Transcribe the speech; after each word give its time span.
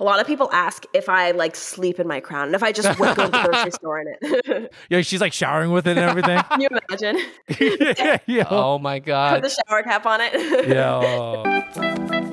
A 0.00 0.04
lot 0.04 0.18
of 0.18 0.26
people 0.26 0.50
ask 0.52 0.84
if 0.92 1.08
I 1.08 1.30
like 1.30 1.54
sleep 1.54 2.00
in 2.00 2.08
my 2.08 2.18
crown 2.18 2.46
and 2.46 2.54
if 2.56 2.64
I 2.64 2.72
just 2.72 2.98
went 2.98 3.16
to 3.16 3.28
the 3.28 3.42
grocery 3.44 3.70
store 3.72 4.00
in 4.00 4.08
it. 4.20 4.72
Yeah, 4.90 5.00
she's 5.02 5.20
like 5.20 5.32
showering 5.32 5.70
with 5.70 5.86
it 5.86 5.96
and 5.96 6.10
everything. 6.10 6.40
Can 6.42 6.60
you 6.60 6.68
imagine? 6.88 7.18
yeah, 7.60 8.18
yeah. 8.26 8.46
Oh 8.50 8.78
my 8.78 8.98
god. 8.98 9.40
Put 9.40 9.50
the 9.50 9.62
shower 9.68 9.82
cap 9.84 10.04
on 10.04 10.20
it. 10.20 10.68
Yeah. 10.68 12.30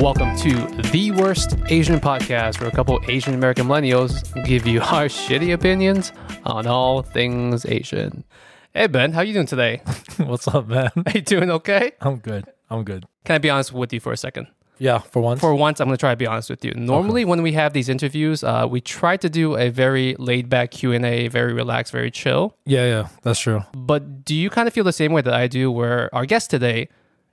Welcome 0.00 0.34
to 0.38 0.54
the 0.90 1.10
worst 1.12 1.56
Asian 1.66 2.00
podcast, 2.00 2.60
where 2.60 2.68
a 2.68 2.72
couple 2.72 2.98
Asian 3.08 3.34
American 3.34 3.66
millennials 3.66 4.22
give 4.44 4.66
you 4.66 4.80
our 4.80 5.04
shitty 5.04 5.52
opinions 5.52 6.12
on 6.44 6.66
all 6.66 7.02
things 7.02 7.66
Asian. 7.66 8.24
Hey 8.72 8.86
Ben, 8.86 9.12
how 9.12 9.20
you 9.20 9.34
doing 9.34 9.46
today? 9.46 9.82
What's 10.16 10.48
up, 10.48 10.68
man? 10.68 10.90
Are 10.96 11.12
you 11.14 11.20
doing 11.20 11.50
okay? 11.50 11.92
I'm 12.00 12.16
good. 12.16 12.46
I'm 12.70 12.84
good. 12.84 13.06
Can 13.24 13.34
I 13.34 13.38
be 13.38 13.50
honest 13.50 13.72
with 13.72 13.92
you 13.92 14.00
for 14.00 14.12
a 14.12 14.16
second? 14.16 14.46
Yeah, 14.78 14.98
for 14.98 15.22
once. 15.22 15.40
For 15.40 15.54
once, 15.54 15.78
I'm 15.78 15.86
going 15.88 15.96
to 15.96 16.00
try 16.00 16.10
to 16.12 16.16
be 16.16 16.26
honest 16.26 16.48
with 16.48 16.64
you. 16.64 16.72
Normally, 16.74 17.24
when 17.24 17.42
we 17.42 17.52
have 17.52 17.72
these 17.72 17.88
interviews, 17.88 18.42
uh, 18.42 18.66
we 18.68 18.80
try 18.80 19.16
to 19.18 19.28
do 19.28 19.56
a 19.56 19.68
very 19.68 20.16
laid 20.18 20.48
back 20.48 20.70
Q 20.72 20.92
and 20.92 21.04
A, 21.04 21.28
very 21.28 21.52
relaxed, 21.52 21.92
very 21.92 22.10
chill. 22.10 22.56
yeah, 22.64 22.86
yeah, 22.86 23.08
that's 23.22 23.40
true. 23.40 23.62
But 23.74 24.24
do 24.24 24.34
you 24.34 24.48
kind 24.50 24.66
of 24.66 24.74
feel 24.74 24.84
the 24.84 24.92
same 24.92 25.12
way 25.12 25.20
that 25.20 25.34
I 25.34 25.46
do, 25.46 25.70
where 25.70 26.12
our 26.14 26.24
guest 26.26 26.50
today 26.50 26.88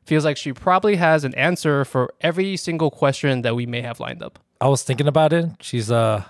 feels 0.10 0.26
like 0.26 0.38
she 0.38 0.52
probably 0.54 0.96
has 0.98 1.24
an 1.24 1.34
answer 1.36 1.86
for 1.86 2.04
every 2.22 2.58
single 2.58 2.92
question 2.92 3.44
that 3.44 3.56
we 3.56 3.66
may 3.66 3.82
have 3.82 4.00
lined 4.00 4.22
up? 4.24 4.40
I 4.60 4.68
was 4.68 4.84
thinking 4.84 5.08
about 5.08 5.32
it. 5.34 5.46
She's 5.62 5.90
uh, 5.92 6.24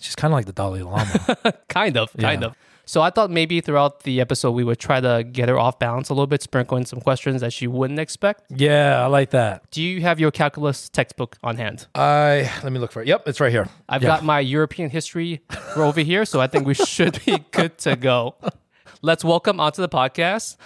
she's 0.00 0.14
kind 0.14 0.32
of 0.32 0.36
like 0.38 0.46
the 0.46 0.52
Dalai 0.52 0.82
Lama. 0.82 1.18
kind 1.68 1.96
of, 1.96 2.12
kind 2.28 2.42
Yeah. 2.42 2.48
of. 2.48 2.54
So 2.88 3.02
I 3.02 3.10
thought 3.10 3.30
maybe 3.32 3.60
throughout 3.60 4.04
the 4.04 4.20
episode 4.20 4.52
we 4.52 4.62
would 4.62 4.78
try 4.78 5.00
to 5.00 5.24
get 5.24 5.48
her 5.48 5.58
off 5.58 5.80
balance 5.80 6.08
a 6.08 6.14
little 6.14 6.28
bit, 6.28 6.40
sprinkle 6.40 6.76
in 6.76 6.84
some 6.84 7.00
questions 7.00 7.40
that 7.40 7.52
she 7.52 7.66
wouldn't 7.66 7.98
expect. 7.98 8.42
yeah, 8.48 9.02
I 9.02 9.06
like 9.06 9.30
that. 9.30 9.68
Do 9.72 9.82
you 9.82 10.02
have 10.02 10.20
your 10.20 10.30
calculus 10.30 10.88
textbook 10.88 11.36
on 11.42 11.56
hand? 11.56 11.88
I 11.96 12.48
let 12.62 12.70
me 12.72 12.78
look 12.78 12.92
for 12.92 13.02
it. 13.02 13.08
Yep, 13.08 13.22
it's 13.26 13.40
right 13.40 13.50
here. 13.50 13.66
I've 13.88 14.02
Yeah. 14.04 14.08
got 14.14 14.22
my 14.24 14.38
European 14.38 14.88
history 14.90 15.40
over 15.74 16.00
here, 16.02 16.24
so 16.24 16.40
I 16.40 16.46
think 16.46 16.64
we 16.64 16.74
should 16.74 17.18
be 17.26 17.38
good 17.50 17.76
to 17.78 17.96
go. 17.96 18.36
Let's 19.02 19.24
welcome 19.24 19.58
onto 19.58 19.82
the 19.82 19.88
podcast. 19.88 20.56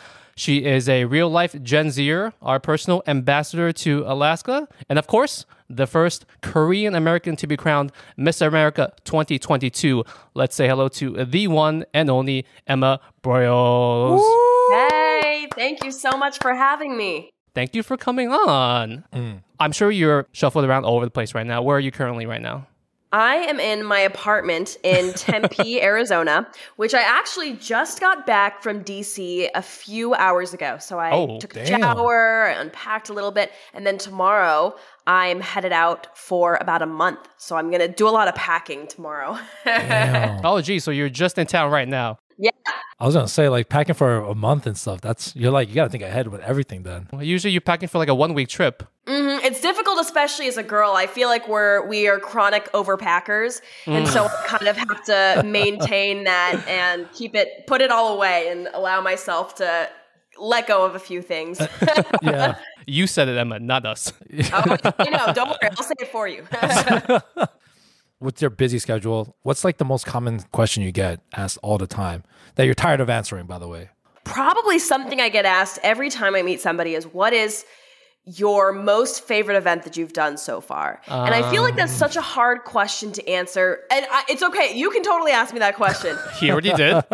She 0.40 0.64
is 0.64 0.88
a 0.88 1.04
real 1.04 1.28
life 1.28 1.54
Gen 1.62 1.90
Zer, 1.90 2.32
our 2.40 2.58
personal 2.58 3.02
ambassador 3.06 3.74
to 3.74 4.04
Alaska, 4.06 4.68
and 4.88 4.98
of 4.98 5.06
course, 5.06 5.44
the 5.68 5.86
first 5.86 6.24
Korean 6.40 6.94
American 6.94 7.36
to 7.36 7.46
be 7.46 7.58
crowned 7.58 7.92
Miss 8.16 8.40
America 8.40 8.90
2022. 9.04 10.02
Let's 10.32 10.56
say 10.56 10.66
hello 10.66 10.88
to 10.88 11.26
the 11.26 11.46
one 11.48 11.84
and 11.92 12.08
only 12.08 12.46
Emma 12.66 13.00
Broyles. 13.22 14.22
hey, 14.70 15.46
thank 15.54 15.84
you 15.84 15.92
so 15.92 16.16
much 16.16 16.38
for 16.38 16.54
having 16.54 16.96
me. 16.96 17.34
Thank 17.54 17.74
you 17.74 17.82
for 17.82 17.98
coming 17.98 18.30
on. 18.30 19.04
Mm. 19.12 19.42
I'm 19.58 19.72
sure 19.72 19.90
you're 19.90 20.26
shuffled 20.32 20.64
around 20.64 20.86
all 20.86 20.96
over 20.96 21.04
the 21.04 21.10
place 21.10 21.34
right 21.34 21.46
now. 21.46 21.60
Where 21.60 21.76
are 21.76 21.80
you 21.80 21.92
currently 21.92 22.24
right 22.24 22.40
now? 22.40 22.66
I 23.12 23.36
am 23.36 23.58
in 23.58 23.84
my 23.84 23.98
apartment 24.00 24.76
in 24.82 25.12
Tempe, 25.14 25.82
Arizona, 25.82 26.46
which 26.76 26.94
I 26.94 27.00
actually 27.00 27.54
just 27.54 28.00
got 28.00 28.26
back 28.26 28.62
from 28.62 28.84
DC 28.84 29.48
a 29.54 29.62
few 29.62 30.14
hours 30.14 30.54
ago. 30.54 30.78
So 30.78 30.98
I 30.98 31.10
Oh, 31.10 31.40
took 31.40 31.56
a 31.56 31.66
shower, 31.66 32.46
unpacked 32.46 33.08
a 33.08 33.12
little 33.12 33.32
bit, 33.32 33.50
and 33.74 33.84
then 33.86 33.98
tomorrow 33.98 34.76
I'm 35.06 35.40
headed 35.40 35.72
out 35.72 36.16
for 36.16 36.56
about 36.60 36.82
a 36.82 36.86
month. 36.86 37.28
So 37.36 37.56
I'm 37.56 37.68
going 37.70 37.80
to 37.80 37.88
do 37.88 38.06
a 38.08 38.10
lot 38.10 38.28
of 38.28 38.34
packing 38.36 38.86
tomorrow. 38.86 39.38
Oh, 40.44 40.60
gee, 40.60 40.78
so 40.78 40.90
you're 40.90 41.08
just 41.08 41.36
in 41.38 41.46
town 41.46 41.70
right 41.70 41.88
now. 41.88 42.18
Yeah. 42.40 42.50
I 42.98 43.06
was 43.06 43.14
gonna 43.14 43.28
say 43.28 43.48
like 43.48 43.68
packing 43.68 43.94
for 43.94 44.16
a 44.18 44.34
month 44.34 44.66
and 44.66 44.76
stuff. 44.76 45.00
That's 45.00 45.34
you're 45.36 45.50
like 45.50 45.68
you 45.68 45.74
gotta 45.74 45.90
think 45.90 46.02
ahead 46.02 46.28
with 46.28 46.40
everything. 46.42 46.82
Then 46.82 47.08
Well, 47.12 47.22
usually 47.22 47.52
you're 47.52 47.60
packing 47.60 47.88
for 47.88 47.98
like 47.98 48.08
a 48.08 48.14
one 48.14 48.34
week 48.34 48.48
trip. 48.48 48.82
hmm 49.06 49.38
It's 49.42 49.60
difficult, 49.60 49.98
especially 50.00 50.48
as 50.48 50.56
a 50.56 50.62
girl. 50.62 50.92
I 50.92 51.06
feel 51.06 51.28
like 51.28 51.48
we're 51.48 51.86
we 51.86 52.08
are 52.08 52.18
chronic 52.18 52.70
overpackers, 52.72 53.62
and 53.86 54.06
so 54.08 54.26
I 54.26 54.44
kind 54.46 54.66
of 54.68 54.76
have 54.76 55.04
to 55.04 55.42
maintain 55.46 56.24
that 56.24 56.62
and 56.68 57.10
keep 57.12 57.34
it, 57.34 57.66
put 57.66 57.80
it 57.80 57.90
all 57.90 58.14
away, 58.14 58.48
and 58.48 58.68
allow 58.74 59.00
myself 59.00 59.54
to 59.56 59.88
let 60.38 60.66
go 60.66 60.84
of 60.84 60.94
a 60.94 60.98
few 60.98 61.22
things. 61.22 61.60
yeah, 62.22 62.56
You 62.86 63.06
said 63.06 63.28
it, 63.28 63.36
Emma, 63.36 63.58
not 63.58 63.84
us. 63.86 64.12
oh, 64.52 64.76
you 65.04 65.10
know, 65.10 65.32
don't 65.34 65.48
worry, 65.48 65.70
I'll 65.76 65.82
say 65.82 65.94
it 66.00 66.08
for 66.12 66.28
you. 66.28 66.46
with 68.20 68.40
your 68.40 68.50
busy 68.50 68.78
schedule, 68.78 69.36
what's 69.42 69.64
like 69.64 69.78
the 69.78 69.84
most 69.84 70.06
common 70.06 70.40
question 70.52 70.82
you 70.82 70.92
get 70.92 71.20
asked 71.34 71.58
all 71.62 71.78
the 71.78 71.86
time 71.86 72.22
that 72.54 72.64
you're 72.66 72.74
tired 72.74 73.00
of 73.00 73.08
answering? 73.10 73.46
By 73.46 73.58
the 73.58 73.68
way. 73.68 73.90
Probably 74.24 74.78
something 74.78 75.20
I 75.20 75.28
get 75.30 75.44
asked 75.46 75.78
every 75.82 76.10
time 76.10 76.34
I 76.34 76.42
meet 76.42 76.60
somebody 76.60 76.94
is, 76.94 77.06
"What 77.06 77.32
is?" 77.32 77.64
Your 78.26 78.70
most 78.72 79.24
favorite 79.24 79.56
event 79.56 79.84
that 79.84 79.96
you've 79.96 80.12
done 80.12 80.36
so 80.36 80.60
far, 80.60 81.00
and 81.08 81.34
I 81.34 81.50
feel 81.50 81.62
like 81.62 81.74
that's 81.74 81.90
such 81.90 82.16
a 82.16 82.20
hard 82.20 82.64
question 82.64 83.12
to 83.12 83.26
answer. 83.26 83.80
And 83.90 84.06
I, 84.10 84.24
it's 84.28 84.42
okay; 84.42 84.76
you 84.76 84.90
can 84.90 85.02
totally 85.02 85.32
ask 85.32 85.54
me 85.54 85.58
that 85.60 85.74
question. 85.74 86.18
He 86.38 86.50
already 86.50 86.72
did. 86.74 87.02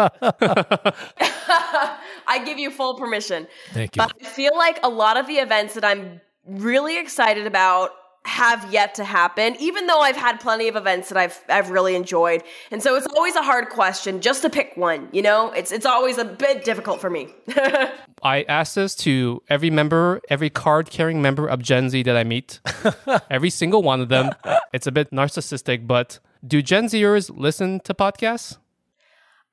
I 2.27 2.43
give 2.45 2.59
you 2.59 2.73
full 2.73 2.99
permission. 2.99 3.47
Thank 3.71 3.95
you. 3.95 4.03
But 4.03 4.15
I 4.21 4.25
feel 4.25 4.57
like 4.57 4.81
a 4.83 4.89
lot 4.89 5.17
of 5.17 5.29
the 5.29 5.35
events 5.35 5.75
that 5.75 5.85
I'm 5.85 6.21
really 6.45 6.99
excited 6.99 7.47
about 7.47 7.93
have 8.27 8.73
yet 8.73 8.95
to 8.97 9.05
happen, 9.05 9.57
even 9.61 9.87
though 9.87 10.01
I've 10.01 10.17
had 10.17 10.41
plenty 10.41 10.69
of 10.69 10.77
events 10.77 11.09
that 11.09 11.19
I've 11.19 11.41
I've 11.49 11.71
really 11.71 11.95
enjoyed. 11.95 12.43
And 12.71 12.83
so 12.83 12.97
it's 12.97 13.07
always 13.07 13.37
a 13.37 13.43
hard 13.43 13.69
question 13.69 14.21
just 14.21 14.43
to 14.43 14.51
pick 14.51 14.77
one, 14.77 15.09
you 15.13 15.23
know? 15.23 15.53
It's 15.53 15.71
it's 15.73 15.87
always 15.87 16.19
a 16.19 16.25
bit 16.25 16.65
difficult 16.65 17.01
for 17.01 17.09
me. 17.09 17.29
I 18.23 18.43
asked 18.49 18.75
this 18.75 18.95
to 18.97 19.43
every 19.49 19.71
member, 19.71 20.21
every 20.29 20.51
card 20.51 20.91
carrying 20.91 21.23
member 21.23 21.47
of 21.47 21.63
Gen 21.63 21.89
Z 21.91 22.03
that 22.03 22.17
I 22.17 22.25
meet, 22.25 22.61
every 23.31 23.51
single 23.51 23.83
one 23.83 24.01
of 24.01 24.09
them. 24.09 24.31
It's 24.73 24.87
a 24.87 24.93
bit 24.93 25.11
narcissistic, 25.13 25.87
but 25.87 26.19
do 26.47 26.63
Gen 26.63 26.87
Zers 26.87 27.31
listen 27.35 27.81
to 27.81 27.95
podcasts? 27.95 28.59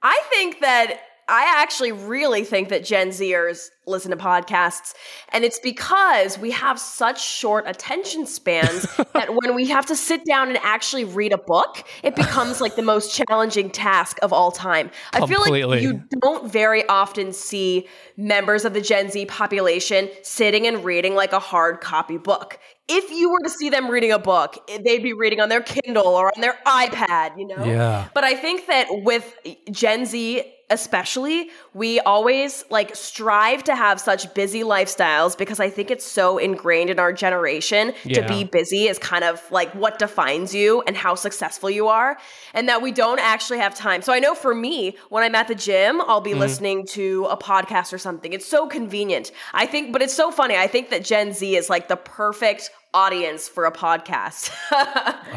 I 0.02 0.22
think 0.30 0.60
that 0.62 1.00
I 1.28 1.62
actually 1.62 1.92
really 1.92 2.44
think 2.44 2.70
that 2.70 2.84
Gen 2.84 3.10
Zers 3.10 3.70
listen 3.86 4.12
to 4.12 4.18
podcasts. 4.18 4.94
And 5.32 5.44
it's 5.44 5.60
because 5.60 6.38
we 6.38 6.52
have 6.52 6.80
such 6.80 7.24
short 7.24 7.68
attention 7.68 8.26
spans 8.26 8.84
that 9.14 9.34
when 9.36 9.56
we 9.56 9.68
have 9.68 9.86
to 9.88 9.96
sit 9.96 10.26
down 10.26 10.50
and 10.50 10.58
actually 10.64 11.06
read 11.06 11.34
a 11.34 11.38
book, 11.38 11.86
it 12.02 12.16
becomes 12.16 12.62
like 12.62 12.76
the 12.76 12.82
most 12.82 13.16
challenging 13.16 13.70
task 13.70 14.18
of 14.22 14.32
all 14.32 14.52
time. 14.52 14.92
I 15.12 15.26
feel 15.26 15.42
like 15.42 15.82
you 15.82 16.04
don't 16.22 16.52
very 16.52 16.88
often 16.88 17.34
see 17.34 17.88
members 18.18 18.66
of 18.66 18.74
the 18.74 18.82
Gen 18.82 19.10
Z 19.10 19.26
population 19.26 20.10
sitting 20.22 20.68
and 20.68 20.84
reading 20.84 21.16
like 21.16 21.34
a 21.34 21.40
hard 21.40 21.82
copy 21.82 22.18
book. 22.18 22.60
If 22.90 23.12
you 23.12 23.32
were 23.32 23.40
to 23.44 23.50
see 23.50 23.70
them 23.70 23.90
reading 23.90 24.12
a 24.12 24.20
book, 24.20 24.58
eh, 24.68 24.78
they'd 24.84 25.02
be 25.02 25.14
reading 25.14 25.40
on 25.40 25.48
their 25.48 25.62
Kindle 25.62 26.08
or 26.08 26.28
on 26.36 26.42
their 26.42 26.58
iPad, 26.66 27.38
you 27.38 27.48
know? 27.48 27.64
Yeah. 27.64 28.10
But 28.14 28.26
I 28.26 28.36
think 28.36 28.68
that 28.68 28.88
with 28.90 29.34
Gen 29.72 30.06
Z 30.06 30.44
especially, 30.70 31.50
we 31.74 32.00
always 32.00 32.64
like 32.70 32.96
strive 32.96 33.64
to 33.66 33.76
have 33.76 34.00
such 34.00 34.34
busy 34.34 34.64
lifestyles 34.64 35.38
because 35.38 35.60
I 35.60 35.70
think 35.70 35.92
it's 35.92 36.06
so 36.06 36.38
ingrained 36.38 36.90
in 36.90 37.00
our 37.00 37.14
generation 37.14 37.94
Yeah. 38.04 38.22
to 38.22 38.28
be 38.28 38.44
busy 38.44 38.88
is 38.88 38.98
kind 38.98 39.24
of 39.24 39.42
like 39.52 39.74
what 39.76 40.00
defines 40.00 40.54
you 40.56 40.82
and 40.88 40.96
how 40.96 41.16
successful 41.16 41.70
you 41.70 41.88
are 41.88 42.18
and 42.54 42.70
that 42.70 42.82
we 42.82 42.92
don't 42.92 43.20
actually 43.20 43.60
have 43.60 43.76
time. 43.76 44.02
So 44.02 44.14
I 44.14 44.20
know 44.20 44.36
for 44.36 44.56
me, 44.56 44.98
when 45.10 45.24
I'm 45.24 45.36
at 45.36 45.48
the 45.48 45.56
gym, 45.56 46.02
I'll 46.02 46.22
be 46.22 46.32
mm-hmm. 46.32 46.40
listening 46.40 46.86
to 46.88 47.26
a 47.30 47.38
podcast 47.38 47.94
or 47.94 47.98
something. 47.98 48.34
It's 48.34 48.48
so 48.48 48.68
convenient. 48.68 49.32
I 49.54 49.66
think 49.66 49.92
but 49.92 50.02
it's 50.02 50.14
so 50.14 50.32
funny. 50.32 50.56
I 50.56 50.68
think 50.68 50.90
that 50.90 51.04
Gen 51.04 51.34
Z 51.34 51.56
is 51.56 51.70
like 51.70 51.88
the 51.88 51.98
perfect 51.98 52.72
audience 52.94 53.48
for 53.48 53.66
a 53.66 53.72
podcast. 53.72 54.52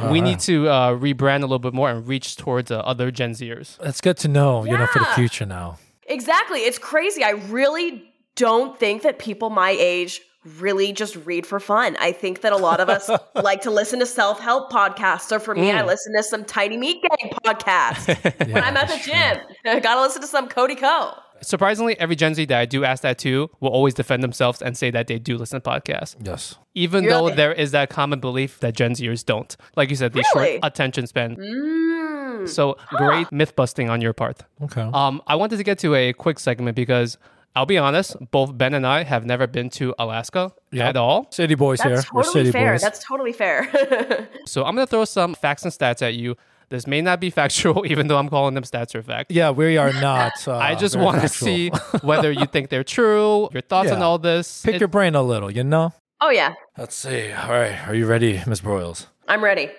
we 0.11 0.21
need 0.21 0.41
to 0.41 0.69
uh, 0.69 0.93
rebrand 0.93 1.39
a 1.39 1.43
little 1.43 1.59
bit 1.59 1.75
more 1.75 1.91
and 1.91 2.07
reach 2.07 2.37
towards 2.37 2.71
uh, 2.71 2.79
other 2.81 3.11
Gen 3.11 3.33
Zers. 3.33 3.79
That's 3.79 4.01
good 4.01 4.17
to 4.19 4.29
know. 4.29 4.65
You 4.65 4.77
know, 4.77 4.87
for 4.87 4.99
the 4.99 5.07
future 5.07 5.47
now. 5.47 5.79
Exactly. 6.09 6.61
It's 6.61 6.79
crazy. 6.79 7.25
I 7.25 7.31
really 7.31 8.05
don't 8.37 8.79
think 8.79 9.03
that 9.03 9.19
people 9.19 9.51
my 9.51 9.71
age 9.79 10.21
really 10.61 10.93
just 10.93 11.17
read 11.25 11.47
for 11.47 11.59
fun. 11.59 11.97
I 11.99 12.13
think 12.13 12.43
that 12.43 12.53
a 12.53 12.57
lot 12.57 12.81
of 12.81 12.89
us 12.89 13.11
like 13.35 13.63
to 13.63 13.71
listen 13.71 13.99
to 13.99 14.07
self 14.07 14.39
help 14.41 14.71
podcasts. 14.71 15.23
So 15.23 15.39
for 15.39 15.55
me, 15.55 15.71
I 15.73 15.85
listen 15.85 16.15
to 16.15 16.23
some 16.23 16.45
Tiny 16.45 16.77
Meat 16.77 17.03
Gang 17.03 17.33
podcast 17.45 18.47
when 18.53 18.63
I'm 18.63 18.77
at 18.77 18.89
the 18.89 18.99
gym. 18.99 19.45
I 19.65 19.81
gotta 19.81 20.01
listen 20.01 20.23
to 20.23 20.29
some 20.29 20.49
Cody 20.49 20.77
Ko. 20.77 21.15
Surprisingly, 21.43 21.99
every 22.01 22.17
Gen 22.17 22.35
Z 22.35 22.45
that 22.47 22.59
I 22.59 22.65
do 22.67 22.85
ask 22.85 23.03
that 23.03 23.19
to 23.19 23.51
will 23.61 23.71
always 23.71 23.95
defend 23.95 24.23
themselves 24.23 24.63
and 24.63 24.77
say 24.77 24.91
that 24.91 25.07
they 25.07 25.19
do 25.19 25.37
listen 25.37 25.61
to 25.61 25.71
podcasts. 25.71 26.17
Yes. 26.23 26.57
Even 26.75 27.05
though 27.07 27.25
Really? 27.27 27.35
there 27.37 27.53
is 27.53 27.71
that 27.73 27.91
common 27.91 28.21
belief 28.21 28.61
that 28.61 28.75
Gen 28.75 28.93
Zers 28.93 29.25
don't. 29.25 29.57
Like 29.77 29.91
you 29.91 29.97
said, 29.97 30.13
the 30.13 30.23
Really? 30.35 30.53
short 30.53 30.61
attention 30.65 31.07
span. 31.07 31.37
Mm. 31.37 32.49
So 32.49 32.77
great 32.91 33.31
myth 33.33 33.57
busting 33.57 33.89
on 33.91 34.01
your 34.01 34.13
part. 34.13 34.43
Okay. 34.63 34.89
Um, 34.93 35.23
I 35.27 35.35
wanted 35.37 35.57
to 35.57 35.65
get 35.65 35.79
to 35.81 35.95
a 35.95 36.13
quick 36.13 36.39
segment 36.39 36.77
because 36.77 37.19
I'll 37.55 37.65
be 37.67 37.79
honest, 37.79 38.17
both 38.31 38.57
Ben 38.59 38.75
and 38.75 38.87
I 38.87 39.03
have 39.05 39.25
never 39.25 39.47
been 39.47 39.71
to 39.71 39.95
Alaska 39.99 40.53
Yep. 40.73 40.87
at 40.91 40.97
all. 40.97 41.27
City 41.31 41.55
boys 41.55 41.79
That's 41.79 42.03
here. 42.05 42.11
We're 42.13 42.23
totally 42.23 42.45
city 42.45 42.53
fair. 42.53 42.73
boys. 42.75 42.83
That's 42.83 43.03
totally 43.05 43.33
fair. 43.33 44.29
So 44.47 44.65
I'm 44.65 44.75
going 44.77 44.87
to 44.87 44.91
throw 44.91 45.05
some 45.05 45.35
facts 45.35 45.65
and 45.65 45.73
stats 45.73 46.03
at 46.03 46.15
you. 46.15 46.37
This 46.69 46.87
may 46.87 47.01
not 47.01 47.21
be 47.21 47.31
factual, 47.41 47.87
even 47.87 48.07
though 48.09 48.19
I'm 48.19 48.29
calling 48.29 48.55
them 48.55 48.65
stats 48.65 48.95
or 48.95 49.03
fact. 49.03 49.31
yeah, 49.31 49.51
we 49.51 49.77
are 49.77 49.93
not. 50.01 50.33
Uh, 50.47 50.57
I 50.57 50.75
just 50.75 50.97
want 50.97 51.23
to 51.23 51.29
see 51.29 51.69
whether 52.03 52.31
you 52.33 52.47
think 52.47 52.71
they're 52.71 52.85
true, 52.85 53.49
your 53.53 53.63
thoughts 53.63 53.91
on 53.93 54.03
all 54.03 54.19
this. 54.19 54.63
Pick 54.63 54.77
It- 54.77 54.81
your 54.81 54.89
brain 54.89 55.15
a 55.15 55.23
little, 55.23 55.51
you 55.51 55.65
know? 55.65 55.93
oh 56.21 56.31
yeah, 56.31 56.55
Let's 56.79 56.95
see. 56.95 57.31
All 57.33 57.51
right. 57.51 57.87
Are 57.89 57.95
you 57.95 58.07
ready, 58.07 58.43
Ms. 58.47 58.61
Broyles? 58.63 59.07
I'm 59.29 59.43
ready. 59.45 59.71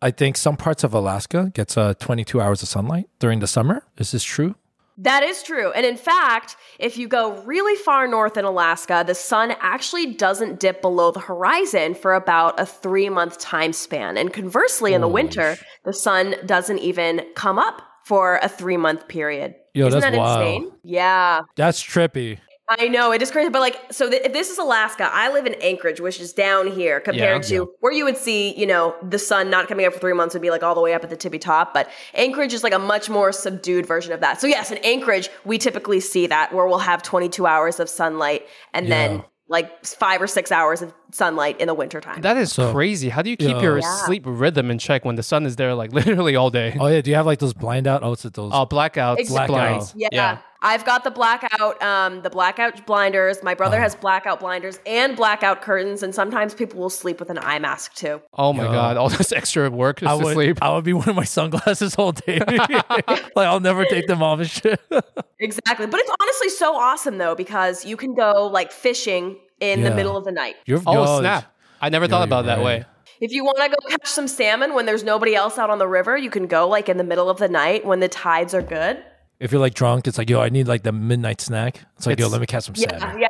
I 0.00 0.10
think 0.10 0.36
some 0.36 0.56
parts 0.56 0.84
of 0.84 0.94
Alaska 0.94 1.50
gets 1.54 1.76
uh, 1.76 1.94
22 1.98 2.40
hours 2.40 2.62
of 2.62 2.68
sunlight 2.68 3.08
during 3.18 3.40
the 3.40 3.46
summer. 3.46 3.82
Is 3.98 4.10
this 4.12 4.22
true? 4.24 4.54
That 5.00 5.22
is 5.22 5.44
true. 5.44 5.70
And 5.72 5.86
in 5.86 5.96
fact, 5.96 6.56
if 6.80 6.98
you 6.98 7.06
go 7.06 7.40
really 7.44 7.76
far 7.76 8.08
north 8.08 8.36
in 8.36 8.44
Alaska, 8.44 9.04
the 9.06 9.14
sun 9.14 9.54
actually 9.60 10.14
doesn't 10.14 10.58
dip 10.58 10.82
below 10.82 11.12
the 11.12 11.20
horizon 11.20 11.94
for 11.94 12.14
about 12.14 12.58
a 12.58 12.66
three 12.66 13.08
month 13.08 13.38
time 13.38 13.72
span. 13.72 14.16
And 14.16 14.32
conversely, 14.32 14.94
in 14.94 15.00
the 15.00 15.08
winter, 15.08 15.56
the 15.84 15.92
sun 15.92 16.34
doesn't 16.46 16.78
even 16.78 17.22
come 17.36 17.60
up 17.60 17.80
for 18.04 18.40
a 18.42 18.48
three 18.48 18.76
month 18.76 19.06
period. 19.06 19.54
Yo, 19.74 19.86
Isn't 19.86 20.00
that's 20.00 20.12
that 20.12 20.18
wild. 20.18 20.40
insane? 20.46 20.72
Yeah. 20.82 21.42
That's 21.54 21.80
trippy. 21.80 22.38
I 22.70 22.88
know 22.88 23.12
it 23.12 23.22
is 23.22 23.30
crazy, 23.30 23.48
but 23.48 23.60
like, 23.60 23.80
so 23.92 24.10
th- 24.10 24.22
if 24.24 24.32
this 24.32 24.50
is 24.50 24.58
Alaska, 24.58 25.08
I 25.12 25.32
live 25.32 25.46
in 25.46 25.54
Anchorage, 25.54 26.00
which 26.00 26.20
is 26.20 26.32
down 26.32 26.66
here 26.66 27.00
compared 27.00 27.44
Yeah. 27.48 27.58
to 27.58 27.70
where 27.80 27.92
you 27.92 28.04
would 28.04 28.16
see, 28.18 28.54
you 28.58 28.66
know, 28.66 28.94
the 29.02 29.18
sun 29.18 29.48
not 29.48 29.68
coming 29.68 29.86
up 29.86 29.94
for 29.94 29.98
three 30.00 30.12
months 30.12 30.34
would 30.34 30.42
be 30.42 30.50
like 30.50 30.62
all 30.62 30.74
the 30.74 30.80
way 30.80 30.92
up 30.92 31.02
at 31.02 31.10
the 31.10 31.16
tippy 31.16 31.38
top. 31.38 31.72
But 31.72 31.88
Anchorage 32.14 32.52
is 32.52 32.62
like 32.62 32.74
a 32.74 32.78
much 32.78 33.08
more 33.08 33.32
subdued 33.32 33.86
version 33.86 34.12
of 34.12 34.20
that. 34.20 34.40
So 34.40 34.46
yes, 34.46 34.70
in 34.70 34.78
Anchorage, 34.84 35.30
we 35.44 35.56
typically 35.58 36.00
see 36.00 36.26
that 36.26 36.52
where 36.52 36.66
we'll 36.66 36.78
have 36.78 37.02
22 37.02 37.46
hours 37.46 37.80
of 37.80 37.88
sunlight 37.88 38.46
and 38.74 38.86
Yeah. 38.86 39.08
then 39.08 39.24
like 39.50 39.82
five 39.86 40.20
or 40.20 40.26
six 40.26 40.52
hours 40.52 40.82
of 40.82 40.92
sunlight 41.10 41.58
in 41.58 41.68
the 41.68 41.72
wintertime. 41.74 42.20
That 42.20 42.36
is 42.36 42.52
So- 42.52 42.70
crazy. 42.70 43.08
How 43.08 43.22
do 43.22 43.30
you 43.30 43.36
keep 43.38 43.48
Yeah. 43.48 43.62
your 43.62 43.78
Yeah. 43.78 43.94
sleep 44.04 44.24
rhythm 44.26 44.70
in 44.70 44.78
check 44.78 45.06
when 45.06 45.14
the 45.16 45.22
sun 45.22 45.46
is 45.46 45.56
there 45.56 45.74
like 45.74 45.90
literally 45.94 46.36
all 46.36 46.50
day? 46.50 46.76
Oh, 46.78 46.86
yeah. 46.86 47.00
Do 47.00 47.08
you 47.10 47.16
have 47.16 47.24
like 47.24 47.38
those 47.38 47.54
blind 47.54 47.86
out? 47.86 48.02
Oh, 48.02 48.12
it's 48.12 48.24
those. 48.24 48.50
Oh, 48.52 48.66
blackouts, 48.66 49.16
Exactly. 49.20 49.54
blinds. 49.54 49.94
Yeah. 49.96 50.38
I've 50.60 50.84
got 50.84 51.04
the 51.04 51.10
blackout, 51.12 51.80
um, 51.82 52.22
the 52.22 52.30
blackout 52.30 52.84
blinders. 52.84 53.42
My 53.44 53.52
Oh. 53.52 53.54
brother 53.54 53.80
has 53.80 53.94
blackout 53.94 54.40
blinders 54.40 54.80
and 54.86 55.14
blackout 55.16 55.62
curtains, 55.62 56.02
and 56.02 56.12
sometimes 56.14 56.52
people 56.54 56.80
will 56.80 56.90
sleep 56.90 57.20
with 57.20 57.30
an 57.30 57.38
eye 57.38 57.58
mask 57.60 57.94
too. 57.94 58.20
Oh 58.36 58.52
my 58.52 58.64
Yeah. 58.64 58.72
god, 58.72 58.96
all 58.96 59.08
this 59.08 59.30
extra 59.32 59.70
work 59.70 60.00
just 60.00 60.12
I 60.12 60.18
to 60.18 60.24
would, 60.24 60.34
sleep. 60.34 60.58
I 60.60 60.74
would 60.74 60.82
be 60.84 60.92
wearing 60.92 61.14
my 61.14 61.24
sunglasses 61.24 61.94
all 61.96 62.12
day. 62.12 62.40
like 62.48 63.28
I'll 63.36 63.60
never 63.60 63.84
take 63.84 64.06
them 64.08 64.22
off 64.22 64.40
and 64.40 64.50
shit. 64.50 64.80
Exactly. 65.40 65.86
But 65.86 66.00
it's 66.00 66.10
honestly 66.20 66.48
so 66.48 66.74
awesome 66.74 67.18
though 67.18 67.36
because 67.36 67.84
you 67.84 67.96
can 67.96 68.12
go 68.16 68.48
like 68.52 68.72
fishing 68.72 69.36
in 69.60 69.84
the 69.84 69.94
middle 69.94 70.16
of 70.16 70.24
the 70.24 70.32
night. 70.32 70.56
You're, 70.66 70.80
Oh 70.84 70.92
yo, 70.94 71.20
snap! 71.20 71.54
I 71.80 71.90
never 71.90 72.08
thought 72.08 72.26
about 72.26 72.44
it 72.44 72.48
that 72.48 72.56
right. 72.56 72.64
way. 72.64 72.84
If 73.20 73.30
you 73.30 73.44
want 73.44 73.58
to 73.58 73.68
go 73.68 73.76
catch 73.88 74.08
some 74.08 74.26
salmon 74.26 74.74
when 74.74 74.84
there's 74.86 75.04
nobody 75.04 75.36
else 75.36 75.56
out 75.56 75.70
on 75.70 75.78
the 75.78 75.86
river, 75.86 76.16
you 76.16 76.28
can 76.30 76.48
go 76.48 76.66
like 76.68 76.88
in 76.88 76.96
the 76.96 77.04
middle 77.04 77.30
of 77.30 77.38
the 77.38 77.48
night 77.48 77.84
when 77.86 78.00
the 78.00 78.08
tides 78.08 78.52
are 78.52 78.62
good. 78.62 79.00
If 79.40 79.52
you're 79.52 79.60
like 79.60 79.74
drunk, 79.74 80.08
it's 80.08 80.18
like, 80.18 80.28
yo, 80.28 80.40
I 80.40 80.48
need 80.48 80.66
like 80.66 80.82
the 80.82 80.90
midnight 80.90 81.40
snack. 81.40 81.82
It's 81.96 82.06
like, 82.06 82.18
yo, 82.18 82.26
let 82.28 82.40
me 82.40 82.46
catch 82.46 82.64
some 82.64 82.74
Yeah, 82.76 82.98
salmon. 82.98 83.20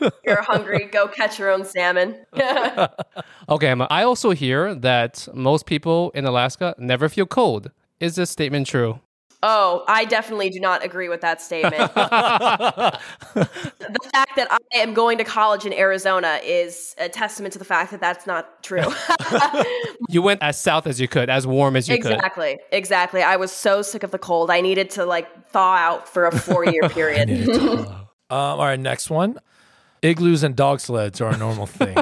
yeah. 0.00 0.10
You're 0.24 0.42
hungry, 0.42 0.84
go 0.92 1.08
catch 1.08 1.38
your 1.38 1.50
own 1.50 1.64
salmon. 1.64 2.24
Okay, 3.50 3.68
Emma, 3.68 3.86
I 3.90 4.02
also 4.02 4.32
hear 4.32 4.74
that 4.74 5.26
most 5.32 5.64
people 5.64 6.10
in 6.10 6.26
Alaska 6.26 6.74
never 6.78 7.08
feel 7.08 7.24
cold. 7.24 7.70
Is 8.00 8.16
this 8.16 8.28
statement 8.28 8.66
true? 8.66 9.00
Oh, 9.42 9.84
I 9.86 10.04
definitely 10.04 10.50
do 10.50 10.60
not 10.60 10.84
agree 10.84 11.08
with 11.08 11.20
that 11.20 11.40
statement. 11.40 11.94
the 11.94 12.98
fact 14.12 14.36
that 14.36 14.48
I 14.50 14.58
am 14.74 14.94
going 14.94 15.18
to 15.18 15.24
college 15.24 15.64
in 15.64 15.72
Arizona 15.72 16.40
is 16.44 16.94
a 16.98 17.08
testament 17.08 17.52
to 17.52 17.58
the 17.58 17.64
fact 17.64 17.90
that 17.90 18.00
that's 18.00 18.26
not 18.26 18.62
true. 18.62 18.84
You 20.10 20.22
went 20.22 20.42
as 20.42 20.58
south 20.58 20.86
as 20.86 20.98
you 21.00 21.06
could, 21.06 21.28
as 21.28 21.46
warm 21.46 21.76
as 21.76 21.86
you 21.86 21.98
could. 21.98 22.12
exactly. 22.12 22.58
Exactly. 22.72 23.22
I 23.22 23.36
was 23.36 23.52
so 23.52 23.82
sick 23.82 24.02
of 24.02 24.10
the 24.10 24.18
cold. 24.18 24.50
I 24.50 24.62
needed 24.62 24.88
to 24.90 25.04
like 25.04 25.50
thaw 25.50 25.74
out 25.74 26.08
for 26.08 26.26
a 26.26 26.30
4-year 26.30 26.88
period. 26.88 27.28
Um, 28.30 28.36
all 28.36 28.58
right, 28.58 28.78
next 28.78 29.10
one. 29.10 29.38
Igloos 30.02 30.42
and 30.42 30.56
dog 30.56 30.80
sleds 30.80 31.20
are 31.20 31.30
a 31.30 31.36
normal 31.36 31.66
thing. 31.66 31.96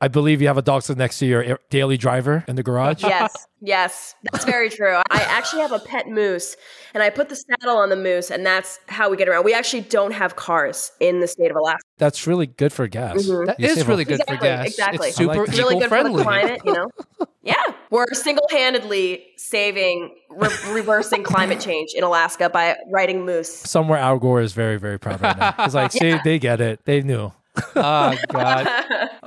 I 0.00 0.06
believe 0.08 0.40
you 0.40 0.46
have 0.46 0.58
a 0.58 0.62
dog 0.62 0.82
sled 0.82 0.96
next 0.98 1.18
to 1.18 1.26
your 1.26 1.58
daily 1.70 1.96
driver 1.96 2.44
in 2.46 2.54
the 2.54 2.62
garage. 2.62 3.02
yes, 3.02 3.34
yes, 3.60 4.14
that's 4.30 4.44
very 4.44 4.70
true. 4.70 4.94
I 5.10 5.20
actually 5.22 5.62
have 5.62 5.72
a 5.72 5.80
pet 5.80 6.08
moose, 6.08 6.56
and 6.94 7.02
I 7.02 7.10
put 7.10 7.28
the 7.28 7.34
saddle 7.34 7.76
on 7.76 7.88
the 7.88 7.96
moose, 7.96 8.30
and 8.30 8.46
that's 8.46 8.78
how 8.86 9.10
we 9.10 9.16
get 9.16 9.28
around. 9.28 9.44
We 9.44 9.54
actually 9.54 9.82
don't 9.82 10.12
have 10.12 10.36
cars 10.36 10.92
in 11.00 11.18
the 11.18 11.26
state 11.26 11.50
of 11.50 11.56
Alaska. 11.56 11.82
That's 11.98 12.28
really 12.28 12.46
good 12.46 12.72
for 12.72 12.86
gas. 12.86 13.26
Mm-hmm. 13.26 13.46
That 13.46 13.58
You 13.58 13.66
is 13.66 13.84
really 13.88 14.02
a- 14.02 14.06
good 14.06 14.20
for 14.28 14.36
gas. 14.36 14.66
exactly. 14.68 15.08
It's 15.08 15.16
super 15.16 15.34
like. 15.34 15.48
It's 15.48 15.58
really 15.58 15.80
good 15.80 15.88
for 15.88 16.04
the 16.04 16.22
climate, 16.22 16.60
you 16.64 16.72
know. 16.74 16.86
Yeah, 17.40 17.54
we're 17.90 18.12
single-handedly 18.12 19.24
saving, 19.38 20.14
re- 20.28 20.50
reversing 20.70 21.22
climate 21.22 21.60
change 21.60 21.90
in 21.96 22.04
Alaska 22.04 22.50
by 22.50 22.76
riding 22.92 23.24
moose. 23.24 23.48
Somewhere 23.48 23.98
Al 23.98 24.18
Gore 24.18 24.42
is 24.42 24.52
very, 24.52 24.76
very 24.78 24.98
proud 24.98 25.22
right 25.22 25.38
now. 25.38 25.54
It's 25.64 25.72
like, 25.74 25.92
see, 25.92 26.18
they 26.24 26.38
get 26.38 26.60
it. 26.60 26.84
They 26.84 27.00
knew. 27.00 27.32
Oh 27.74 28.14
god. 28.28 28.68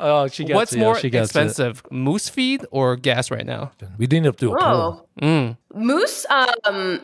Oh, 0.04 0.28
she 0.28 0.44
gets 0.44 0.56
What's 0.56 0.74
it. 0.74 0.78
yeah, 0.80 0.84
more 0.84 0.98
she 0.98 1.10
gets 1.10 1.28
it. 1.30 1.40
expensive, 1.40 1.84
moose 1.92 2.28
feed 2.28 2.66
or 2.72 2.96
gas 2.96 3.30
right 3.30 3.46
now? 3.46 3.72
We 3.98 4.08
didn't 4.08 4.26
need 4.26 4.38
to 4.38 4.46
do 4.48 4.54
a 4.56 4.60
poll. 4.60 5.08
Oh, 5.22 5.26
Mm. 5.26 5.58
moose. 5.76 6.26
Um, 6.66 7.00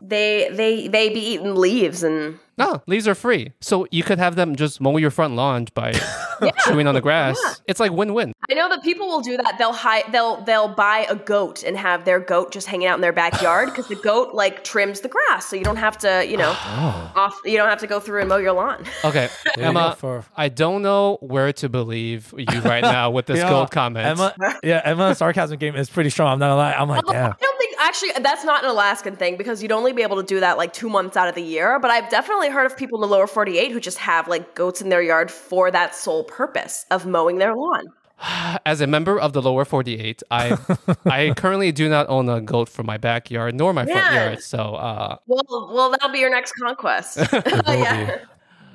they 0.00 0.48
they 0.52 0.88
they 0.88 1.08
be 1.08 1.20
eating 1.20 1.54
leaves 1.56 2.02
and 2.02 2.38
No, 2.56 2.82
leaves 2.86 3.06
are 3.06 3.14
free. 3.14 3.52
So 3.60 3.86
you 3.90 4.02
could 4.02 4.18
have 4.18 4.34
them 4.34 4.56
just 4.56 4.80
mow 4.80 4.96
your 4.96 5.10
front 5.10 5.34
lawn 5.36 5.66
by 5.74 5.92
chewing 6.64 6.86
on 6.86 6.94
the 6.94 7.00
grass. 7.00 7.38
It's 7.68 7.78
like 7.78 7.92
win-win. 7.92 8.32
I 8.50 8.54
know 8.54 8.68
that 8.68 8.82
people 8.82 9.06
will 9.06 9.20
do 9.20 9.36
that. 9.36 9.56
They'll 9.58 9.72
hi- 9.72 10.04
they'll 10.10 10.42
they'll 10.44 10.68
buy 10.74 11.06
a 11.08 11.14
goat 11.14 11.62
and 11.62 11.76
have 11.76 12.04
their 12.04 12.18
goat 12.18 12.50
just 12.52 12.66
hanging 12.66 12.88
out 12.88 12.96
in 12.96 13.00
their 13.00 13.12
backyard 13.12 13.68
because 13.68 13.86
the 13.88 13.94
goat 13.96 14.34
like 14.34 14.64
trims 14.64 15.00
the 15.00 15.08
grass, 15.08 15.46
so 15.46 15.54
you 15.56 15.64
don't 15.64 15.76
have 15.76 15.96
to 15.98 16.26
you 16.28 16.36
know 16.36 16.52
oh. 16.54 17.12
off 17.14 17.38
you 17.44 17.56
don't 17.56 17.68
have 17.68 17.78
to 17.80 17.86
go 17.86 18.00
through 18.00 18.20
and 18.20 18.28
mow 18.28 18.38
your 18.38 18.52
lawn. 18.52 18.84
Okay, 19.04 19.28
There 19.44 19.64
you 19.64 19.70
Emma, 19.70 19.94
for- 19.98 20.24
I 20.36 20.48
don't 20.48 20.82
know 20.82 21.18
where 21.20 21.52
to 21.54 21.68
believe 21.68 22.34
you 22.36 22.60
right 22.62 22.82
now 22.82 23.10
with 23.10 23.26
this 23.26 23.38
Yeah, 23.38 23.50
gold 23.50 23.70
comment. 23.70 24.06
Emma, 24.06 24.34
yeah, 24.62 24.80
Emma's 24.84 25.18
sarcasm 25.18 25.58
game 25.58 25.76
is 25.76 25.88
pretty 25.90 26.10
strong. 26.10 26.32
I'm 26.32 26.38
not 26.40 26.48
gonna 26.48 26.56
lie. 26.56 26.72
I'm 26.72 26.88
like, 26.88 27.04
damn. 27.06 27.32
I 27.32 27.36
don't 27.40 27.58
think 27.58 27.67
actually 27.78 28.10
that's 28.20 28.44
not 28.44 28.64
an 28.64 28.70
Alaskan 28.70 29.16
thing 29.16 29.36
because 29.36 29.62
you'd 29.62 29.72
only 29.72 29.92
be 29.92 30.02
able 30.02 30.16
to 30.16 30.22
do 30.22 30.40
that 30.40 30.56
like 30.56 30.72
two 30.72 30.88
months 30.88 31.16
out 31.16 31.28
of 31.28 31.34
the 31.34 31.42
year. 31.42 31.78
But 31.78 31.90
I've 31.90 32.08
definitely 32.08 32.50
heard 32.50 32.66
of 32.66 32.76
people 32.76 33.02
in 33.02 33.08
the 33.08 33.14
lower 33.14 33.26
48 33.26 33.72
who 33.72 33.80
just 33.80 33.98
have 33.98 34.28
like 34.28 34.54
goats 34.54 34.80
in 34.82 34.88
their 34.88 35.02
yard 35.02 35.30
for 35.30 35.70
that 35.70 35.94
sole 35.94 36.24
purpose 36.24 36.86
of 36.90 37.06
mowing 37.06 37.38
their 37.38 37.54
lawn. 37.54 37.86
As 38.66 38.80
a 38.80 38.86
member 38.86 39.18
of 39.18 39.32
the 39.32 39.42
lower 39.42 39.64
48, 39.64 40.22
I 40.30 40.56
I 41.06 41.32
currently 41.36 41.72
do 41.72 41.88
not 41.88 42.08
own 42.08 42.28
a 42.28 42.40
goat 42.40 42.68
for 42.68 42.82
my 42.82 42.98
backyard 42.98 43.54
nor 43.54 43.72
my 43.72 43.84
front 43.84 44.14
yard. 44.14 44.42
So, 44.42 44.74
uh, 44.74 45.16
Well, 45.26 45.70
well, 45.72 45.90
that'll 45.90 46.10
be 46.10 46.18
your 46.18 46.30
next 46.30 46.52
conquest. 46.52 47.18
yeah. 47.32 48.18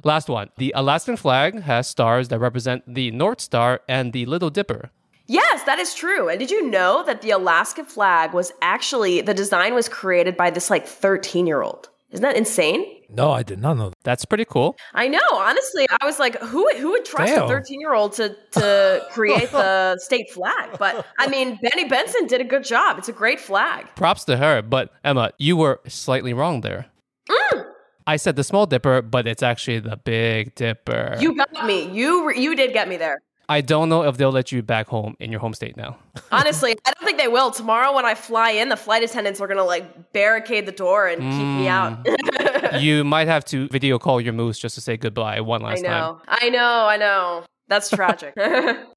last 0.04 0.30
one. 0.30 0.50
The 0.58 0.74
Alaskan 0.76 1.18
flag 1.18 1.62
has 1.62 1.88
stars 1.88 2.30
that 2.30 2.40
represent 2.40 2.84
the 2.88 3.12
North 3.12 3.42
Star 3.42 3.82
and 3.88 4.14
the 4.14 4.26
Little 4.26 4.50
Dipper. 4.50 4.92
Yes, 5.34 5.64
that 5.64 5.80
is 5.80 5.96
true. 5.96 6.30
And 6.30 6.40
did 6.40 6.52
you 6.52 6.70
know 6.70 7.04
that 7.08 7.24
the 7.24 7.32
Alaska 7.32 7.84
flag 7.84 8.34
was 8.34 8.52
actually 8.62 9.22
the 9.22 9.34
design 9.34 9.74
was 9.74 9.90
created 9.90 10.38
by 10.38 10.52
this 10.52 10.70
like 10.70 10.86
13 10.86 11.48
year 11.48 11.64
old? 11.64 11.90
Isn't 12.12 12.22
that 12.22 12.38
insane? 12.38 12.86
No, 13.10 13.32
I 13.32 13.42
did 13.42 13.60
not 13.60 13.78
know 13.78 13.90
that. 13.90 13.98
That's 14.04 14.26
pretty 14.26 14.46
cool. 14.46 14.76
I 14.94 15.08
know. 15.08 15.20
Honestly, 15.32 15.88
I 16.00 16.06
was 16.06 16.20
like, 16.20 16.40
who 16.40 16.70
who 16.78 16.92
would 16.92 17.04
trust 17.04 17.34
Damn. 17.34 17.46
a 17.46 17.48
13 17.48 17.82
year 17.82 17.96
old 17.96 18.14
to 18.14 18.36
to 18.52 19.04
create 19.12 19.50
the 19.50 19.98
state 19.98 20.30
flag? 20.30 20.78
But 20.78 21.04
I 21.18 21.28
mean, 21.28 21.58
Benny 21.64 21.90
Benson 21.90 22.28
did 22.28 22.40
a 22.40 22.44
good 22.44 22.64
job. 22.64 23.00
It's 23.00 23.10
a 23.10 23.14
great 23.14 23.40
flag. 23.40 23.88
Props 23.96 24.26
to 24.26 24.38
her. 24.38 24.62
But 24.62 24.92
Emma, 25.04 25.32
you 25.40 25.58
were 25.58 25.82
slightly 25.88 26.34
wrong 26.34 26.62
there. 26.62 26.86
Mm. 27.28 27.66
I 28.06 28.18
said 28.18 28.36
the 28.36 28.44
small 28.44 28.68
dipper, 28.68 29.02
but 29.02 29.26
it's 29.26 29.42
actually 29.42 29.80
the 29.80 29.98
big 29.98 30.54
dipper. 30.54 31.18
You 31.20 31.36
got 31.36 31.66
me. 31.66 31.90
You 31.90 32.32
you 32.34 32.56
did 32.56 32.74
get 32.74 32.88
me 32.88 32.98
there. 32.98 33.24
I 33.50 33.62
don't 33.62 33.90
know 33.90 34.04
if 34.04 34.18
they'll 34.18 34.32
let 34.32 34.52
you 34.52 34.62
back 34.62 34.88
home 34.88 35.16
in 35.20 35.30
your 35.30 35.42
home 35.42 35.54
state 35.54 35.76
now. 35.76 35.98
Honestly, 36.32 36.76
I 36.86 36.94
don't 36.94 37.06
think 37.06 37.18
they 37.18 37.28
will. 37.28 37.52
Tomorrow 37.52 37.94
when 37.94 38.06
I 38.06 38.16
fly 38.16 38.52
in, 38.52 38.70
the 38.70 38.78
flight 38.78 39.04
attendants 39.04 39.42
are 39.42 39.48
gonna 39.48 39.64
like 39.64 40.14
barricade 40.14 40.66
the 40.66 40.72
door 40.72 41.08
and 41.08 41.22
keep 41.22 41.46
me 41.46 41.68
out. 41.68 42.04
Mm. 42.04 42.82
you 42.82 43.04
might 43.04 43.28
have 43.28 43.44
to 43.46 43.68
video 43.68 44.00
call 44.00 44.22
your 44.22 44.34
moose 44.34 44.58
just 44.58 44.76
to 44.76 44.82
say 44.82 44.96
goodbye 44.98 45.42
one 45.42 45.62
last 45.62 45.84
time. 45.84 45.94
I 45.94 46.00
know. 46.00 46.22
I 46.28 46.50
know. 46.50 46.86
I 46.88 46.98
know. 46.98 47.44
That's 47.68 47.90
tragic. 47.90 48.34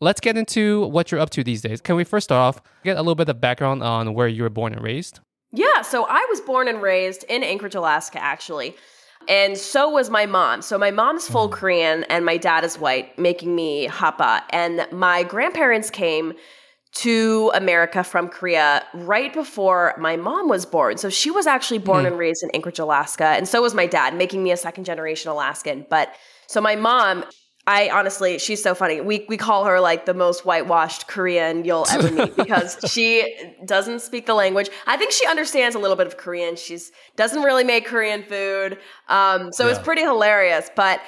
Let's 0.00 0.20
get 0.20 0.36
into 0.36 0.86
what 0.86 1.12
you're 1.12 1.20
up 1.20 1.30
to 1.30 1.44
these 1.44 1.60
days. 1.62 1.80
Can 1.80 1.94
we 1.94 2.04
first 2.04 2.24
start 2.24 2.40
off 2.56 2.62
get 2.82 2.96
a 2.96 3.00
little 3.00 3.14
bit 3.14 3.28
of 3.28 3.40
background 3.40 3.82
on 3.84 4.14
where 4.14 4.26
you 4.26 4.42
were 4.42 4.50
born 4.50 4.72
and 4.72 4.82
raised? 4.82 5.20
Yeah, 5.52 5.82
so 5.82 6.06
I 6.08 6.26
was 6.30 6.40
born 6.40 6.66
and 6.66 6.80
raised 6.80 7.24
in 7.28 7.44
Anchorage, 7.44 7.74
Alaska, 7.74 8.20
actually. 8.20 8.74
And 9.28 9.56
so 9.56 9.88
was 9.90 10.10
my 10.10 10.26
mom. 10.26 10.62
So 10.62 10.78
my 10.78 10.90
mom's 10.90 11.28
full 11.28 11.48
mm. 11.48 11.52
Korean 11.52 12.04
and 12.04 12.24
my 12.24 12.36
dad 12.36 12.64
is 12.64 12.78
white, 12.78 13.18
making 13.18 13.54
me 13.54 13.86
Hapa. 13.88 14.42
And 14.50 14.86
my 14.90 15.22
grandparents 15.22 15.90
came 15.90 16.34
to 16.92 17.50
America 17.54 18.04
from 18.04 18.28
Korea 18.28 18.84
right 18.92 19.32
before 19.32 19.94
my 19.98 20.16
mom 20.16 20.48
was 20.48 20.66
born. 20.66 20.98
So 20.98 21.08
she 21.08 21.30
was 21.30 21.46
actually 21.46 21.78
born 21.78 22.00
hmm. 22.00 22.08
and 22.08 22.18
raised 22.18 22.42
in 22.42 22.50
Anchorage, 22.50 22.78
Alaska, 22.78 23.28
and 23.28 23.48
so 23.48 23.62
was 23.62 23.72
my 23.72 23.86
dad, 23.86 24.14
making 24.14 24.42
me 24.42 24.52
a 24.52 24.58
second 24.58 24.84
generation 24.84 25.30
Alaskan. 25.30 25.86
But 25.88 26.14
so 26.48 26.60
my 26.60 26.76
mom, 26.76 27.24
I 27.66 27.90
honestly, 27.90 28.38
she's 28.38 28.60
so 28.62 28.74
funny. 28.74 29.00
We 29.00 29.24
we 29.28 29.36
call 29.36 29.64
her 29.66 29.78
like 29.80 30.04
the 30.04 30.14
most 30.14 30.44
whitewashed 30.44 31.06
Korean 31.06 31.64
you'll 31.64 31.86
ever 31.90 32.10
meet 32.10 32.34
because 32.44 32.76
she 32.90 33.34
doesn't 33.64 34.00
speak 34.02 34.26
the 34.26 34.34
language. 34.34 34.68
I 34.86 34.96
think 34.96 35.12
she 35.12 35.26
understands 35.28 35.76
a 35.76 35.78
little 35.78 35.96
bit 35.96 36.06
of 36.08 36.16
Korean. 36.16 36.56
She's 36.56 36.90
doesn't 37.16 37.42
really 37.42 37.64
make 37.64 37.86
Korean 37.86 38.24
food, 38.24 38.78
um, 39.08 39.52
so 39.52 39.68
it's 39.68 39.78
pretty 39.78 40.02
hilarious. 40.02 40.70
But 40.74 41.00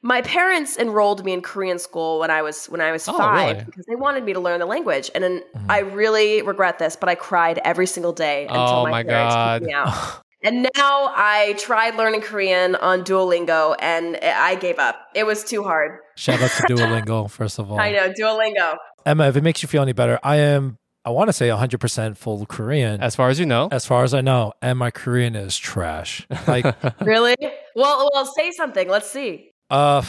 my 0.00 0.22
parents 0.22 0.78
enrolled 0.78 1.24
me 1.24 1.32
in 1.32 1.42
Korean 1.42 1.78
school 1.78 2.20
when 2.20 2.30
I 2.30 2.40
was 2.40 2.66
when 2.66 2.80
I 2.80 2.90
was 2.92 3.06
Oh, 3.08 3.18
five 3.18 3.56
really? 3.56 3.64
because 3.66 3.84
they 3.86 3.96
wanted 3.96 4.24
me 4.24 4.32
to 4.32 4.40
learn 4.40 4.60
the 4.60 4.66
language. 4.66 5.10
And 5.14 5.22
then 5.24 5.42
Mm-hmm. 5.56 5.70
I 5.70 5.80
really 5.80 6.40
regret 6.42 6.78
this, 6.78 6.96
but 6.96 7.08
I 7.08 7.16
cried 7.16 7.58
every 7.64 7.86
single 7.86 8.12
day 8.12 8.46
until 8.46 8.60
Oh, 8.60 8.82
my, 8.84 8.90
my 8.90 9.02
parents 9.04 9.34
God. 9.34 9.60
kicked 9.60 9.66
me 9.66 9.72
out. 9.74 10.22
and 10.43 10.63
now 10.75 11.11
I 11.15 11.55
tried 11.57 11.95
learning 11.95 12.21
Korean 12.21 12.75
on 12.75 13.03
Duolingo, 13.03 13.75
and 13.79 14.17
I 14.21 14.55
gave 14.55 14.79
up. 14.79 14.95
It 15.15 15.25
was 15.25 15.43
too 15.43 15.63
hard. 15.63 15.99
Shout 16.15 16.41
out 16.41 16.51
to 16.51 16.63
Duolingo, 16.63 17.29
first 17.29 17.59
of 17.59 17.71
all. 17.71 17.79
I 17.79 17.91
know 17.91 18.11
Duolingo. 18.11 18.75
Emma, 19.05 19.27
if 19.27 19.35
it 19.35 19.43
makes 19.43 19.61
you 19.63 19.67
feel 19.67 19.81
any 19.81 19.93
better, 19.93 20.19
I 20.23 20.37
am, 20.37 20.77
I 21.05 21.09
want 21.09 21.27
to 21.29 21.33
say 21.33 21.49
100% 21.49 22.15
full 22.17 22.45
Korean. 22.45 23.01
As 23.01 23.15
far 23.15 23.29
as 23.29 23.39
you 23.39 23.45
know. 23.45 23.67
as 23.71 23.85
far 23.85 24.03
as 24.03 24.13
I 24.13 24.21
know, 24.21 24.53
and 24.61 24.77
my 24.79 24.91
Korean 24.91 25.35
is 25.35 25.57
trash. 25.57 26.25
Like, 26.47 26.65
Really? 27.01 27.35
Well, 27.75 28.09
well, 28.13 28.25
say 28.25 28.51
something. 28.51 28.87
Let's 28.87 29.09
see. 29.09 29.49
uh, 29.69 30.03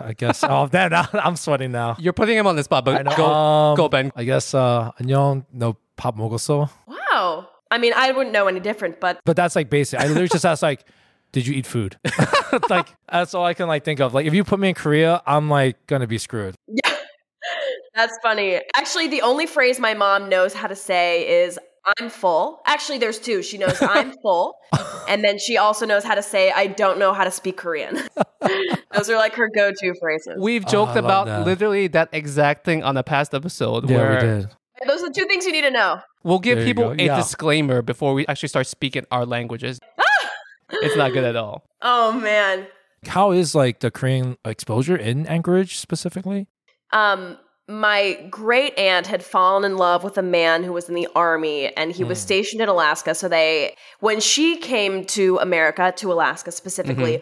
I 0.00 0.12
guess. 0.12 0.44
Oh, 0.44 0.66
that 0.68 0.92
I'm 1.14 1.34
sweating 1.36 1.72
now. 1.72 1.96
You're 1.98 2.12
putting 2.12 2.36
him 2.38 2.46
on 2.46 2.54
the 2.54 2.62
spot, 2.62 2.86
I 2.86 3.02
but 3.02 3.04
know. 3.04 3.16
go, 3.16 3.26
um, 3.26 3.76
go, 3.76 3.88
Ben. 3.88 4.12
I 4.14 4.22
guess. 4.22 4.54
Uh, 4.54 4.92
안녕, 5.00 5.44
no 5.52 5.74
밥 5.96 6.14
먹었어. 6.16 6.68
Wow. 6.86 7.46
I 7.71 7.77
mean, 7.77 7.93
I 7.95 8.11
wouldn't 8.11 8.33
know 8.33 8.47
any 8.47 8.59
different, 8.59 8.99
but 8.99 9.19
But 9.25 9.35
that's 9.35 9.55
like 9.55 9.69
basic. 9.69 9.99
I 9.99 10.07
literally 10.07 10.27
just 10.29 10.45
asked 10.45 10.63
like, 10.63 10.85
did 11.31 11.45
you 11.45 11.53
eat 11.53 11.67
food? 11.67 11.97
like 12.69 12.87
that's 13.11 13.33
all 13.33 13.45
I 13.45 13.53
can 13.53 13.67
like 13.67 13.83
think 13.85 13.99
of. 13.99 14.13
Like 14.13 14.25
if 14.25 14.33
you 14.33 14.43
put 14.43 14.59
me 14.59 14.69
in 14.69 14.75
Korea, 14.75 15.21
I'm 15.27 15.49
like 15.49 15.85
gonna 15.87 16.07
be 16.07 16.17
screwed. 16.17 16.55
Yeah. 16.67 16.95
That's 17.95 18.17
funny. 18.23 18.59
Actually, 18.75 19.07
the 19.07 19.21
only 19.23 19.45
phrase 19.45 19.79
my 19.79 19.93
mom 19.93 20.29
knows 20.29 20.53
how 20.53 20.67
to 20.67 20.75
say 20.75 21.43
is 21.43 21.59
I'm 21.99 22.09
full. 22.09 22.61
Actually, 22.65 22.97
there's 22.99 23.19
two. 23.19 23.41
She 23.41 23.57
knows 23.57 23.81
I'm 23.81 24.13
full. 24.21 24.53
and 25.07 25.23
then 25.23 25.37
she 25.39 25.57
also 25.57 25.85
knows 25.85 26.03
how 26.03 26.15
to 26.15 26.21
say 26.23 26.51
I 26.55 26.67
don't 26.67 26.97
know 26.99 27.13
how 27.13 27.23
to 27.23 27.31
speak 27.31 27.57
Korean. 27.57 27.99
Those 28.93 29.09
are 29.09 29.15
like 29.17 29.33
her 29.35 29.49
go 29.53 29.71
to 29.71 29.93
phrases. 29.99 30.35
We've 30.39 30.65
Oh, 30.67 30.69
joked 30.71 30.91
I 30.91 30.95
love 30.95 31.05
about 31.05 31.25
that. 31.27 31.45
literally 31.45 31.87
that 31.89 32.09
exact 32.13 32.63
thing 32.65 32.83
on 32.83 32.95
a 32.97 33.03
past 33.03 33.33
episode 33.33 33.89
Yeah, 33.89 33.97
where 33.97 34.13
we 34.15 34.19
did. 34.21 34.49
Those 34.87 35.01
are 35.03 35.07
the 35.09 35.13
two 35.13 35.25
things 35.25 35.45
you 35.45 35.51
need 35.51 35.61
to 35.63 35.71
know. 35.71 35.99
we'll 36.23 36.39
give 36.39 36.57
There 36.57 36.65
people 36.65 36.85
go. 36.85 36.91
a 36.91 37.05
Yeah. 37.05 37.15
disclaimer 37.17 37.81
before 37.81 38.13
we 38.13 38.25
actually 38.27 38.49
start 38.49 38.67
speaking 38.67 39.05
our 39.11 39.25
languages. 39.25 39.79
it's 40.71 40.95
not 40.95 41.13
good 41.13 41.23
at 41.23 41.35
all. 41.35 41.63
Oh, 41.81 42.11
man. 42.13 42.67
How 43.07 43.31
is 43.31 43.55
like 43.55 43.79
the 43.79 43.89
Korean 43.91 44.37
exposure 44.45 44.95
in 44.97 45.25
Anchorage 45.27 45.77
specifically? 45.77 46.47
Um, 46.91 47.37
my 47.67 48.13
great 48.29 48.77
aunt 48.77 49.07
had 49.07 49.23
fallen 49.23 49.63
in 49.63 49.77
love 49.77 50.03
with 50.03 50.17
a 50.17 50.21
man 50.23 50.63
who 50.63 50.73
was 50.73 50.89
in 50.89 50.95
the 50.95 51.07
army 51.15 51.67
and 51.77 51.91
he 51.91 52.03
was 52.03 52.19
stationed 52.19 52.61
in 52.61 52.67
Alaska. 52.67 53.13
So 53.15 53.29
they, 53.29 53.75
when 53.99 54.19
she 54.19 54.57
came 54.57 55.05
to 55.05 55.37
America, 55.37 55.93
to 55.97 56.11
Alaska 56.11 56.51
specifically, 56.51 57.21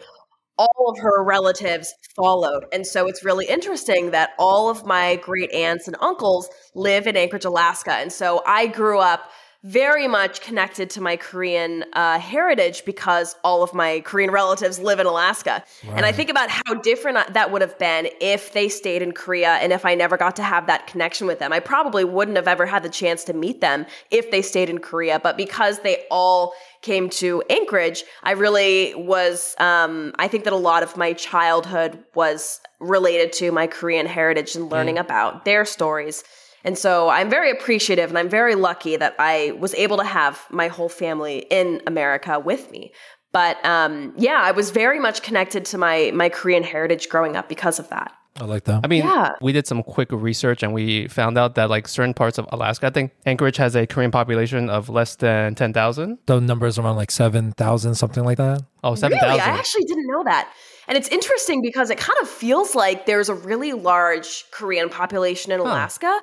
all 0.58 0.90
of 0.90 0.98
her 0.98 1.22
relatives 1.22 1.94
followed. 2.16 2.64
And 2.72 2.86
so 2.86 3.06
it's 3.06 3.24
really 3.24 3.46
interesting 3.46 4.10
that 4.10 4.30
all 4.38 4.68
of 4.68 4.84
my 4.84 5.16
great 5.16 5.52
aunts 5.52 5.86
and 5.86 5.96
uncles 6.00 6.48
live 6.74 7.06
in 7.06 7.16
Anchorage, 7.16 7.44
Alaska. 7.44 7.92
And 7.92 8.12
so 8.12 8.42
I 8.46 8.66
grew 8.66 8.98
up 8.98 9.30
very 9.64 10.06
much 10.06 10.40
connected 10.40 10.88
to 10.88 11.00
my 11.00 11.16
Korean 11.16 11.84
uh, 11.92 12.20
heritage 12.20 12.84
because 12.84 13.34
all 13.42 13.64
of 13.64 13.74
my 13.74 14.00
Korean 14.00 14.30
relatives 14.30 14.78
live 14.78 15.00
in 15.00 15.06
Alaska. 15.06 15.64
And 15.96 16.06
I 16.06 16.12
think 16.12 16.30
about 16.30 16.48
how 16.48 16.74
different 16.74 17.34
that 17.34 17.50
would 17.50 17.60
have 17.60 17.76
been 17.76 18.08
if 18.20 18.52
they 18.52 18.68
stayed 18.68 19.02
in 19.02 19.10
Korea 19.10 19.54
and 19.54 19.72
if 19.72 19.84
I 19.84 19.96
never 19.96 20.16
got 20.16 20.36
to 20.36 20.44
have 20.44 20.68
that 20.68 20.86
connection 20.86 21.26
with 21.26 21.40
them. 21.40 21.52
I 21.52 21.58
probably 21.58 22.04
wouldn't 22.04 22.36
have 22.36 22.46
ever 22.46 22.66
had 22.66 22.84
the 22.84 22.88
chance 22.88 23.24
to 23.24 23.32
meet 23.32 23.60
them 23.60 23.84
if 24.12 24.30
they 24.30 24.42
stayed 24.42 24.70
in 24.70 24.78
Korea. 24.78 25.18
But 25.18 25.36
because 25.36 25.80
they 25.80 26.04
all 26.08 26.52
came 26.82 27.10
to 27.10 27.42
Anchorage, 27.50 28.04
I 28.22 28.32
really 28.32 28.94
was, 28.94 29.56
um, 29.58 30.14
I 30.20 30.28
think 30.28 30.44
that 30.44 30.52
a 30.52 30.56
lot 30.56 30.84
of 30.84 30.96
my 30.96 31.14
childhood 31.14 31.98
was 32.14 32.60
related 32.78 33.32
to 33.34 33.50
my 33.50 33.66
Korean 33.66 34.06
heritage 34.06 34.54
and 34.54 34.70
learning 34.70 34.98
about 34.98 35.44
their 35.44 35.64
stories. 35.64 36.22
And 36.64 36.76
so 36.76 37.08
I'm 37.08 37.30
very 37.30 37.50
appreciative 37.50 38.08
and 38.10 38.18
I'm 38.18 38.28
very 38.28 38.54
lucky 38.54 38.96
that 38.96 39.14
I 39.18 39.52
was 39.58 39.74
able 39.74 39.96
to 39.98 40.04
have 40.04 40.44
my 40.50 40.68
whole 40.68 40.88
family 40.88 41.46
in 41.50 41.80
America 41.86 42.38
with 42.38 42.70
me. 42.70 42.92
But 43.32 43.64
um, 43.64 44.12
yeah, 44.16 44.40
I 44.42 44.52
was 44.52 44.70
very 44.70 44.98
much 44.98 45.22
connected 45.22 45.64
to 45.66 45.78
my 45.78 46.10
my 46.14 46.28
Korean 46.28 46.62
heritage 46.62 47.08
growing 47.08 47.36
up 47.36 47.48
because 47.48 47.78
of 47.78 47.88
that. 47.90 48.12
I 48.40 48.44
like 48.44 48.64
that. 48.64 48.80
I 48.84 48.86
mean, 48.88 49.02
Yeah. 49.04 49.32
we 49.40 49.52
did 49.52 49.66
some 49.66 49.82
quick 49.82 50.12
research 50.12 50.62
and 50.62 50.72
we 50.72 51.08
found 51.08 51.36
out 51.36 51.56
that 51.56 51.68
like 51.70 51.88
certain 51.88 52.14
parts 52.14 52.38
of 52.38 52.46
Alaska, 52.52 52.86
I 52.86 52.90
think 52.90 53.10
Anchorage 53.26 53.56
has 53.56 53.74
a 53.74 53.84
Korean 53.86 54.12
population 54.12 54.70
of 54.70 54.88
less 54.88 55.16
than 55.16 55.56
10,000. 55.56 56.18
the 56.26 56.40
numbers 56.40 56.78
around 56.78 56.94
like 56.96 57.10
seven 57.10 57.52
thousand, 57.52 57.96
something 57.96 58.24
like 58.24 58.36
that. 58.38 58.62
Oh, 58.84 58.90
Really? 58.90 59.00
7,000. 59.00 59.40
I 59.40 59.58
actually 59.58 59.84
didn't 59.84 60.06
know 60.06 60.22
that. 60.24 60.52
And 60.86 60.96
it's 60.96 61.08
interesting 61.08 61.60
because 61.62 61.90
it 61.90 61.98
kind 61.98 62.16
of 62.22 62.28
feels 62.28 62.74
like 62.76 63.06
there's 63.06 63.28
a 63.28 63.34
really 63.34 63.72
large 63.72 64.44
Korean 64.52 64.88
population 64.88 65.50
in 65.52 65.58
Alaska. 65.60 66.20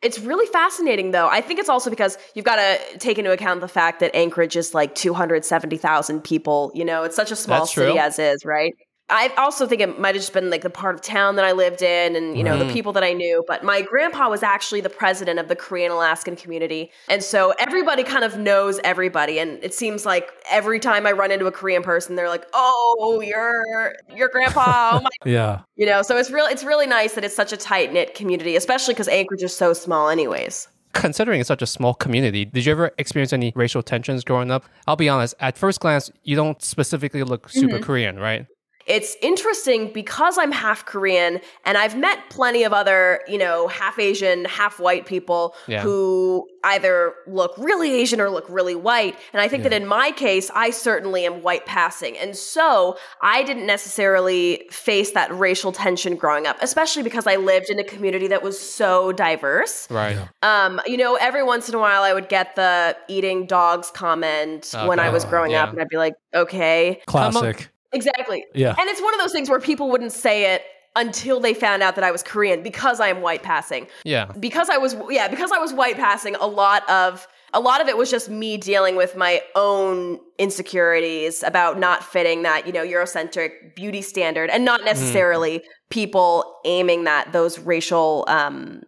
It's 0.00 0.18
really 0.20 0.46
fascinating, 0.46 1.10
though. 1.10 1.28
I 1.28 1.40
think 1.40 1.58
it's 1.58 1.68
also 1.68 1.90
because 1.90 2.18
you've 2.34 2.44
got 2.44 2.56
to 2.56 2.98
take 2.98 3.18
into 3.18 3.32
account 3.32 3.60
the 3.60 3.68
fact 3.68 3.98
that 4.00 4.14
Anchorage 4.14 4.56
is 4.56 4.72
like 4.72 4.94
270,000 4.94 6.22
people. 6.22 6.70
You 6.74 6.84
know, 6.84 7.02
it's 7.02 7.16
such 7.16 7.32
a 7.32 7.36
small 7.36 7.60
That's 7.60 7.74
city 7.74 7.92
true. 7.92 8.00
as 8.00 8.18
is, 8.18 8.44
right? 8.44 8.74
I 9.10 9.32
also 9.38 9.66
think 9.66 9.80
it 9.80 9.98
might 9.98 10.14
have 10.14 10.22
just 10.22 10.34
been 10.34 10.50
like 10.50 10.60
the 10.60 10.68
part 10.70 10.94
of 10.94 11.00
town 11.00 11.36
that 11.36 11.44
I 11.44 11.52
lived 11.52 11.80
in 11.80 12.14
and, 12.14 12.36
you 12.36 12.44
know, 12.44 12.58
the 12.58 12.70
people 12.70 12.92
that 12.92 13.02
I 13.02 13.14
knew. 13.14 13.42
But 13.46 13.64
my 13.64 13.80
grandpa 13.80 14.28
was 14.28 14.42
actually 14.42 14.82
the 14.82 14.90
president 14.90 15.38
of 15.38 15.48
the 15.48 15.56
Korean 15.56 15.90
Alaskan 15.90 16.36
community. 16.36 16.90
And 17.08 17.22
so 17.22 17.54
everybody 17.58 18.04
kind 18.04 18.22
of 18.22 18.36
knows 18.38 18.78
everybody. 18.84 19.38
And 19.38 19.58
it 19.64 19.72
seems 19.72 20.04
like 20.04 20.30
every 20.50 20.78
time 20.78 21.06
I 21.06 21.12
run 21.12 21.30
into 21.30 21.46
a 21.46 21.52
Korean 21.52 21.82
person, 21.82 22.16
they're 22.16 22.28
like, 22.28 22.44
oh, 22.52 23.22
you're 23.24 23.94
your 24.14 24.28
grandpa. 24.28 24.98
Oh 24.98 25.00
my 25.00 25.08
Yeah. 25.30 25.60
you 25.76 25.86
know, 25.86 26.02
so 26.02 26.16
it's 26.18 26.30
really 26.30 26.52
it's 26.52 26.64
really 26.64 26.86
nice 26.86 27.14
that 27.14 27.24
it's 27.24 27.34
such 27.36 27.52
a 27.52 27.56
tight 27.56 27.92
knit 27.92 28.14
community, 28.14 28.56
especially 28.56 28.92
because 28.92 29.08
Anchorage 29.08 29.42
is 29.42 29.56
so 29.56 29.72
small, 29.72 30.10
anyways. 30.10 30.68
Considering 30.92 31.40
it's 31.40 31.48
such 31.48 31.62
a 31.62 31.66
small 31.66 31.94
community, 31.94 32.44
did 32.44 32.66
you 32.66 32.72
ever 32.72 32.90
experience 32.98 33.32
any 33.32 33.52
racial 33.54 33.82
tensions 33.82 34.24
growing 34.24 34.50
up? 34.50 34.64
I'll 34.86 34.96
be 34.96 35.08
honest, 35.08 35.34
at 35.40 35.56
first 35.56 35.80
glance, 35.80 36.10
you 36.24 36.34
don't 36.36 36.60
specifically 36.62 37.22
look 37.22 37.48
super 37.48 37.76
Mm-hmm. 37.76 37.84
Korean, 37.84 38.18
right? 38.18 38.46
It's 38.88 39.16
interesting 39.22 39.92
because 39.92 40.38
I'm 40.38 40.50
half 40.50 40.86
Korean 40.86 41.40
and 41.66 41.76
I've 41.76 41.96
met 41.96 42.18
plenty 42.30 42.64
of 42.64 42.72
other, 42.72 43.20
you 43.28 43.36
know, 43.38 43.68
half 43.68 43.98
Asian, 43.98 44.46
half 44.46 44.80
white 44.80 45.04
people 45.06 45.54
Yeah. 45.66 45.82
who 45.82 46.48
either 46.64 47.12
look 47.26 47.52
really 47.58 47.92
Asian 47.92 48.20
or 48.20 48.30
look 48.30 48.46
really 48.48 48.74
white. 48.74 49.16
And 49.32 49.40
I 49.42 49.46
think 49.48 49.62
that 49.62 49.72
in 49.72 49.86
my 49.86 50.10
case, 50.10 50.50
I 50.54 50.70
certainly 50.70 51.24
am 51.26 51.42
white 51.42 51.66
passing. 51.66 52.16
And 52.18 52.34
so 52.34 52.96
I 53.22 53.42
didn't 53.42 53.66
necessarily 53.66 54.66
face 54.70 55.12
that 55.12 55.32
racial 55.32 55.70
tension 55.70 56.16
growing 56.16 56.46
up, 56.46 56.56
especially 56.62 57.02
because 57.02 57.26
I 57.26 57.36
lived 57.36 57.70
in 57.70 57.78
a 57.78 57.84
community 57.84 58.26
that 58.28 58.42
was 58.42 58.58
so 58.58 59.12
diverse. 59.12 59.86
Right. 59.90 60.18
Um, 60.42 60.80
you 60.86 60.96
know, 60.96 61.16
every 61.16 61.42
once 61.42 61.68
in 61.68 61.74
a 61.74 61.78
while 61.78 62.02
I 62.02 62.12
would 62.14 62.28
get 62.28 62.56
the 62.56 62.96
eating 63.06 63.46
dogs 63.46 63.90
comment 63.90 64.74
when 64.86 64.98
I 64.98 65.10
was 65.10 65.24
growing 65.26 65.50
Yeah. 65.52 65.64
up, 65.64 65.70
and 65.70 65.80
I'd 65.80 65.88
be 65.88 65.96
like, 65.98 66.14
okay. 66.34 67.00
Classic. 67.06 67.68
Exactly. 67.92 68.44
Yeah. 68.54 68.74
And 68.78 68.88
it's 68.88 69.00
one 69.00 69.14
of 69.14 69.20
those 69.20 69.32
things 69.32 69.48
where 69.48 69.60
people 69.60 69.90
wouldn't 69.90 70.12
say 70.12 70.54
it 70.54 70.62
until 70.96 71.40
they 71.40 71.54
found 71.54 71.82
out 71.82 71.94
that 71.94 72.04
I 72.04 72.10
was 72.10 72.22
Korean 72.22 72.62
because 72.62 73.00
I 73.00 73.08
am 73.08 73.20
white 73.20 73.42
passing. 73.42 73.86
Yeah. 74.04 74.32
Because 74.38 74.68
I 74.68 74.78
was 74.78 74.96
yeah, 75.10 75.28
because 75.28 75.52
I 75.52 75.58
was 75.58 75.72
white 75.72 75.96
passing, 75.96 76.34
a 76.36 76.46
lot 76.46 76.88
of 76.90 77.26
a 77.54 77.60
lot 77.60 77.80
of 77.80 77.88
it 77.88 77.96
was 77.96 78.10
just 78.10 78.28
me 78.28 78.58
dealing 78.58 78.96
with 78.96 79.16
my 79.16 79.40
own 79.54 80.18
insecurities 80.38 81.42
about 81.42 81.78
not 81.78 82.04
fitting 82.04 82.42
that, 82.42 82.66
you 82.66 82.72
know, 82.72 82.84
Eurocentric 82.84 83.74
beauty 83.74 84.02
standard 84.02 84.50
and 84.50 84.64
not 84.64 84.84
necessarily 84.84 85.62
people 85.88 86.58
aiming 86.64 87.04
that 87.04 87.32
those 87.32 87.58
racial 87.58 88.24
um 88.28 88.82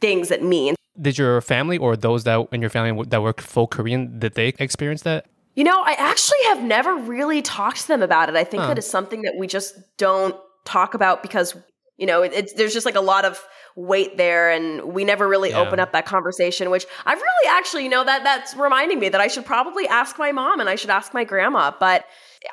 things 0.00 0.30
at 0.30 0.42
me. 0.42 0.74
Did 1.00 1.18
your 1.18 1.40
family 1.40 1.76
or 1.76 1.96
those 1.96 2.24
that 2.24 2.48
in 2.52 2.60
your 2.60 2.70
family 2.70 3.04
that 3.08 3.20
were 3.20 3.34
full 3.34 3.66
Korean, 3.66 4.18
did 4.18 4.34
they 4.34 4.48
experience 4.58 5.02
that? 5.02 5.26
You 5.58 5.64
know, 5.64 5.82
I 5.84 5.94
actually 5.98 6.38
have 6.44 6.62
never 6.62 6.94
really 6.94 7.42
talked 7.42 7.80
to 7.80 7.88
them 7.88 8.00
about 8.00 8.28
it. 8.28 8.36
I 8.36 8.44
think 8.44 8.62
that 8.62 8.78
is 8.78 8.88
something 8.88 9.22
that 9.22 9.34
we 9.36 9.48
just 9.48 9.74
don't 9.96 10.36
talk 10.64 10.94
about 10.94 11.20
because, 11.20 11.56
you 11.96 12.06
know, 12.06 12.22
it, 12.22 12.32
it's 12.32 12.52
there's 12.52 12.72
just 12.72 12.86
like 12.86 12.94
a 12.94 13.00
lot 13.00 13.24
of 13.24 13.44
weight 13.74 14.16
there 14.16 14.52
and 14.52 14.94
we 14.96 15.02
never 15.02 15.26
really 15.26 15.50
Yeah. 15.50 15.58
open 15.62 15.80
up 15.80 15.90
that 15.94 16.06
conversation, 16.06 16.70
which 16.70 16.86
i've 17.06 17.18
really 17.18 17.48
actually, 17.58 17.82
you 17.82 17.88
know, 17.88 18.04
that 18.04 18.22
that's 18.22 18.54
reminding 18.54 19.00
me 19.00 19.08
that 19.08 19.20
I 19.20 19.26
should 19.26 19.44
probably 19.44 19.88
ask 19.88 20.16
my 20.16 20.30
mom 20.30 20.60
and 20.60 20.68
I 20.70 20.76
should 20.76 20.90
ask 20.90 21.12
my 21.12 21.24
grandma. 21.24 21.72
But 21.80 22.04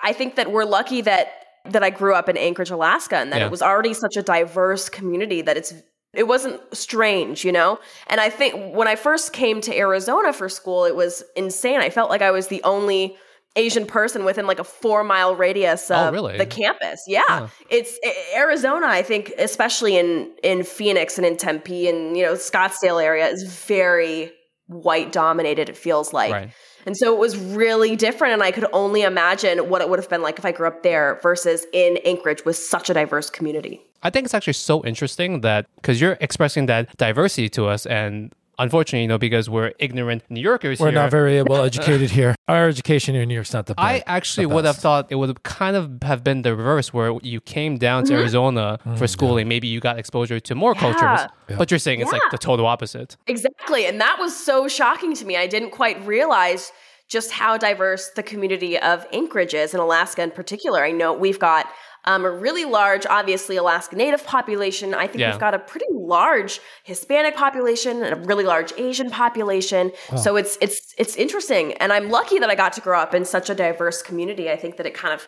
I 0.01 0.11
think 0.11 0.33
that 0.37 0.51
we're 0.51 0.65
lucky 0.65 1.01
that 1.01 1.27
that 1.65 1.83
I 1.83 1.91
grew 1.91 2.15
up 2.15 2.27
in 2.27 2.37
Anchorage, 2.37 2.71
Alaska 2.71 3.17
and 3.17 3.31
that 3.31 3.39
Yeah. 3.41 3.45
it 3.45 3.51
was 3.51 3.61
already 3.61 3.93
such 3.93 4.17
a 4.17 4.23
diverse 4.23 4.89
community 4.89 5.43
that 5.43 5.57
it's 5.57 5.75
It 6.15 6.27
wasn't 6.27 6.61
strange, 6.75 7.43
you 7.45 7.51
know? 7.51 7.79
And 8.07 8.19
I 8.21 8.29
think 8.29 8.75
when 8.75 8.87
I 8.87 8.95
first 8.95 9.33
came 9.33 9.61
to 9.61 9.77
Arizona 9.77 10.33
for 10.33 10.49
school, 10.49 10.85
it 10.85 10.95
was 10.95 11.23
insane. 11.35 11.79
I 11.81 11.89
felt 11.89 12.09
like 12.09 12.21
I 12.21 12.31
was 12.31 12.47
the 12.47 12.63
only 12.63 13.17
Asian 13.57 13.85
person 13.85 14.25
within 14.25 14.47
like 14.47 14.59
a 14.59 14.63
four 14.65 15.03
mile 15.03 15.35
radius 15.35 15.89
Oh, 15.89 15.95
of 16.09 16.13
really? 16.13 16.37
the 16.37 16.45
campus. 16.45 17.01
Yeah. 17.07 17.47
It's 17.69 17.97
A- 18.03 18.37
Arizona, 18.37 18.87
I 18.87 19.01
think, 19.01 19.31
especially 19.37 19.97
in, 19.97 20.31
in 20.43 20.63
Phoenix 20.63 21.17
and 21.17 21.25
in 21.25 21.37
Tempe 21.37 21.87
and, 21.87 22.17
you 22.17 22.23
know, 22.23 22.33
Scottsdale 22.33 23.01
area 23.01 23.27
is 23.27 23.43
very 23.65 24.31
white 24.67 25.11
dominated, 25.11 25.69
it 25.69 25.77
feels 25.77 26.11
like. 26.11 26.31
Right. 26.33 26.49
And 26.85 26.95
so 26.95 27.13
it 27.13 27.19
was 27.19 27.37
really 27.37 27.95
different. 27.95 28.33
And 28.33 28.43
I 28.43 28.51
could 28.51 28.67
only 28.73 29.01
imagine 29.01 29.69
what 29.69 29.81
it 29.81 29.89
would 29.89 29.99
have 29.99 30.09
been 30.09 30.21
like 30.21 30.37
if 30.37 30.45
I 30.45 30.51
grew 30.51 30.67
up 30.67 30.83
there 30.83 31.19
versus 31.21 31.65
in 31.73 31.97
Anchorage 32.05 32.45
with 32.45 32.55
such 32.55 32.89
a 32.89 32.93
diverse 32.93 33.29
community. 33.29 33.81
I 34.03 34.09
think 34.09 34.25
it's 34.25 34.33
actually 34.33 34.53
so 34.53 34.85
interesting 34.85 35.41
that 35.41 35.65
because 35.77 35.99
you're 35.99 36.17
expressing 36.21 36.67
that 36.67 36.95
diversity 36.97 37.49
to 37.49 37.65
us, 37.65 37.87
and 37.87 38.31
unfortunately, 38.59 39.01
you 39.03 39.07
know, 39.07 39.17
because 39.17 39.49
we're 39.49 39.73
ignorant 39.79 40.23
New 40.29 40.39
Yorkers 40.41 40.79
We're 40.79 40.87
here, 40.91 40.95
not 40.95 41.11
very 41.11 41.41
well 41.43 41.63
educated 41.71 42.11
here. 42.11 42.35
Our 42.47 42.67
education 42.69 43.13
here 43.15 43.23
in 43.23 43.29
New 43.29 43.35
York's 43.35 43.53
not 43.53 43.65
the 43.65 43.75
best. 43.75 43.83
I 43.85 44.03
actually 44.05 44.45
the 44.47 44.55
would 44.55 44.65
have 44.65 44.77
thought 44.77 45.07
it 45.09 45.15
would 45.15 45.43
kind 45.43 45.75
of 45.75 45.91
have 46.03 46.23
been 46.23 46.41
the 46.43 46.55
reverse, 46.55 46.93
where 46.93 47.13
you 47.21 47.41
came 47.41 47.77
down 47.77 48.03
Mm-hmm. 48.03 48.13
to 48.13 48.19
Arizona 48.19 48.79
for 48.97 49.07
schooling. 49.07 49.47
Maybe 49.47 49.67
you 49.67 49.79
got 49.79 49.97
exposure 49.99 50.39
to 50.39 50.55
more 50.55 50.75
cultures, 50.75 51.01
Yeah. 51.49 51.55
but 51.57 51.71
you're 51.71 51.79
saying 51.79 52.01
it's 52.01 52.11
like 52.11 52.21
the 52.31 52.37
total 52.37 52.65
opposite. 52.65 53.17
Exactly. 53.27 53.85
And 53.85 53.99
that 54.01 54.17
was 54.19 54.35
so 54.35 54.67
shocking 54.67 55.13
to 55.15 55.25
me. 55.25 55.37
I 55.37 55.47
didn't 55.47 55.71
quite 55.71 56.05
realize 56.05 56.71
just 57.07 57.31
how 57.31 57.57
diverse 57.57 58.09
the 58.15 58.23
community 58.23 58.77
of 58.79 59.05
Anchorage 59.13 59.53
is 59.53 59.73
in 59.73 59.79
Alaska 59.79 60.23
in 60.23 60.31
particular. 60.31 60.83
I 60.83 60.91
know 60.91 61.13
we've 61.13 61.39
got 61.39 61.67
um, 62.05 62.23
a 62.25 62.31
really 62.31 62.65
large, 62.65 63.05
obviously, 63.07 63.55
Alaska 63.57 63.95
Native 63.95 64.25
population. 64.25 64.93
I 64.93 65.07
think 65.07 65.19
Yeah. 65.19 65.31
we've 65.31 65.39
got 65.39 65.53
a 65.53 65.59
pretty 65.59 65.87
large 65.91 66.59
Hispanic 66.83 67.35
population 67.35 68.03
and 68.03 68.13
a 68.13 68.27
really 68.27 68.43
large 68.43 68.71
Asian 68.77 69.09
population. 69.09 69.91
So 70.15 70.35
it's 70.35 70.57
it's 70.61 70.93
it's 70.97 71.15
interesting, 71.15 71.73
and 71.73 71.91
I'm 71.91 72.09
lucky 72.09 72.39
that 72.39 72.49
I 72.49 72.55
got 72.55 72.73
to 72.73 72.81
grow 72.81 72.99
up 72.99 73.13
in 73.13 73.25
such 73.25 73.49
a 73.49 73.55
diverse 73.55 74.01
community. 74.01 74.49
I 74.51 74.55
think 74.55 74.77
that 74.77 74.85
it 74.85 74.93
kind 74.93 75.13
of 75.13 75.27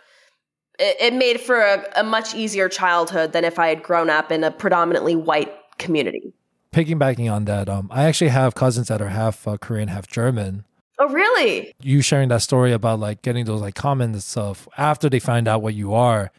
it, 0.80 0.96
it 1.00 1.14
made 1.14 1.42
for 1.42 1.60
a, 1.60 1.84
a 1.96 2.04
much 2.04 2.36
easier 2.36 2.70
childhood 2.70 3.34
than 3.34 3.44
if 3.44 3.58
I 3.58 3.68
had 3.70 3.82
grown 3.82 4.10
up 4.10 4.32
in 4.32 4.44
a 4.44 4.52
predominantly 4.52 5.16
white 5.16 5.52
community. 5.80 6.34
Piggybacking 6.72 7.32
on 7.32 7.46
that, 7.46 7.70
um, 7.70 7.88
I 7.92 8.04
actually 8.04 8.30
have 8.30 8.54
cousins 8.54 8.88
that 8.90 9.02
are 9.02 9.08
half 9.08 9.48
uh, 9.48 9.58
Korean, 9.58 9.88
half 9.88 10.06
German. 10.06 10.66
Oh, 11.00 11.08
really? 11.10 11.74
You 11.82 12.02
sharing 12.02 12.30
that 12.30 12.42
story 12.42 12.72
about 12.72 13.00
like 13.00 13.22
getting 13.22 13.46
those 13.46 13.62
like 13.62 13.76
comments 13.76 14.14
and 14.16 14.24
stuff 14.24 14.68
after 14.78 15.10
they 15.10 15.20
find 15.20 15.48
out 15.48 15.62
what 15.62 15.74
you 15.74 15.94
are. 15.94 16.32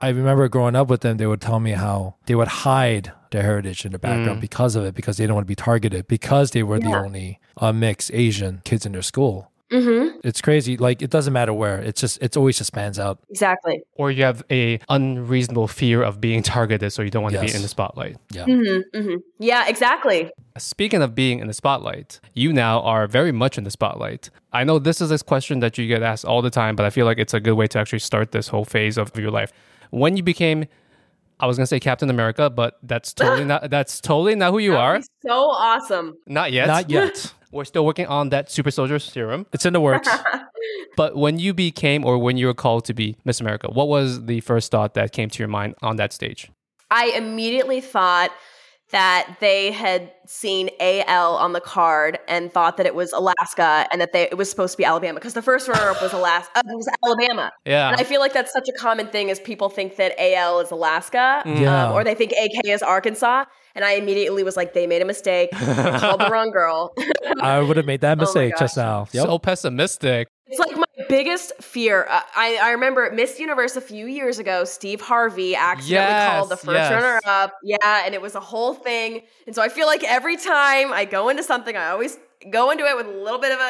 I 0.00 0.08
remember 0.10 0.48
growing 0.48 0.76
up 0.76 0.88
with 0.88 1.00
them, 1.00 1.16
they 1.16 1.26
would 1.26 1.40
tell 1.40 1.60
me 1.60 1.72
how 1.72 2.14
they 2.26 2.34
would 2.34 2.48
hide 2.48 3.12
their 3.30 3.42
heritage 3.42 3.84
in 3.84 3.92
the 3.92 3.98
background 3.98 4.40
because 4.40 4.76
of 4.76 4.84
it, 4.84 4.94
because 4.94 5.16
they 5.16 5.24
didn't 5.24 5.34
want 5.34 5.46
to 5.46 5.48
be 5.48 5.56
targeted, 5.56 6.06
because 6.06 6.52
they 6.52 6.62
were 6.62 6.78
the 6.78 6.94
only 6.94 7.40
uh, 7.56 7.72
mixed 7.72 8.12
Asian 8.14 8.62
kids 8.64 8.86
in 8.86 8.92
their 8.92 9.02
school. 9.02 9.50
Mm-hmm. 9.70 10.20
It's 10.24 10.40
crazy. 10.40 10.76
Like 10.76 11.02
it 11.02 11.10
doesn't 11.10 11.32
matter 11.32 11.52
where. 11.52 11.78
It's 11.78 12.00
just 12.00 12.18
it's 12.22 12.36
always 12.36 12.56
just 12.56 12.68
stands 12.68 12.98
out. 12.98 13.18
Exactly. 13.28 13.82
Or 13.96 14.10
you 14.10 14.22
have 14.24 14.42
a 14.50 14.80
unreasonable 14.88 15.68
fear 15.68 16.02
of 16.02 16.20
being 16.20 16.42
targeted, 16.42 16.92
so 16.92 17.02
you 17.02 17.10
don't 17.10 17.22
want 17.22 17.34
to 17.34 17.40
be 17.40 17.52
in 17.54 17.60
the 17.60 17.68
spotlight. 17.68 18.16
Yeah. 18.30 18.46
Mm-hmm, 18.46 18.98
mm-hmm. 18.98 19.16
Yeah, 19.38 19.68
exactly. 19.68 20.30
Speaking 20.56 21.02
of 21.02 21.14
being 21.14 21.40
in 21.40 21.48
the 21.48 21.52
spotlight, 21.52 22.18
you 22.34 22.52
now 22.52 22.80
are 22.80 23.06
very 23.06 23.32
much 23.32 23.58
in 23.58 23.64
the 23.64 23.70
spotlight. 23.70 24.30
I 24.52 24.64
know 24.64 24.78
this 24.78 25.02
is 25.02 25.10
this 25.10 25.22
question 25.22 25.60
that 25.60 25.76
you 25.76 25.86
get 25.86 26.02
asked 26.02 26.24
all 26.24 26.40
the 26.40 26.50
time, 26.50 26.74
but 26.74 26.86
I 26.86 26.90
feel 26.90 27.04
like 27.04 27.18
it's 27.18 27.34
a 27.34 27.40
good 27.40 27.54
way 27.54 27.66
to 27.66 27.78
actually 27.78 27.98
start 27.98 28.32
this 28.32 28.48
whole 28.48 28.64
phase 28.64 28.96
of 28.96 29.14
your 29.18 29.30
life. 29.30 29.52
When 29.90 30.16
you 30.16 30.22
became, 30.22 30.66
I 31.40 31.46
was 31.46 31.56
gonna 31.56 31.66
say 31.66 31.80
Captain 31.80 32.10
America, 32.10 32.50
but 32.50 32.78
that's 32.82 33.12
totally 33.12 33.44
not. 33.44 33.70
That's 33.70 34.00
totally 34.00 34.34
not 34.34 34.50
who 34.52 34.58
you 34.58 34.72
That 34.72 34.80
are. 34.80 35.00
so 35.26 35.32
awesome. 35.50 36.14
Not 36.26 36.52
yet. 36.52 36.66
Not 36.66 36.90
yet. 36.90 37.32
We're 37.52 37.64
still 37.64 37.86
working 37.86 38.06
on 38.06 38.28
that 38.30 38.50
super 38.50 38.70
soldier 38.70 38.98
serum. 38.98 39.46
it's 39.52 39.64
in 39.64 39.72
the 39.72 39.80
works. 39.80 40.08
But 40.96 41.14
when 41.16 41.38
you 41.38 41.54
became, 41.54 42.04
or 42.04 42.18
when 42.18 42.36
you 42.36 42.46
were 42.48 42.54
called 42.54 42.84
to 42.86 42.92
be 42.94 43.16
Miss 43.24 43.40
America, 43.40 43.68
what 43.72 43.86
was 43.88 44.24
the 44.26 44.40
first 44.40 44.72
thought 44.72 44.94
that 44.94 45.12
came 45.12 45.30
to 45.30 45.38
your 45.38 45.46
mind 45.48 45.76
on 45.80 45.94
that 45.96 46.12
stage? 46.12 46.50
I 46.90 47.06
immediately 47.10 47.80
thought 47.80 48.30
that 48.90 49.36
they 49.40 49.70
had 49.70 50.10
seen 50.26 50.70
AL 50.80 51.36
on 51.36 51.52
the 51.52 51.60
card 51.60 52.18
and 52.26 52.50
thought 52.52 52.76
that 52.78 52.86
it 52.86 52.94
was 52.94 53.12
Alaska 53.12 53.86
and 53.92 54.00
that 54.00 54.12
they, 54.12 54.22
it 54.22 54.36
was 54.38 54.48
supposed 54.48 54.72
to 54.72 54.78
be 54.78 54.84
Alabama 54.84 55.18
because 55.18 55.34
the 55.34 55.42
first 55.42 55.68
runner 55.68 55.90
up 55.90 56.00
was 56.00 56.12
Alaska, 56.12 56.50
uh, 56.58 56.62
was 56.68 56.88
Alabama. 57.04 57.52
Yeah. 57.66 57.90
And 57.90 58.00
I 58.00 58.04
feel 58.04 58.20
like 58.20 58.32
that's 58.32 58.52
such 58.52 58.66
a 58.68 58.72
common 58.78 59.08
thing 59.08 59.28
is 59.28 59.40
people 59.40 59.68
think 59.68 59.96
that 59.96 60.14
AL 60.18 60.60
is 60.60 60.70
Alaska 60.70 61.42
Yeah. 61.44 61.88
um, 61.88 61.92
or 61.92 62.02
they 62.04 62.14
think 62.14 62.32
AK 62.32 62.66
is 62.66 62.82
Arkansas. 62.82 63.44
And 63.74 63.84
I 63.84 63.92
immediately 63.92 64.42
was 64.42 64.56
like, 64.56 64.72
they 64.74 64.86
made 64.86 65.02
a 65.02 65.04
mistake, 65.04 65.50
called 65.52 66.20
the 66.20 66.30
wrong 66.32 66.50
girl. 66.50 66.92
I 67.42 67.60
would 67.60 67.76
have 67.76 67.86
made 67.86 68.00
that 68.00 68.18
Oh 68.18 68.22
mistake 68.22 68.54
just 68.58 68.74
gosh. 68.76 68.82
now. 68.82 69.06
Yep. 69.12 69.26
So 69.26 69.38
pessimistic. 69.38 70.28
It's 70.46 70.58
like 70.58 70.76
my 70.76 70.84
biggest 71.08 71.52
fear. 71.62 72.06
Uh, 72.08 72.20
I, 72.36 72.58
I 72.62 72.70
remember 72.70 73.10
Miss 73.12 73.38
Universe 73.38 73.76
a 73.76 73.80
few 73.80 74.06
years 74.06 74.38
ago, 74.38 74.64
Steve 74.64 75.00
Harvey 75.00 75.54
accidentally 75.56 76.10
Yes, 76.10 76.30
called 76.30 76.48
the 76.50 76.56
first 76.56 76.74
yes. 76.74 76.92
runner 76.92 77.20
up. 77.26 77.54
Yeah, 77.62 78.02
and 78.04 78.14
it 78.14 78.22
was 78.22 78.34
a 78.34 78.40
whole 78.40 78.74
thing. 78.74 79.22
And 79.46 79.54
so 79.54 79.62
I 79.62 79.68
feel 79.68 79.86
like 79.86 80.04
every 80.04 80.36
time 80.36 80.92
I 80.92 81.04
go 81.04 81.28
into 81.28 81.42
something, 81.42 81.76
I 81.76 81.88
always 81.90 82.18
go 82.50 82.70
into 82.70 82.84
it 82.84 82.96
with 82.96 83.06
a 83.06 83.10
little 83.18 83.40
bit 83.40 83.50
of 83.52 83.58
a 83.58 83.62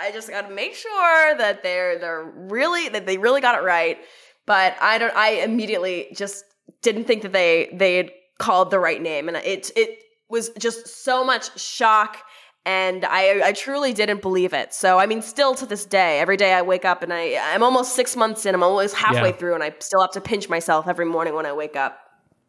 I 0.00 0.10
just 0.12 0.28
got 0.28 0.48
to 0.48 0.54
make 0.54 0.74
sure 0.74 1.36
that 1.38 1.62
they're 1.62 1.98
they're 1.98 2.24
really 2.24 2.88
that 2.90 3.06
they 3.06 3.16
really 3.18 3.40
got 3.40 3.58
it 3.58 3.64
right. 3.64 3.98
But 4.46 4.76
I 4.80 4.98
don't 4.98 5.14
I 5.16 5.42
immediately 5.42 6.08
just 6.14 6.44
didn't 6.82 7.04
think 7.04 7.22
that 7.22 7.32
they 7.32 7.70
they 7.72 7.96
had 7.96 8.10
called 8.38 8.70
the 8.70 8.78
right 8.78 9.00
name 9.00 9.28
and 9.28 9.36
it 9.38 9.70
it 9.76 9.98
was 10.28 10.50
just 10.58 11.04
so 11.04 11.24
much 11.24 11.58
shock 11.60 12.18
and 12.64 13.04
I, 13.04 13.48
I 13.48 13.52
truly 13.52 13.92
didn't 13.92 14.22
believe 14.22 14.52
it. 14.52 14.72
So 14.72 14.98
I 14.98 15.06
mean, 15.06 15.22
still 15.22 15.54
to 15.56 15.66
this 15.66 15.84
day, 15.84 16.20
every 16.20 16.36
day 16.36 16.52
I 16.52 16.62
wake 16.62 16.84
up 16.84 17.02
and 17.02 17.12
I 17.12 17.36
I'm 17.52 17.62
almost 17.62 17.94
six 17.94 18.16
months 18.16 18.46
in. 18.46 18.54
I'm 18.54 18.62
always 18.62 18.92
halfway 18.92 19.30
Yeah. 19.30 19.36
through, 19.36 19.54
and 19.54 19.62
I 19.64 19.74
still 19.80 20.00
have 20.00 20.12
to 20.12 20.20
pinch 20.20 20.48
myself 20.48 20.86
every 20.88 21.06
morning 21.06 21.34
when 21.34 21.46
I 21.46 21.52
wake 21.52 21.76
up. 21.76 21.98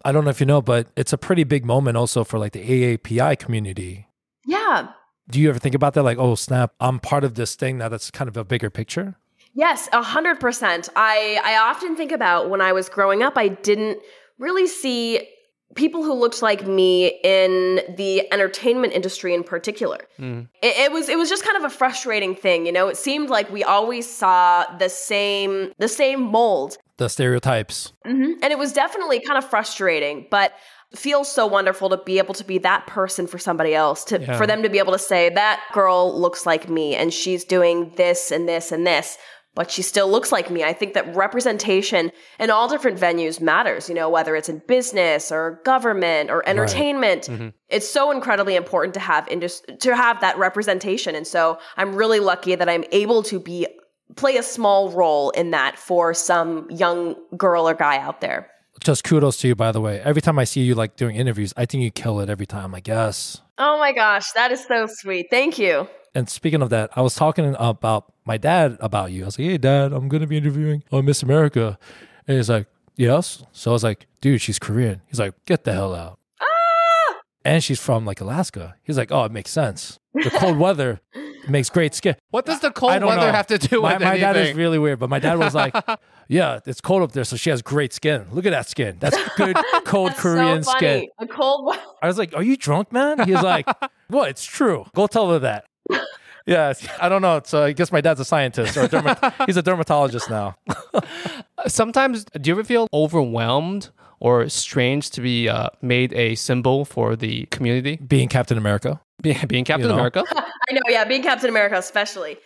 I 0.06 0.12
don't 0.12 0.23
know 0.26 0.30
if 0.30 0.39
you 0.39 0.45
know, 0.45 0.62
but 0.62 0.88
it's 0.95 1.13
a 1.13 1.17
pretty 1.17 1.43
big 1.45 1.65
moment 1.65 1.97
also 1.97 2.23
for 2.23 2.38
like 2.38 2.52
the 2.52 2.63
AAPI 2.97 3.39
community. 3.39 4.08
Yeah. 4.45 4.89
Do 5.30 5.39
you 5.39 5.47
ever 5.49 5.58
think 5.60 5.73
about 5.76 5.93
that? 5.93 6.04
Like, 6.04 6.17
oh 6.17 6.36
snap, 6.36 6.73
I'm 6.80 6.99
part 6.99 7.23
of 7.23 7.36
this 7.36 7.56
thing 7.56 7.78
now. 7.78 7.88
That's 7.89 8.12
kind 8.12 8.28
of 8.28 8.36
a 8.36 8.43
bigger 8.43 8.69
picture. 8.69 9.15
Yes, 9.56 9.88
a 9.93 10.02
hundred 10.02 10.39
percent. 10.39 10.89
I 10.95 11.39
I 11.43 11.58
often 11.58 11.95
think 11.95 12.12
about 12.12 12.49
when 12.49 12.60
I 12.60 12.73
was 12.73 12.89
growing 12.89 13.23
up, 13.23 13.38
I 13.38 13.47
didn't 13.47 13.99
really 14.39 14.67
see 14.67 15.28
people 15.76 16.04
who 16.04 16.14
looked 16.14 16.42
like 16.42 16.66
me 16.68 17.20
in 17.24 17.82
the 17.98 18.32
entertainment 18.34 18.94
industry 18.94 19.34
in 19.34 19.44
particular. 19.44 20.00
Mm. 20.20 20.48
It, 20.62 20.78
it 20.78 20.92
was 20.92 21.10
it 21.10 21.18
was 21.18 21.30
just 21.30 21.44
kind 21.44 21.58
of 21.58 21.64
a 21.64 21.70
frustrating 21.70 22.36
thing, 22.36 22.66
you 22.66 22.72
know. 22.72 22.88
It 22.88 22.98
seemed 22.98 23.30
like 23.30 23.52
we 23.52 23.64
always 23.64 24.10
saw 24.10 24.66
the 24.78 24.90
same 24.90 25.72
the 25.80 25.88
same 25.88 26.22
mold, 26.22 26.78
The 26.98 27.10
stereotypes. 27.10 27.94
hmm 28.06 28.34
and 28.42 28.52
it 28.52 28.58
was 28.58 28.74
definitely 28.74 29.20
kind 29.20 29.38
of 29.38 29.50
frustrating, 29.50 30.28
but 30.30 30.54
feels 30.96 31.32
so 31.32 31.48
wonderful 31.48 31.90
to 31.90 31.98
be 31.98 32.20
able 32.20 32.36
to 32.36 32.44
be 32.44 32.60
that 32.60 32.86
person 32.86 33.26
for 33.26 33.40
somebody 33.40 33.74
else 33.74 34.04
to 34.06 34.20
Yeah. 34.22 34.38
for 34.38 34.46
them 34.46 34.62
to 34.62 34.70
be 34.70 34.78
able 34.78 34.94
to 34.94 35.00
say 35.00 35.30
that 35.30 35.60
girl 35.74 36.20
looks 36.20 36.46
like 36.46 36.70
me 36.70 36.94
and 36.96 37.12
she's 37.12 37.44
doing 37.44 37.92
this 37.96 38.30
and 38.32 38.48
this 38.48 38.72
and 38.72 38.86
this 38.86 39.18
but 39.56 39.70
she 39.70 39.82
still 39.82 40.10
looks 40.10 40.32
like 40.32 40.50
me. 40.50 40.63
I 40.63 40.74
think 40.74 40.94
that 40.94 41.16
representation 41.16 42.12
in 42.39 42.50
all 42.50 42.68
different 42.68 43.00
venues 43.00 43.39
matters, 43.39 43.88
you 43.88 43.96
know, 43.96 44.10
whether 44.10 44.36
it's 44.36 44.50
in 44.50 44.62
business 44.68 45.32
or 45.32 45.62
government 45.63 46.32
or 46.32 46.48
entertainment. 46.48 47.24
Mm-hmm. 47.24 47.50
It's 47.70 47.88
so 47.88 48.12
incredibly 48.12 48.56
important 48.56 48.94
to 48.96 49.00
have 49.00 49.28
indus- 49.28 49.62
to 49.80 49.96
have 49.96 50.22
that 50.22 50.38
representation. 50.38 51.16
And 51.16 51.28
so 51.28 51.60
I'm 51.78 51.96
really 51.96 52.20
lucky 52.20 52.56
that 52.56 52.68
I'm 52.68 52.84
able 52.92 53.24
to 53.24 53.39
be 53.39 53.68
play 54.16 54.38
a 54.38 54.44
small 54.44 54.92
role 54.92 55.30
in 55.32 55.52
that 55.52 55.78
for 55.78 56.13
some 56.13 56.70
young 56.70 57.16
girl 57.38 57.68
or 57.68 57.74
guy 57.74 57.98
out 57.98 58.22
there. 58.22 58.50
Just 58.80 59.04
kudos 59.04 59.38
to 59.38 59.48
you, 59.48 59.56
by 59.56 59.72
the 59.72 59.82
way. 59.82 60.02
Every 60.02 60.22
time 60.22 60.39
I 60.39 60.44
see 60.44 60.62
you 60.62 60.76
like 60.76 60.96
doing 60.96 61.16
interviews, 61.16 61.54
I 61.56 61.66
think 61.66 61.84
you 61.84 61.92
kill 61.92 62.20
it 62.20 62.30
every 62.30 62.46
time. 62.46 62.72
Like, 62.72 62.88
yes. 62.88 63.42
Oh 63.58 63.78
my 63.80 63.94
gosh, 63.94 64.32
that 64.34 64.52
is 64.52 64.66
so 64.66 64.88
sweet. 64.89 65.28
Thank 65.30 65.60
you. 65.60 65.88
And 66.16 66.30
speaking 66.30 66.62
of 66.62 66.70
that, 66.72 66.89
I 66.96 67.02
was 67.02 67.16
talking 67.16 67.56
about 67.58 68.12
my 68.26 68.38
dad 68.38 68.78
about 68.80 69.12
you. 69.12 69.24
I 69.24 69.26
was 69.26 69.40
like, 69.40 69.48
hey, 69.48 69.58
dad, 69.58 69.94
I'm 69.94 70.08
going 70.08 70.22
to 70.22 70.28
be 70.28 70.38
interviewing 70.38 70.84
on 70.92 71.06
Miss 71.06 71.24
America. 71.24 71.78
And 72.28 72.38
he's 72.38 72.50
like, 72.50 72.68
yes. 72.96 73.44
So 73.52 73.72
I 73.72 73.74
was 73.74 73.84
like, 73.84 74.08
dude, 74.22 74.42
she's 74.42 74.60
Korean. 74.60 75.02
He's 75.08 75.20
like, 75.20 75.34
get 75.46 75.64
the 75.64 75.74
hell 75.74 75.94
out. 75.94 76.20
Ah! 76.40 77.20
And 77.44 77.64
she's 77.64 77.80
from 77.80 78.06
like 78.06 78.22
Alaska. 78.22 78.76
He's 78.84 78.98
like, 78.98 79.12
oh, 79.12 79.26
it 79.26 79.32
makes 79.32 79.52
sense. 79.52 80.00
The 80.14 80.30
cold 80.30 80.58
weather 80.58 81.02
makes 81.50 81.70
great 81.70 81.94
skin. 81.94 82.16
What 82.30 82.46
does 82.46 82.60
the 82.60 82.72
cold 82.72 83.04
weather 83.04 83.22
know. 83.22 83.32
have 83.32 83.48
to 83.48 83.58
do 83.58 83.82
my, 83.82 83.94
with 83.94 84.04
my 84.04 84.18
dad 84.18 84.38
is 84.38 84.56
really 84.56 84.80
weird, 84.80 85.00
but 85.00 85.10
my 85.10 85.20
dad 85.20 85.38
was 85.38 85.56
like, 85.56 85.76
yeah, 86.28 86.60
it's 86.66 86.82
cold 86.82 87.02
up 87.02 87.12
there. 87.12 87.24
So 87.24 87.36
she 87.36 87.50
has 87.50 87.62
great 87.62 87.94
skin. 87.94 88.28
Look 88.32 88.46
at 88.46 88.52
that 88.52 88.70
skin. 88.70 88.98
That's 89.00 89.18
good, 89.36 89.58
cold 89.86 90.12
That's 90.12 90.20
Korean 90.20 90.64
so 90.64 90.72
funny. 90.72 90.88
skin. 90.88 91.10
A 91.20 91.28
cold. 91.28 91.76
I 92.02 92.08
was 92.08 92.18
like, 92.18 92.36
are 92.36 92.44
you 92.44 92.58
drunk, 92.58 92.92
man? 92.92 93.26
He's 93.26 93.42
like, 93.42 93.68
well, 94.10 94.24
it's 94.24 94.46
true. 94.46 94.86
Go 94.96 95.08
tell 95.08 95.32
her 95.32 95.40
that. 95.40 95.66
Yeah, 96.45 96.73
I 96.99 97.10
don't 97.10 97.21
know. 97.21 97.41
So 97.45 97.63
I 97.63 97.71
guess 97.71 97.91
my 97.91 98.01
dad's 98.01 98.19
a 98.19 98.25
scientist 98.25 98.75
or 98.75 98.82
a 98.82 98.89
dermat- 98.89 99.45
he's 99.45 99.58
a 99.58 99.62
dermatologist 99.62 100.29
now. 100.29 100.58
Sometimes, 101.67 102.25
do 102.25 102.49
you 102.49 102.53
ever 102.53 102.63
feel 102.63 102.88
overwhelmed 102.93 103.89
or 104.19 104.49
strange 104.49 105.10
to 105.12 105.21
be 105.21 105.47
uh, 105.47 105.69
made 105.82 106.13
a 106.13 106.36
symbol 106.36 106.86
for 106.86 107.15
the 107.15 107.45
community? 107.45 107.95
Being 107.97 108.27
Captain 108.27 108.58
America. 108.58 108.99
Being, 109.21 109.38
being 109.47 109.63
Captain 109.63 109.88
know? 109.88 109.93
America? 109.93 110.25
I 110.32 110.73
know, 110.73 110.82
yeah, 110.89 111.06
being 111.06 111.23
Captain 111.23 111.49
America, 111.49 111.77
especially. 111.77 112.38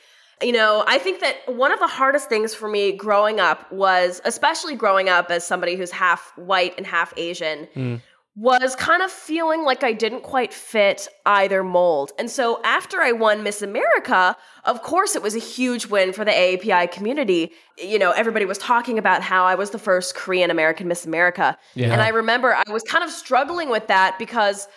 You 0.43 0.51
know, 0.51 0.83
I 0.85 0.99
think 0.99 1.21
that 1.21 1.35
one 1.47 1.71
of 1.71 1.79
the 1.79 1.87
hardest 1.87 2.29
things 2.29 2.53
for 2.53 2.69
me 2.69 2.91
growing 2.91 3.39
up 3.39 3.71
was, 3.71 4.21
especially 4.23 4.75
growing 4.75 5.09
up 5.09 5.31
as 5.31 5.43
somebody 5.43 5.75
who's 5.75 5.89
half 5.89 6.31
white 6.35 6.75
and 6.77 6.85
half 6.85 7.11
Asian, 7.17 7.67
was 8.37 8.75
kind 8.75 9.01
of 9.01 9.11
feeling 9.11 9.63
like 9.63 9.83
I 9.83 9.93
didn't 9.93 10.21
quite 10.21 10.53
fit 10.53 11.07
either 11.25 11.63
mold. 11.63 12.11
And 12.19 12.29
so 12.29 12.61
after 12.63 13.01
I 13.01 13.11
won 13.11 13.41
Miss 13.41 13.63
America, 13.63 14.37
of 14.63 14.83
course, 14.83 15.15
it 15.15 15.23
was 15.23 15.35
a 15.35 15.39
huge 15.39 15.87
win 15.87 16.13
for 16.13 16.23
the 16.23 16.29
AAPI 16.29 16.91
community. 16.91 17.51
You 17.79 17.97
know, 17.97 18.11
everybody 18.11 18.45
was 18.45 18.59
talking 18.59 18.99
about 18.99 19.23
how 19.23 19.45
I 19.45 19.55
was 19.55 19.71
the 19.71 19.79
first 19.79 20.13
Korean 20.13 20.51
American 20.51 20.87
Miss 20.87 21.03
America. 21.03 21.57
Yeah. 21.73 21.91
And 21.91 21.99
I 21.99 22.09
remember 22.09 22.53
I 22.53 22.71
was 22.71 22.83
kind 22.83 23.03
of 23.03 23.09
struggling 23.09 23.69
with 23.69 23.87
that 23.87 24.19
because 24.19 24.67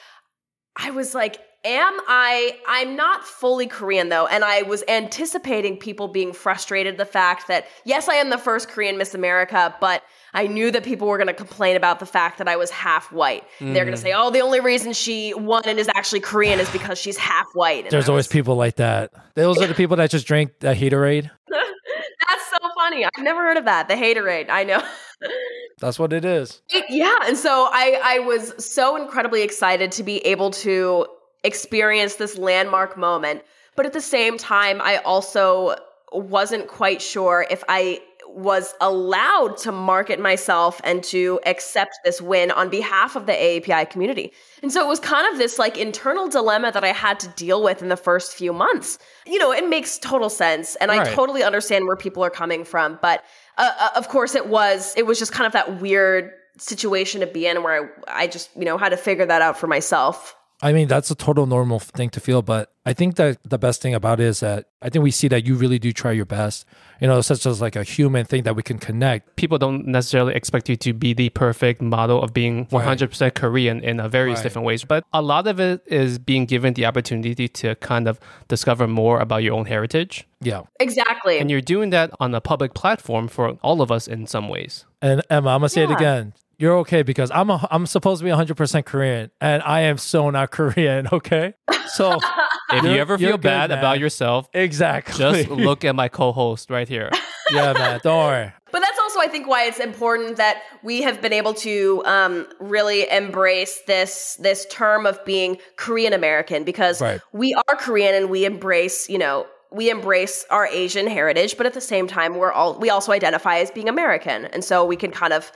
I 0.74 0.90
was 0.90 1.14
like, 1.14 1.36
am 1.62 2.00
I 2.08 2.58
I'm 2.66 2.96
not 2.96 3.24
fully 3.24 3.66
Korean 3.66 4.08
though, 4.08 4.26
and 4.26 4.42
I 4.42 4.62
was 4.62 4.82
anticipating 4.88 5.76
people 5.76 6.08
being 6.08 6.32
frustrated 6.32 6.96
the 6.96 7.04
fact 7.04 7.46
that 7.48 7.66
yes, 7.84 8.08
I 8.08 8.14
am 8.14 8.30
the 8.30 8.38
first 8.38 8.70
Korean 8.70 8.96
Miss 8.96 9.14
America, 9.14 9.74
but 9.82 10.02
I 10.32 10.46
knew 10.46 10.70
that 10.70 10.84
people 10.84 11.08
were 11.08 11.18
going 11.18 11.28
to 11.28 11.34
complain 11.34 11.76
about 11.76 11.98
the 11.98 12.06
fact 12.06 12.38
that 12.38 12.48
I 12.48 12.56
was 12.56 12.70
half 12.70 13.12
white. 13.12 13.44
They're 13.58 13.84
going 13.84 13.86
to 13.86 13.92
mm-hmm. 13.92 14.02
say, 14.02 14.12
"Oh, 14.14 14.30
the 14.30 14.40
only 14.40 14.60
reason 14.60 14.92
she 14.92 15.34
won 15.34 15.62
and 15.66 15.78
is 15.78 15.88
actually 15.94 16.20
Korean 16.20 16.60
is 16.60 16.70
because 16.70 16.98
she's 16.98 17.16
half 17.16 17.46
white." 17.54 17.84
And 17.84 17.90
There's 17.90 18.08
I 18.08 18.12
always 18.12 18.28
people 18.28 18.56
like 18.56 18.76
that. 18.76 19.12
Those 19.34 19.60
are 19.60 19.66
the 19.66 19.74
people 19.74 19.96
that 19.96 20.10
just 20.10 20.26
drink 20.26 20.60
the 20.60 20.68
Haterade. 20.74 21.30
That's 21.50 22.50
so 22.50 22.70
funny. 22.76 23.04
I've 23.04 23.24
never 23.24 23.40
heard 23.40 23.56
of 23.56 23.64
that. 23.64 23.88
The 23.88 23.94
haterade. 23.94 24.46
I 24.50 24.64
know. 24.64 24.82
That's 25.80 25.98
what 25.98 26.12
it 26.12 26.24
is. 26.24 26.60
yeah 26.88 27.16
and 27.26 27.36
so 27.36 27.68
i 27.72 27.98
i 28.02 28.18
was 28.18 28.52
so 28.64 28.96
incredibly 28.96 29.42
excited 29.42 29.90
to 29.92 30.02
be 30.02 30.18
able 30.26 30.50
to 30.50 31.06
experience 31.42 32.16
this 32.16 32.36
landmark 32.36 32.98
moment 32.98 33.42
but 33.76 33.86
at 33.86 33.92
the 33.92 34.00
same 34.00 34.36
time 34.36 34.80
i 34.82 34.98
also 34.98 35.74
wasn't 36.12 36.68
quite 36.68 37.00
sure 37.00 37.46
if 37.50 37.64
i 37.68 38.00
was 38.34 38.74
allowed 38.80 39.56
to 39.58 39.72
market 39.72 40.20
myself 40.20 40.80
and 40.84 41.02
to 41.04 41.40
accept 41.46 41.98
this 42.04 42.20
win 42.20 42.50
on 42.50 42.68
behalf 42.68 43.16
of 43.16 43.26
the 43.26 43.32
AAPI 43.32 43.88
community. 43.90 44.32
And 44.62 44.72
so 44.72 44.84
it 44.84 44.88
was 44.88 45.00
kind 45.00 45.30
of 45.32 45.38
this 45.38 45.58
like 45.58 45.76
internal 45.78 46.28
dilemma 46.28 46.72
that 46.72 46.84
I 46.84 46.92
had 46.92 47.20
to 47.20 47.28
deal 47.28 47.62
with 47.62 47.82
in 47.82 47.88
the 47.88 47.96
first 47.96 48.34
few 48.34 48.52
months. 48.52 48.98
You 49.26 49.38
know, 49.38 49.52
it 49.52 49.68
makes 49.68 49.98
total 49.98 50.30
sense 50.30 50.76
and 50.76 50.90
I 50.90 51.12
totally 51.12 51.42
understand 51.42 51.86
where 51.86 51.96
people 51.96 52.24
are 52.24 52.30
coming 52.30 52.64
from, 52.64 52.98
but 53.02 53.24
uh, 53.58 53.70
uh, 53.78 53.90
of 53.96 54.08
course 54.08 54.34
it 54.34 54.48
was 54.48 54.94
it 54.96 55.06
was 55.06 55.18
just 55.18 55.32
kind 55.32 55.46
of 55.46 55.52
that 55.52 55.80
weird 55.80 56.32
situation 56.58 57.20
to 57.20 57.26
be 57.26 57.46
in 57.46 57.62
where 57.62 58.02
I, 58.06 58.24
I 58.24 58.26
just, 58.26 58.50
you 58.56 58.64
know, 58.64 58.78
had 58.78 58.90
to 58.90 58.96
figure 58.96 59.26
that 59.26 59.42
out 59.42 59.58
for 59.58 59.66
myself. 59.66 60.36
I 60.62 60.72
mean, 60.72 60.88
that's 60.88 61.10
a 61.10 61.14
total 61.14 61.46
normal 61.46 61.78
thing 61.78 62.10
to 62.10 62.20
feel, 62.20 62.42
but 62.42 62.70
I 62.84 62.92
think 62.92 63.16
that 63.16 63.38
the 63.42 63.58
best 63.58 63.80
thing 63.80 63.94
about 63.94 64.20
it 64.20 64.26
is 64.26 64.40
that 64.40 64.66
I 64.82 64.88
think 64.90 65.02
we 65.02 65.10
see 65.10 65.28
that 65.28 65.46
you 65.46 65.54
really 65.54 65.78
do 65.78 65.92
try 65.92 66.12
your 66.12 66.26
best. 66.26 66.66
You 67.00 67.06
know, 67.06 67.20
such 67.22 67.46
as 67.46 67.62
like 67.62 67.76
a 67.76 67.82
human 67.82 68.26
thing 68.26 68.42
that 68.42 68.54
we 68.56 68.62
can 68.62 68.78
connect. 68.78 69.36
People 69.36 69.56
don't 69.56 69.86
necessarily 69.86 70.34
expect 70.34 70.68
you 70.68 70.76
to 70.76 70.92
be 70.92 71.14
the 71.14 71.30
perfect 71.30 71.80
model 71.80 72.22
of 72.22 72.34
being 72.34 72.66
100% 72.66 73.34
Korean 73.34 73.80
in 73.80 74.00
a 74.00 74.08
various 74.08 74.38
Right. 74.38 74.42
different 74.42 74.66
ways, 74.66 74.84
but 74.84 75.04
a 75.14 75.22
lot 75.22 75.46
of 75.46 75.60
it 75.60 75.82
is 75.86 76.18
being 76.18 76.44
given 76.44 76.74
the 76.74 76.84
opportunity 76.84 77.48
to 77.48 77.74
kind 77.76 78.06
of 78.06 78.20
discover 78.48 78.86
more 78.86 79.18
about 79.20 79.42
your 79.42 79.54
own 79.54 79.64
heritage. 79.64 80.26
Yeah. 80.42 80.62
Exactly. 80.78 81.38
And 81.38 81.50
you're 81.50 81.62
doing 81.62 81.88
that 81.90 82.10
on 82.20 82.34
a 82.34 82.40
public 82.40 82.74
platform 82.74 83.28
for 83.28 83.56
all 83.62 83.80
of 83.80 83.90
us 83.90 84.06
in 84.06 84.26
some 84.26 84.48
ways. 84.48 84.84
And 85.00 85.22
Emma, 85.30 85.50
I'm 85.50 85.60
gonna 85.60 85.70
say 85.70 85.84
it 85.84 85.90
again. 85.90 86.34
You're 86.60 86.76
okay 86.80 87.00
because 87.02 87.30
I'm 87.30 87.48
a, 87.48 87.66
I'm 87.70 87.86
supposed 87.86 88.20
to 88.20 88.24
be 88.26 88.30
100% 88.30 88.84
Korean, 88.84 89.30
and 89.40 89.62
I 89.62 89.80
am 89.80 89.96
so 89.96 90.28
not 90.28 90.50
Korean. 90.58 91.08
Okay, 91.10 91.54
so 91.94 92.18
If 92.72 92.84
you 92.84 92.90
ever 92.90 93.16
feel 93.18 93.38
bad 93.38 93.70
man. 93.70 93.78
about 93.78 93.98
yourself, 93.98 94.46
exactly. 94.52 95.16
just 95.18 95.48
look 95.68 95.84
at 95.86 95.96
my 95.96 96.08
co-host 96.08 96.70
right 96.70 96.86
here. 96.86 97.10
yeah, 97.50 97.72
man. 97.72 97.98
Don't 98.02 98.26
worry. 98.26 98.52
But 98.70 98.80
that's 98.80 98.98
also, 99.02 99.18
I 99.20 99.26
think, 99.26 99.48
why 99.48 99.64
it's 99.64 99.80
important 99.80 100.36
that 100.36 100.62
we 100.84 101.00
have 101.02 101.20
been 101.22 101.32
able 101.32 101.54
to 101.54 102.02
um, 102.04 102.46
really 102.60 103.10
embrace 103.10 103.80
this 103.86 104.36
this 104.38 104.66
term 104.70 105.06
of 105.06 105.24
being 105.24 105.56
Korean 105.76 106.12
American 106.12 106.62
because 106.62 107.00
Right. 107.00 107.20
we 107.32 107.54
are 107.54 107.76
Korean 107.76 108.14
and 108.14 108.30
we 108.30 108.44
embrace, 108.44 109.08
you 109.08 109.18
know, 109.18 109.46
we 109.72 109.88
embrace 109.88 110.44
our 110.50 110.66
Asian 110.66 111.06
heritage, 111.06 111.56
but 111.56 111.64
at 111.66 111.72
the 111.72 111.80
same 111.80 112.06
time, 112.06 112.36
we're 112.36 112.52
all 112.52 112.78
we 112.78 112.90
also 112.90 113.12
identify 113.12 113.58
as 113.58 113.70
being 113.70 113.88
American, 113.88 114.44
and 114.44 114.62
so 114.62 114.84
we 114.84 114.94
can 114.96 115.10
kind 115.10 115.32
of 115.32 115.50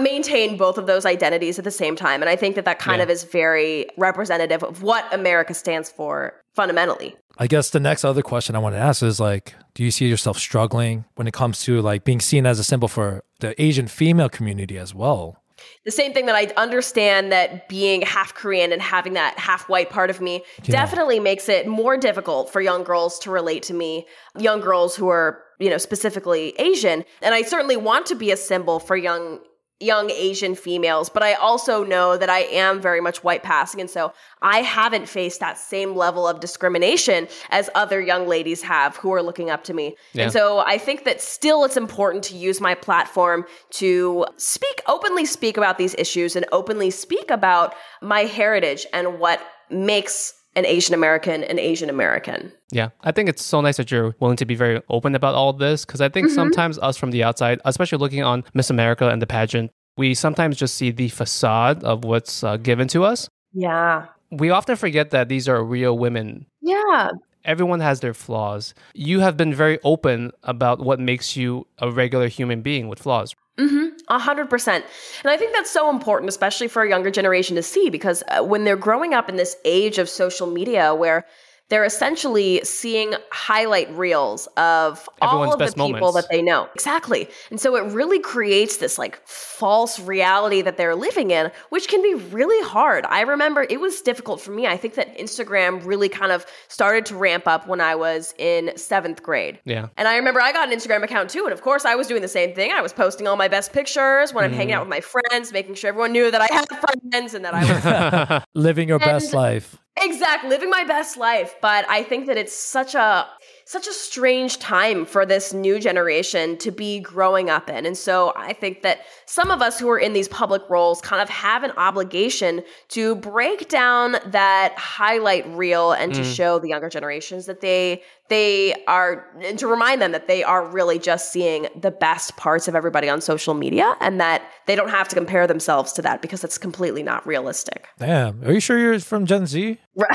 maintain 0.00 0.56
both 0.56 0.78
of 0.78 0.86
those 0.86 1.04
identities 1.06 1.58
at 1.58 1.64
the 1.64 1.70
same 1.70 1.96
time. 1.96 2.22
And 2.22 2.28
I 2.28 2.36
think 2.36 2.54
that 2.56 2.64
that 2.64 2.78
kind 2.78 2.98
Yeah. 2.98 3.04
of 3.04 3.10
is 3.10 3.24
very 3.24 3.86
representative 3.96 4.62
of 4.62 4.82
what 4.82 5.12
America 5.12 5.54
stands 5.54 5.90
for 5.90 6.34
fundamentally. 6.54 7.16
I 7.38 7.46
guess 7.46 7.70
the 7.70 7.80
next 7.80 8.04
other 8.04 8.22
question 8.22 8.56
I 8.56 8.58
want 8.58 8.74
to 8.74 8.80
ask 8.80 9.02
is 9.02 9.20
like, 9.20 9.54
do 9.74 9.84
you 9.84 9.90
see 9.90 10.06
yourself 10.08 10.38
struggling 10.38 11.04
when 11.14 11.26
it 11.28 11.32
comes 11.34 11.62
to 11.64 11.80
like 11.80 12.04
being 12.04 12.20
seen 12.20 12.46
as 12.46 12.58
a 12.58 12.64
symbol 12.64 12.88
for 12.88 13.22
the 13.40 13.60
Asian 13.62 13.86
female 13.86 14.28
community 14.28 14.76
as 14.78 14.94
well? 14.94 15.36
the 15.84 15.90
same 15.90 16.12
thing 16.14 16.26
that 16.26 16.36
I 16.36 16.52
understand 16.56 17.32
that 17.32 17.68
being 17.68 18.02
half 18.02 18.32
Korean 18.32 18.72
and 18.72 18.80
having 18.80 19.14
that 19.14 19.36
half 19.40 19.68
white 19.68 19.90
part 19.90 20.08
of 20.08 20.20
me 20.20 20.42
definitely 20.62 21.18
makes 21.18 21.48
it 21.48 21.66
more 21.66 21.96
difficult 21.96 22.48
for 22.52 22.60
young 22.60 22.84
girls 22.84 23.18
to 23.20 23.30
relate 23.32 23.64
to 23.64 23.74
me, 23.74 24.06
young 24.38 24.60
girls 24.60 24.94
who 24.94 25.08
are, 25.08 25.42
you 25.58 25.68
know, 25.68 25.76
specifically 25.78 26.54
Asian. 26.60 27.04
And 27.22 27.34
I 27.34 27.42
certainly 27.42 27.76
want 27.76 28.06
to 28.06 28.14
be 28.14 28.30
a 28.30 28.36
symbol 28.36 28.78
for 28.78 28.96
young 28.96 29.40
young 29.80 30.10
Asian 30.10 30.54
females, 30.54 31.08
but 31.08 31.22
I 31.22 31.34
also 31.34 31.84
know 31.84 32.16
that 32.16 32.28
I 32.28 32.40
am 32.40 32.80
very 32.80 33.00
much 33.00 33.22
white 33.22 33.44
passing 33.44 33.80
and 33.80 33.88
so 33.88 34.12
I 34.42 34.58
haven't 34.58 35.08
faced 35.08 35.38
that 35.40 35.56
same 35.56 35.94
level 35.94 36.26
of 36.26 36.40
discrimination 36.40 37.28
as 37.50 37.70
other 37.74 38.00
young 38.00 38.26
ladies 38.26 38.62
have 38.62 38.96
who 38.96 39.12
are 39.12 39.22
looking 39.22 39.50
up 39.50 39.62
to 39.64 39.74
me. 39.74 39.96
Yeah. 40.14 40.24
And 40.24 40.32
so 40.32 40.58
I 40.60 40.78
think 40.78 41.04
that 41.04 41.20
still 41.20 41.64
it's 41.64 41.76
important 41.76 42.24
to 42.24 42.36
use 42.36 42.60
my 42.60 42.74
platform 42.74 43.44
to 43.70 44.26
speak 44.36 44.82
openly 44.88 45.24
speak 45.24 45.56
about 45.56 45.78
these 45.78 45.94
issues 45.96 46.34
and 46.34 46.44
openly 46.50 46.90
speak 46.90 47.30
about 47.30 47.74
my 48.02 48.22
heritage 48.22 48.84
and 48.92 49.20
what 49.20 49.40
makes 49.70 50.34
an 50.58 50.66
Asian 50.66 50.94
American 50.94 51.44
an 51.44 51.58
Asian 51.58 51.88
American. 51.88 52.52
Yeah, 52.70 52.90
I 53.02 53.12
think 53.12 53.28
it's 53.28 53.42
so 53.42 53.60
nice 53.60 53.76
that 53.76 53.90
you're 53.90 54.14
willing 54.20 54.36
to 54.36 54.44
be 54.44 54.54
very 54.54 54.82
open 54.90 55.14
about 55.14 55.34
all 55.34 55.52
this 55.52 55.84
because 55.84 56.00
I 56.00 56.08
think 56.08 56.30
sometimes 56.30 56.78
us 56.80 56.96
from 56.96 57.12
the 57.12 57.22
outside, 57.22 57.60
especially 57.64 57.98
looking 57.98 58.24
on 58.24 58.44
Miss 58.54 58.68
America 58.68 59.08
and 59.08 59.22
the 59.22 59.26
pageant, 59.26 59.70
we 59.96 60.14
sometimes 60.14 60.56
just 60.56 60.74
see 60.74 60.90
the 60.90 61.08
facade 61.08 61.82
of 61.84 62.04
what's 62.04 62.42
uh, 62.42 62.56
given 62.56 62.88
to 62.88 63.04
us. 63.04 63.28
Yeah. 63.52 64.06
We 64.30 64.50
often 64.50 64.76
forget 64.76 65.10
that 65.10 65.28
these 65.28 65.48
are 65.48 65.62
real 65.64 65.96
women. 65.96 66.46
Yeah. 66.60 67.10
Everyone 67.44 67.80
has 67.80 68.00
their 68.00 68.12
flaws. 68.12 68.74
You 68.92 69.20
have 69.20 69.36
been 69.36 69.54
very 69.54 69.78
open 69.82 70.32
about 70.42 70.80
what 70.80 71.00
makes 71.00 71.36
you 71.36 71.66
a 71.78 71.90
regular 71.90 72.28
human 72.28 72.60
being 72.60 72.88
with 72.88 72.98
flaws. 72.98 73.34
Mm-hmm. 73.58 73.96
A 74.08 74.18
hundred 74.18 74.48
percent. 74.48 74.84
And 75.24 75.30
I 75.30 75.36
think 75.36 75.52
that's 75.52 75.70
so 75.70 75.90
important, 75.90 76.28
especially 76.28 76.68
for 76.68 76.82
a 76.82 76.88
younger 76.88 77.10
generation 77.10 77.56
to 77.56 77.62
see, 77.62 77.90
because 77.90 78.22
uh, 78.28 78.42
when 78.44 78.64
they're 78.64 78.76
growing 78.76 79.14
up 79.14 79.28
in 79.28 79.36
this 79.36 79.56
age 79.64 79.98
of 79.98 80.08
social 80.08 80.46
media 80.46 80.94
where 80.94 81.26
they're 81.68 81.84
essentially 81.84 82.60
seeing 82.64 83.14
highlight 83.30 83.90
reels 83.96 84.46
of 84.56 85.08
Everyone's 85.20 85.48
all 85.48 85.52
of 85.52 85.58
best 85.58 85.76
the 85.76 85.84
people 85.84 86.00
moments. 86.00 86.26
that 86.28 86.34
they 86.34 86.42
know. 86.42 86.68
Exactly. 86.74 87.28
And 87.50 87.60
so 87.60 87.76
it 87.76 87.92
really 87.92 88.20
creates 88.20 88.78
this 88.78 88.98
like 88.98 89.20
false 89.26 90.00
reality 90.00 90.62
that 90.62 90.76
they're 90.76 90.94
living 90.94 91.30
in, 91.30 91.50
which 91.68 91.88
can 91.88 92.02
be 92.02 92.14
really 92.14 92.66
hard. 92.66 93.04
I 93.06 93.20
remember 93.22 93.66
it 93.68 93.80
was 93.80 94.00
difficult 94.00 94.40
for 94.40 94.50
me. 94.50 94.66
I 94.66 94.76
think 94.76 94.94
that 94.94 95.16
Instagram 95.18 95.84
really 95.84 96.08
kind 96.08 96.32
of 96.32 96.46
started 96.68 97.04
to 97.06 97.16
ramp 97.16 97.46
up 97.46 97.66
when 97.66 97.80
I 97.80 97.94
was 97.94 98.34
in 98.38 98.72
seventh 98.76 99.22
grade. 99.22 99.60
Yeah. 99.64 99.88
And 99.96 100.08
I 100.08 100.16
remember 100.16 100.40
I 100.40 100.52
got 100.52 100.72
an 100.72 100.78
Instagram 100.78 101.02
account 101.02 101.28
too. 101.28 101.44
And 101.44 101.52
of 101.52 101.60
course, 101.60 101.84
I 101.84 101.94
was 101.96 102.06
doing 102.06 102.22
the 102.22 102.28
same 102.28 102.54
thing. 102.54 102.72
I 102.72 102.80
was 102.80 102.92
posting 102.92 103.26
all 103.26 103.36
my 103.36 103.48
best 103.48 103.72
pictures 103.72 104.32
when 104.32 104.44
I'm 104.44 104.52
hanging 104.52 104.68
mm-hmm. 104.68 104.76
out 104.76 104.88
with 104.88 104.90
my 104.90 105.00
friends, 105.00 105.52
making 105.52 105.74
sure 105.74 105.88
everyone 105.88 106.12
knew 106.12 106.30
that 106.30 106.40
I 106.40 106.48
had 106.50 106.66
friends 107.10 107.34
and 107.34 107.44
that 107.44 107.54
I 107.54 108.38
was 108.38 108.42
Living 108.54 108.88
your 108.88 108.98
best 108.98 109.34
life. 109.34 109.76
Exact 110.02 110.44
living 110.44 110.70
my 110.70 110.84
best 110.84 111.16
life. 111.16 111.54
But 111.60 111.88
I 111.88 112.02
think 112.02 112.26
that 112.26 112.36
it's 112.36 112.54
such 112.54 112.94
a 112.94 113.26
such 113.68 113.86
a 113.86 113.92
strange 113.92 114.58
time 114.58 115.04
for 115.04 115.26
this 115.26 115.52
new 115.52 115.78
generation 115.78 116.56
to 116.56 116.70
be 116.70 117.00
growing 117.00 117.50
up 117.50 117.68
in. 117.68 117.84
And 117.84 117.98
so 117.98 118.32
I 118.34 118.54
think 118.54 118.80
that 118.80 119.00
some 119.26 119.50
of 119.50 119.60
us 119.60 119.78
who 119.78 119.90
are 119.90 119.98
in 119.98 120.14
these 120.14 120.26
public 120.26 120.62
roles 120.70 121.02
kind 121.02 121.20
of 121.20 121.28
have 121.28 121.64
an 121.64 121.72
obligation 121.72 122.62
to 122.88 123.16
break 123.16 123.68
down 123.68 124.16
that 124.24 124.72
highlight 124.78 125.46
reel 125.48 125.92
and 125.92 126.14
to 126.14 126.22
mm. 126.22 126.34
show 126.34 126.58
the 126.58 126.68
younger 126.68 126.88
generations 126.88 127.44
that 127.44 127.60
they 127.60 128.02
they 128.30 128.74
are 128.86 129.26
and 129.42 129.58
to 129.58 129.66
remind 129.66 130.00
them 130.00 130.12
that 130.12 130.28
they 130.28 130.42
are 130.42 130.66
really 130.66 130.98
just 130.98 131.30
seeing 131.30 131.68
the 131.78 131.90
best 131.90 132.38
parts 132.38 132.68
of 132.68 132.74
everybody 132.74 133.10
on 133.10 133.20
social 133.20 133.52
media 133.52 133.96
and 134.00 134.18
that 134.18 134.40
they 134.66 134.76
don't 134.76 134.90
have 134.90 135.08
to 135.08 135.14
compare 135.14 135.46
themselves 135.46 135.92
to 135.92 136.00
that 136.00 136.22
because 136.22 136.42
it's 136.42 136.56
completely 136.56 137.02
not 137.02 137.26
realistic. 137.26 137.86
Damn. 137.98 138.42
Are 138.44 138.52
you 138.52 138.60
sure 138.60 138.78
you're 138.78 138.98
from 138.98 139.26
Gen 139.26 139.46
Z? 139.46 139.78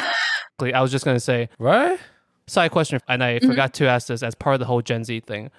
I 0.73 0.81
was 0.81 0.91
just 0.91 1.05
going 1.05 1.15
to 1.15 1.21
say, 1.21 1.49
Right? 1.59 1.99
Side 2.47 2.71
question, 2.71 2.99
and 3.08 3.23
I 3.23 3.36
mm-hmm. 3.36 3.47
forgot 3.47 3.73
to 3.75 3.88
ask 3.88 4.08
this 4.08 4.21
as 4.23 4.36
part 4.36 4.56
of 4.56 4.60
the 4.60 4.65
whole 4.65 4.82
Gen 4.82 5.03
Z 5.03 5.21
thing. 5.21 5.49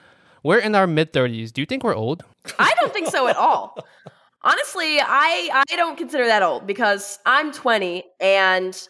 We're 0.42 0.58
in 0.58 0.74
our 0.74 0.86
mid 0.86 1.12
30s. 1.12 1.52
Do 1.52 1.62
you 1.62 1.66
think 1.66 1.82
we're 1.82 1.96
old? 1.96 2.24
I 2.58 2.72
don't 2.78 2.92
think 2.92 3.08
so 3.08 3.26
at 3.28 3.36
all. 3.36 3.78
Honestly, 4.42 5.00
I 5.00 5.64
I 5.70 5.76
don't 5.76 5.96
consider 5.96 6.26
that 6.26 6.42
old 6.42 6.66
because 6.66 7.18
I'm 7.24 7.50
20 7.50 8.04
and 8.20 8.88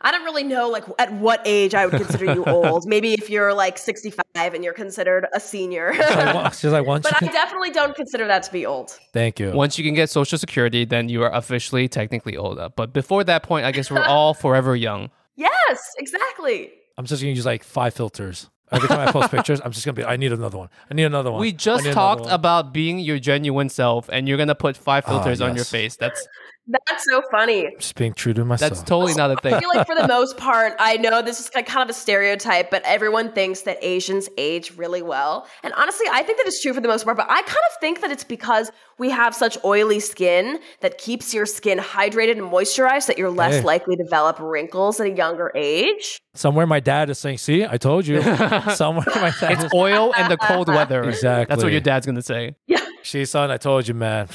I 0.00 0.12
don't 0.12 0.22
really 0.22 0.44
know 0.44 0.68
like 0.68 0.84
at 1.00 1.12
what 1.14 1.40
age 1.46 1.74
I 1.74 1.86
would 1.86 1.96
consider 1.96 2.32
you 2.32 2.44
old. 2.46 2.86
Maybe 2.86 3.14
if 3.14 3.28
you're 3.28 3.52
like 3.54 3.78
65 3.78 4.22
and 4.36 4.62
you're 4.62 4.74
considered 4.74 5.26
a 5.32 5.40
senior. 5.40 5.94
She's 5.94 6.16
like, 6.16 6.34
"Wa- 6.34 6.50
she's 6.50 6.72
like, 6.72 6.86
once 6.86 7.02
but 7.02 7.20
you 7.20 7.28
I 7.28 7.32
definitely 7.32 7.70
don't 7.70 7.96
consider 7.96 8.28
that 8.28 8.44
to 8.44 8.52
be 8.52 8.64
old. 8.64 8.96
thank 9.12 9.40
you. 9.40 9.50
Once 9.50 9.78
you 9.78 9.84
can 9.84 9.94
get 9.94 10.10
Social 10.10 10.38
Security, 10.38 10.84
then 10.84 11.08
you 11.08 11.24
are 11.24 11.34
officially 11.34 11.88
technically 11.88 12.36
old. 12.36 12.60
But 12.76 12.92
before 12.92 13.24
that 13.24 13.42
point, 13.42 13.64
I 13.64 13.72
guess 13.72 13.90
we're 13.90 14.04
all 14.04 14.34
forever 14.44 14.76
young. 14.76 15.10
Yes, 15.36 15.80
exactly. 15.98 16.70
I'm 16.96 17.06
just 17.06 17.22
gonna 17.22 17.32
use 17.32 17.46
like 17.46 17.64
five 17.64 17.94
filters. 17.94 18.50
Every 18.72 18.88
time 18.88 19.06
I 19.06 19.12
post 19.12 19.30
pictures, 19.36 19.60
I'm 19.64 19.72
just 19.72 19.84
gonna 19.84 19.94
be. 19.94 20.04
I 20.04 20.16
need 20.16 20.32
another 20.32 20.58
one. 20.58 20.68
I 20.90 20.94
need 20.94 21.04
another 21.04 21.30
one. 21.30 21.40
We 21.40 21.48
I 21.48 21.52
just 21.52 21.84
need 21.84 21.90
another 21.90 21.94
talked 21.94 22.20
one." 22.22 22.30
about 22.32 22.72
being 22.72 22.98
your 22.98 23.18
genuine 23.18 23.68
self, 23.68 24.08
and 24.12 24.28
you're 24.28 24.38
gonna 24.38 24.54
put 24.54 24.76
five 24.76 25.04
Ah, 25.06 25.10
filters 25.10 25.40
on 25.40 25.50
your 25.50 25.58
yes. 25.58 25.70
face. 25.70 25.96
That's 25.96 26.26
That's 26.66 27.04
so 27.04 27.22
funny. 27.30 27.68
just 27.78 27.94
being 27.94 28.14
true 28.14 28.32
to 28.32 28.44
myself. 28.44 28.70
that's 28.70 28.82
totally 28.82 29.12
not 29.14 29.30
a 29.30 29.34
I 29.34 29.40
thing. 29.42 29.54
I 29.54 29.60
feel 29.60 29.68
like 29.68 29.86
for 29.86 29.94
the 29.94 30.08
most 30.08 30.38
part, 30.38 30.74
I 30.78 30.96
know 30.96 31.20
this 31.20 31.38
is 31.38 31.50
like 31.54 31.66
kind 31.66 31.82
of 31.82 31.94
a 31.94 31.98
stereotype, 31.98 32.70
but 32.70 32.82
everyone 32.86 33.32
thinks 33.32 33.62
that 33.62 33.76
Asians 33.82 34.30
age 34.38 34.72
really 34.76 35.02
well. 35.02 35.46
And 35.62 35.74
honestly, 35.74 36.06
I 36.10 36.22
think 36.22 36.38
that 36.38 36.46
it's 36.46 36.62
true 36.62 36.72
for 36.72 36.80
the 36.80 36.88
most 36.88 37.04
part, 37.04 37.18
but 37.18 37.26
I 37.28 37.42
kind 37.42 37.48
of 37.50 37.80
think 37.80 38.00
that 38.00 38.10
it's 38.10 38.24
because 38.24 38.72
we 38.96 39.10
have 39.10 39.34
such 39.34 39.58
oily 39.62 40.00
skin 40.00 40.58
that 40.80 40.96
keeps 40.96 41.34
your 41.34 41.44
skin 41.44 41.78
hydrated 41.78 42.32
and 42.38 42.50
moisturized 42.50 43.08
that 43.08 43.18
you're 43.18 43.30
less 43.30 43.56
Hey. 43.56 43.60
likely 43.62 43.96
to 43.96 44.02
develop 44.02 44.38
wrinkles 44.40 44.98
at 45.00 45.06
a 45.08 45.10
younger 45.10 45.52
age. 45.54 46.18
Somewhere 46.34 46.66
my 46.66 46.80
dad 46.80 47.10
is 47.10 47.18
saying, 47.18 47.38
"See, 47.38 47.64
I 47.66 47.76
told 47.76 48.06
you." 48.06 48.22
Somewhere 48.74 49.04
my 49.16 49.32
dad 49.38 49.58
is. 49.58 49.64
It's 49.64 49.74
oil 49.74 50.14
and 50.16 50.32
the 50.32 50.38
cold 50.38 50.68
weather. 50.68 51.02
Exactly. 51.04 51.52
That's 51.52 51.62
what 51.62 51.72
your 51.72 51.82
dad's 51.82 52.06
gonna 52.06 52.22
say. 52.22 52.56
Yeah. 52.66 52.80
She 53.02 53.26
son, 53.26 53.50
I 53.50 53.58
told 53.58 53.86
you, 53.86 53.92
man. 53.94 54.28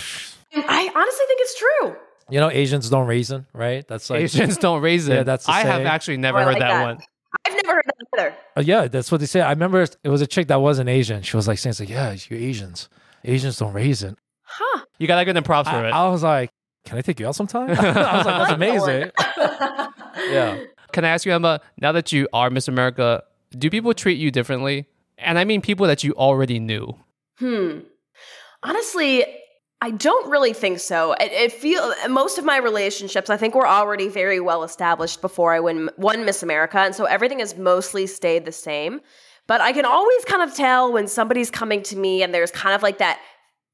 I 0.54 0.92
honestly 0.96 1.26
think 1.28 1.40
it's 1.42 1.58
true. 1.58 1.96
You 2.30 2.40
know, 2.40 2.50
Asians 2.50 2.90
don't 2.90 3.08
raisin, 3.08 3.46
right? 3.54 3.88
That's 3.88 4.10
like, 4.10 4.22
Asians 4.22 4.58
don't 4.66 4.82
raise 4.82 5.08
it. 5.08 5.14
Yeah, 5.16 5.24
that's 5.24 5.46
the 5.46 5.52
I 5.52 5.62
have 5.62 5.82
actually 5.86 6.18
never 6.18 6.40
Oh, 6.40 6.44
heard 6.44 6.54
like 6.54 6.60
that, 6.60 6.74
that. 6.74 6.84
one. 6.84 6.98
I've 7.46 7.54
never 7.54 7.74
heard 7.76 7.84
that 7.86 8.20
either. 8.20 8.36
Uh, 8.58 8.62
yeah, 8.62 8.88
that's 8.88 9.12
what 9.12 9.20
they 9.20 9.28
say. 9.28 9.42
I 9.42 9.52
remember 9.52 9.82
it 9.82 9.98
was 10.10 10.22
a 10.22 10.28
chick 10.28 10.48
that 10.48 10.62
wasn't 10.62 10.90
Asian. 10.90 11.22
She 11.22 11.36
was 11.38 11.48
like 11.48 11.58
saying, 11.60 11.72
it's 11.72 11.80
like, 11.80 11.90
yeah, 11.90 12.16
you 12.30 12.38
Asians. 12.38 12.90
Asians 13.24 13.58
don't 13.58 13.74
raisin. 13.74 14.18
Huh. 14.44 14.84
You 14.98 15.08
gotta 15.08 15.26
give 15.26 15.36
them 15.36 15.44
props 15.44 15.70
for 15.70 15.76
I, 15.76 15.88
it. 15.90 15.92
I 15.92 16.08
was 16.10 16.24
like, 16.24 16.50
can 16.86 16.98
I 16.98 17.02
take 17.02 17.20
you 17.20 17.28
out 17.28 17.36
sometime? 17.36 17.70
I 17.78 18.18
was 18.18 18.26
like, 18.26 18.26
that's 18.26 18.52
amazing. 18.54 19.12
yeah. 20.32 20.64
Can 20.92 21.06
I 21.06 21.10
ask 21.10 21.26
you, 21.26 21.34
Emma? 21.34 21.62
Now 21.80 21.92
that 21.92 22.12
you 22.12 22.28
are 22.34 22.50
Miss 22.50 22.68
America, 22.68 23.24
do 23.52 23.70
people 23.70 23.94
treat 23.94 24.18
you 24.18 24.32
differently? 24.32 24.88
And 25.18 25.38
I 25.38 25.44
mean 25.44 25.62
people 25.62 25.86
that 25.88 26.04
you 26.04 26.14
already 26.14 26.60
knew. 26.60 26.96
Hmm. 27.38 27.80
Honestly, 28.64 29.24
I 29.82 29.92
don't 29.92 30.30
really 30.30 30.52
think 30.52 30.80
so. 30.80 31.14
It, 31.14 31.32
it 31.32 31.52
feel 31.54 31.94
most 32.10 32.38
of 32.38 32.44
my 32.44 32.58
relationships, 32.58 33.30
I 33.30 33.38
think, 33.38 33.56
were 33.56 33.68
already 33.68 34.10
very 34.10 34.42
well 34.42 34.64
established 34.64 35.22
before 35.22 35.54
I 35.54 35.60
won 35.62 36.26
Miss 36.26 36.44
America, 36.44 36.80
and 36.80 36.94
so 36.94 37.06
everything 37.06 37.40
has 37.40 37.58
mostly 37.58 38.06
stayed 38.06 38.44
the 38.44 38.52
same. 38.52 39.00
But 39.48 39.62
I 39.62 39.72
can 39.72 39.86
always 39.86 40.26
kind 40.26 40.48
of 40.48 40.56
tell 40.56 40.92
when 40.92 41.08
somebody's 41.08 41.50
coming 41.50 41.82
to 41.84 41.96
me 41.98 42.22
and 42.22 42.34
there's 42.34 42.52
kind 42.52 42.76
of 42.76 42.84
like 42.84 42.98
that, 43.00 43.20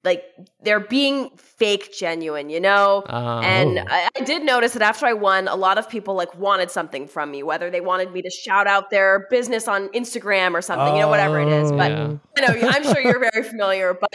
like 0.05 0.23
they're 0.61 0.79
being 0.79 1.29
fake 1.37 1.93
genuine, 1.97 2.49
you 2.49 2.59
know. 2.61 3.03
Um, 3.07 3.43
And 3.43 3.79
Oh. 3.79 3.83
I, 3.87 4.09
I 4.17 4.23
did 4.23 4.43
notice 4.43 4.73
that 4.73 4.81
after 4.81 5.05
I 5.05 5.13
won, 5.13 5.47
a 5.47 5.55
lot 5.55 5.77
of 5.77 5.89
people 5.89 6.13
like 6.15 6.33
wanted 6.37 6.71
something 6.71 7.07
from 7.07 7.31
me, 7.31 7.43
whether 7.43 7.69
they 7.69 7.81
wanted 7.81 8.11
me 8.13 8.21
to 8.21 8.29
shout 8.29 8.67
out 8.67 8.89
their 8.91 9.27
business 9.29 9.67
on 9.67 9.89
Instagram 9.89 10.53
or 10.53 10.61
something, 10.61 10.95
you 10.95 11.01
know, 11.01 11.09
whatever 11.09 11.39
it 11.39 11.49
is. 11.49 11.71
But 11.71 11.91
Yeah. 11.91 12.17
I 12.37 12.41
know 12.41 12.67
I'm 12.69 12.83
sure 12.83 12.99
you're 13.01 13.19
very 13.19 13.43
familiar, 13.43 13.93
but 13.93 14.09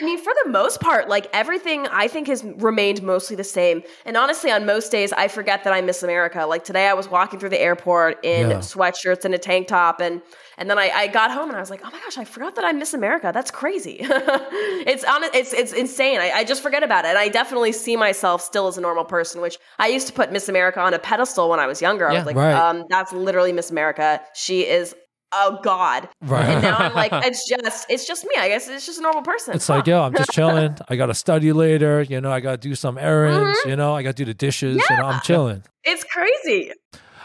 I 0.00 0.04
mean, 0.04 0.18
for 0.18 0.32
the 0.44 0.50
most 0.50 0.80
part, 0.80 1.08
like 1.08 1.28
everything 1.32 1.86
I 1.88 2.08
think 2.08 2.28
has 2.28 2.42
remained 2.44 3.02
mostly 3.02 3.36
the 3.36 3.44
same. 3.44 3.82
And 4.06 4.16
honestly, 4.16 4.50
on 4.50 4.64
most 4.66 4.90
days, 4.90 5.12
I 5.12 5.28
forget 5.28 5.62
that 5.64 5.72
I 5.72 5.80
miss 5.82 6.02
America. 6.02 6.46
Like 6.46 6.64
today, 6.64 6.88
I 6.88 6.94
was 6.94 7.08
walking 7.08 7.38
through 7.38 7.50
the 7.50 7.60
airport 7.60 8.24
in 8.24 8.50
Yeah. 8.50 8.58
sweatshirts 8.58 9.24
and 9.24 9.34
a 9.34 9.38
tank 9.38 9.68
top, 9.68 10.00
and 10.00 10.22
and 10.58 10.68
then 10.70 10.78
I, 10.78 10.90
I 10.94 11.06
got 11.08 11.30
home 11.30 11.48
and 11.48 11.56
I 11.56 11.60
was 11.60 11.70
like, 11.70 11.82
oh 11.84 11.90
my 11.90 11.98
gosh, 12.00 12.18
I 12.18 12.24
forgot 12.24 12.54
that 12.56 12.64
I 12.64 12.72
miss 12.72 12.94
America. 12.94 13.30
That's 13.34 13.50
crazy. 13.50 13.98
it's 14.00 15.04
on 15.04 15.22
it's 15.34 15.52
it's 15.52 15.72
insane. 15.72 16.18
I, 16.20 16.30
I 16.30 16.44
just 16.44 16.62
forget 16.62 16.82
about 16.82 17.04
it. 17.04 17.08
And 17.08 17.18
I 17.18 17.28
definitely 17.28 17.72
see 17.72 17.96
myself 17.96 18.42
still 18.42 18.66
as 18.66 18.78
a 18.78 18.80
normal 18.80 19.04
person, 19.04 19.40
which 19.40 19.58
I 19.78 19.88
used 19.88 20.06
to 20.08 20.12
put 20.12 20.32
Miss 20.32 20.48
America 20.48 20.80
on 20.80 20.94
a 20.94 20.98
pedestal 20.98 21.48
when 21.50 21.60
I 21.60 21.66
was 21.66 21.82
younger. 21.82 22.08
I 22.08 22.12
Yeah. 22.12 22.18
was 22.20 22.26
like, 22.26 22.36
Right. 22.36 22.54
um, 22.54 22.84
that's 22.88 23.12
literally 23.12 23.52
Miss 23.52 23.70
America. 23.70 24.20
She 24.34 24.62
is 24.62 24.94
a 25.34 25.58
god. 25.62 26.08
Right. 26.22 26.46
And 26.46 26.62
now 26.62 26.76
I'm 26.78 26.94
like, 26.94 27.10
it's 27.26 27.48
just 27.48 27.86
it's 27.90 28.06
just 28.06 28.24
me. 28.24 28.30
I 28.38 28.48
guess 28.48 28.68
it's 28.68 28.86
just 28.86 28.98
a 28.98 29.02
normal 29.02 29.22
person. 29.22 29.54
It's 29.54 29.68
like, 29.68 29.86
yo, 29.86 30.02
I'm 30.02 30.14
just 30.14 30.30
chilling. 30.32 30.76
I 30.88 30.96
got 30.96 31.06
to 31.06 31.14
study 31.14 31.52
later. 31.52 32.02
You 32.02 32.20
know, 32.20 32.30
I 32.30 32.40
got 32.40 32.52
to 32.62 32.68
do 32.68 32.74
some 32.74 32.96
errands. 32.96 33.58
Mm-hmm. 33.58 33.68
You 33.70 33.76
know, 33.76 33.94
I 33.94 34.02
got 34.02 34.10
to 34.16 34.24
do 34.24 34.24
the 34.24 34.34
dishes. 34.34 34.82
You 34.88 34.96
know, 34.96 35.04
I'm 35.06 35.20
chilling. 35.22 35.64
It's 35.84 36.04
crazy. 36.04 36.72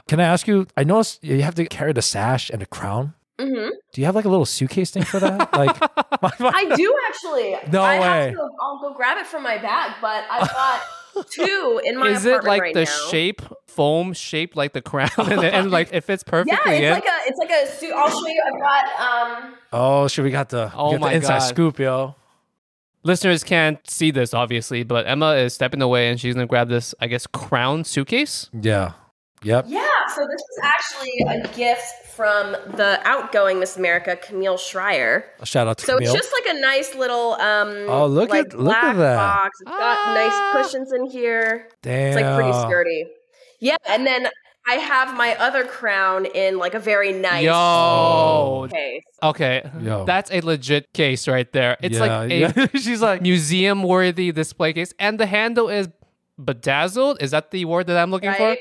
Can 0.08 0.20
I 0.20 0.24
ask 0.24 0.48
you? 0.48 0.68
I 0.76 0.84
noticed 0.84 1.24
you 1.24 1.42
have 1.44 1.56
to 1.56 1.66
carry 1.68 1.94
the 1.94 2.02
sash 2.02 2.50
and 2.50 2.62
the 2.62 2.66
crown. 2.66 3.14
Hmm 3.50 3.70
Do 3.94 4.02
you 4.02 4.06
have 4.06 4.16
like 4.16 4.26
a 4.26 4.30
little 4.30 4.46
suitcase 4.46 4.92
thing 4.92 5.04
for 5.04 5.20
that? 5.20 5.54
Like, 5.54 5.80
my, 6.22 6.32
my- 6.40 6.52
I 6.54 6.76
do 6.76 6.96
actually. 7.08 7.56
No 7.72 7.82
I 7.82 8.00
way. 8.00 8.06
Have 8.06 8.30
to 8.32 8.36
go, 8.38 8.50
I'll 8.62 8.80
go 8.82 8.94
grab 8.96 9.18
it 9.18 9.28
from 9.28 9.44
my 9.44 9.58
bag, 9.58 9.94
but 10.02 10.24
I've 10.30 10.50
got 10.52 10.82
two 11.32 11.82
in 11.84 11.98
my 11.98 12.10
Is 12.10 12.26
it 12.26 12.44
like 12.44 12.62
right 12.62 12.74
the 12.74 12.84
now. 12.86 13.08
shape 13.10 13.42
foam 13.68 14.14
shape, 14.14 14.56
like 14.56 14.74
the 14.74 14.82
crown 14.82 15.10
and, 15.18 15.44
and 15.44 15.72
like 15.72 15.90
it 15.94 16.02
fits 16.04 16.24
perfectly? 16.26 16.52
Yeah, 16.54 16.72
it's 16.74 16.86
in? 16.86 16.92
like 16.94 17.06
a 17.06 17.18
it's 17.28 17.38
like 17.40 17.50
a 17.52 17.68
suit. 17.68 17.94
I'll 17.94 18.10
show 18.10 18.28
you. 18.28 18.42
I've 18.54 18.62
got 18.62 19.44
um. 19.48 19.56
oh, 19.74 20.08
shit, 20.08 20.24
we 20.24 20.32
got 20.32 20.50
the, 20.50 20.72
Oh 20.76 20.92
got 20.92 21.00
my 21.02 21.10
the 21.10 21.16
inside 21.18 21.40
God. 21.40 21.48
scoop, 21.48 21.80
yo. 21.80 22.16
Listeners 23.04 23.44
can't 23.44 23.80
see 23.90 24.12
this 24.12 24.34
obviously, 24.34 24.84
but 24.84 25.08
Emma 25.08 25.32
is 25.34 25.54
stepping 25.56 25.82
away 25.82 26.10
and 26.10 26.20
she's 26.20 26.36
gonna 26.36 26.46
grab 26.46 26.70
this, 26.70 26.94
I 27.02 27.08
guess, 27.08 27.26
crown 27.28 27.84
suitcase. 27.84 28.50
Yeah. 28.54 28.94
Yep. 29.44 29.66
Yeah, 29.70 29.88
so 30.16 30.22
this 30.28 30.40
is 30.40 30.60
actually 30.64 31.42
a 31.42 31.48
gift 31.58 31.84
from 32.16 32.52
the 32.76 33.00
outgoing 33.06 33.60
Miss 33.60 33.78
America, 33.78 34.16
Camille 34.16 34.58
Schrier. 34.58 35.24
A 35.40 35.46
shout 35.46 35.68
out 35.68 35.78
to 35.80 35.86
So 35.86 35.98
Camille. 35.98 36.14
it's 36.16 36.22
just 36.28 36.34
like 36.46 36.56
a 36.56 36.60
nice 36.60 36.96
little 36.96 37.34
um. 37.34 37.86
Oh, 37.90 38.06
look 38.08 38.30
like 38.30 38.48
at- 38.48 38.60
look 38.60 38.76
at 38.76 38.98
that. 38.98 39.16
box. 39.16 39.58
It's 39.62 39.70
got 39.72 39.98
Ah. 39.98 40.14
nice 40.14 40.66
cushions 40.66 40.92
in 40.94 41.06
here. 41.10 41.68
Damn. 41.82 42.08
It's 42.08 42.16
like 42.22 42.36
pretty 42.36 42.54
sturdy. 42.68 43.06
Yeah, 43.60 43.76
and 43.88 44.06
then 44.08 44.28
I 44.68 44.76
have 44.76 45.16
my 45.18 45.36
other 45.38 45.64
crown 45.66 46.26
in 46.26 46.58
like 46.60 46.74
a 46.76 46.80
very 46.80 47.12
nice 47.14 47.44
Yo. 47.44 48.68
case. 48.72 49.04
Okay. 49.24 49.70
Yo. 49.82 50.06
That's 50.06 50.32
a 50.32 50.42
legit 50.42 50.94
case 50.94 51.28
right 51.28 51.52
there. 51.52 51.78
It's 51.82 51.96
yeah, 51.98 52.02
like 52.02 52.32
a 52.32 52.36
yeah. 52.40 52.68
She's 52.76 53.02
like, 53.02 53.22
museum 53.22 53.82
worthy 53.84 54.32
display 54.32 54.74
case. 54.74 54.94
And 55.00 55.20
the 55.20 55.26
handle 55.26 55.68
is 55.70 55.90
bedazzled. 56.44 57.22
Is 57.22 57.32
that 57.32 57.52
the 57.52 57.66
word 57.66 57.88
that 57.88 57.98
I'm 57.98 58.12
looking 58.12 58.34
for? 58.34 58.56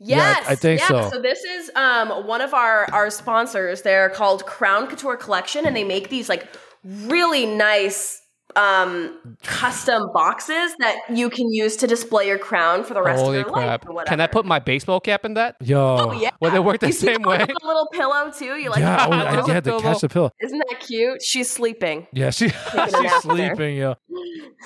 Right? 0.00 0.08
Yeah, 0.10 0.16
Yes, 0.38 0.46
I 0.48 0.54
think 0.54 0.80
so. 0.82 1.10
So 1.10 1.20
this 1.20 1.42
is 1.44 1.70
um, 1.74 2.26
one 2.26 2.40
of 2.40 2.54
our 2.54 2.86
our 2.92 3.10
sponsors. 3.10 3.82
They're 3.82 4.10
called 4.10 4.46
Crown 4.46 4.86
Couture 4.86 5.16
Collection, 5.16 5.66
and 5.66 5.74
they 5.76 5.84
make 5.84 6.08
these 6.08 6.28
like 6.28 6.46
really 6.84 7.46
nice 7.46 8.20
um, 8.56 9.36
custom 9.42 10.10
boxes 10.14 10.74
that 10.78 10.96
you 11.12 11.28
can 11.30 11.52
use 11.52 11.76
to 11.76 11.86
display 11.86 12.26
your 12.28 12.38
crown 12.38 12.82
for 12.82 12.94
the 12.94 13.02
rest 13.02 13.22
Holy 13.22 13.40
of 13.40 13.46
your 13.46 13.52
crap. 13.52 13.84
life. 13.86 13.94
Or. 13.96 14.04
Can 14.04 14.20
I 14.20 14.26
put 14.26 14.46
my 14.46 14.58
baseball 14.58 15.00
cap 15.00 15.24
in 15.24 15.34
that? 15.34 15.56
yo. 15.60 15.78
Oh 15.98 16.12
yeah. 16.12 16.30
Would 16.40 16.52
they 16.52 16.58
work 16.60 16.78
the 16.80 16.86
You 16.86 16.92
same 16.92 17.22
that 17.22 17.28
way? 17.28 17.38
the 17.38 17.66
little 17.66 17.88
pillow 17.92 18.30
too. 18.30 18.56
You 18.56 18.70
like? 18.70 18.80
yeah, 18.80 19.04
oh, 19.06 19.10
There's 19.10 19.22
I 19.26 19.40
a 19.40 19.46
you 19.46 19.52
had 19.52 19.64
to 19.64 19.70
pillow. 19.70 19.82
catch 19.82 20.00
the 20.00 20.08
pillow. 20.08 20.30
Isn't 20.40 20.58
that 20.58 20.80
cute? 20.80 21.22
She's 21.22 21.50
sleeping. 21.50 22.06
Yeah, 22.12 22.30
she, 22.30 22.48
she's 23.00 23.14
sleeping, 23.22 23.76
yo. 23.76 23.96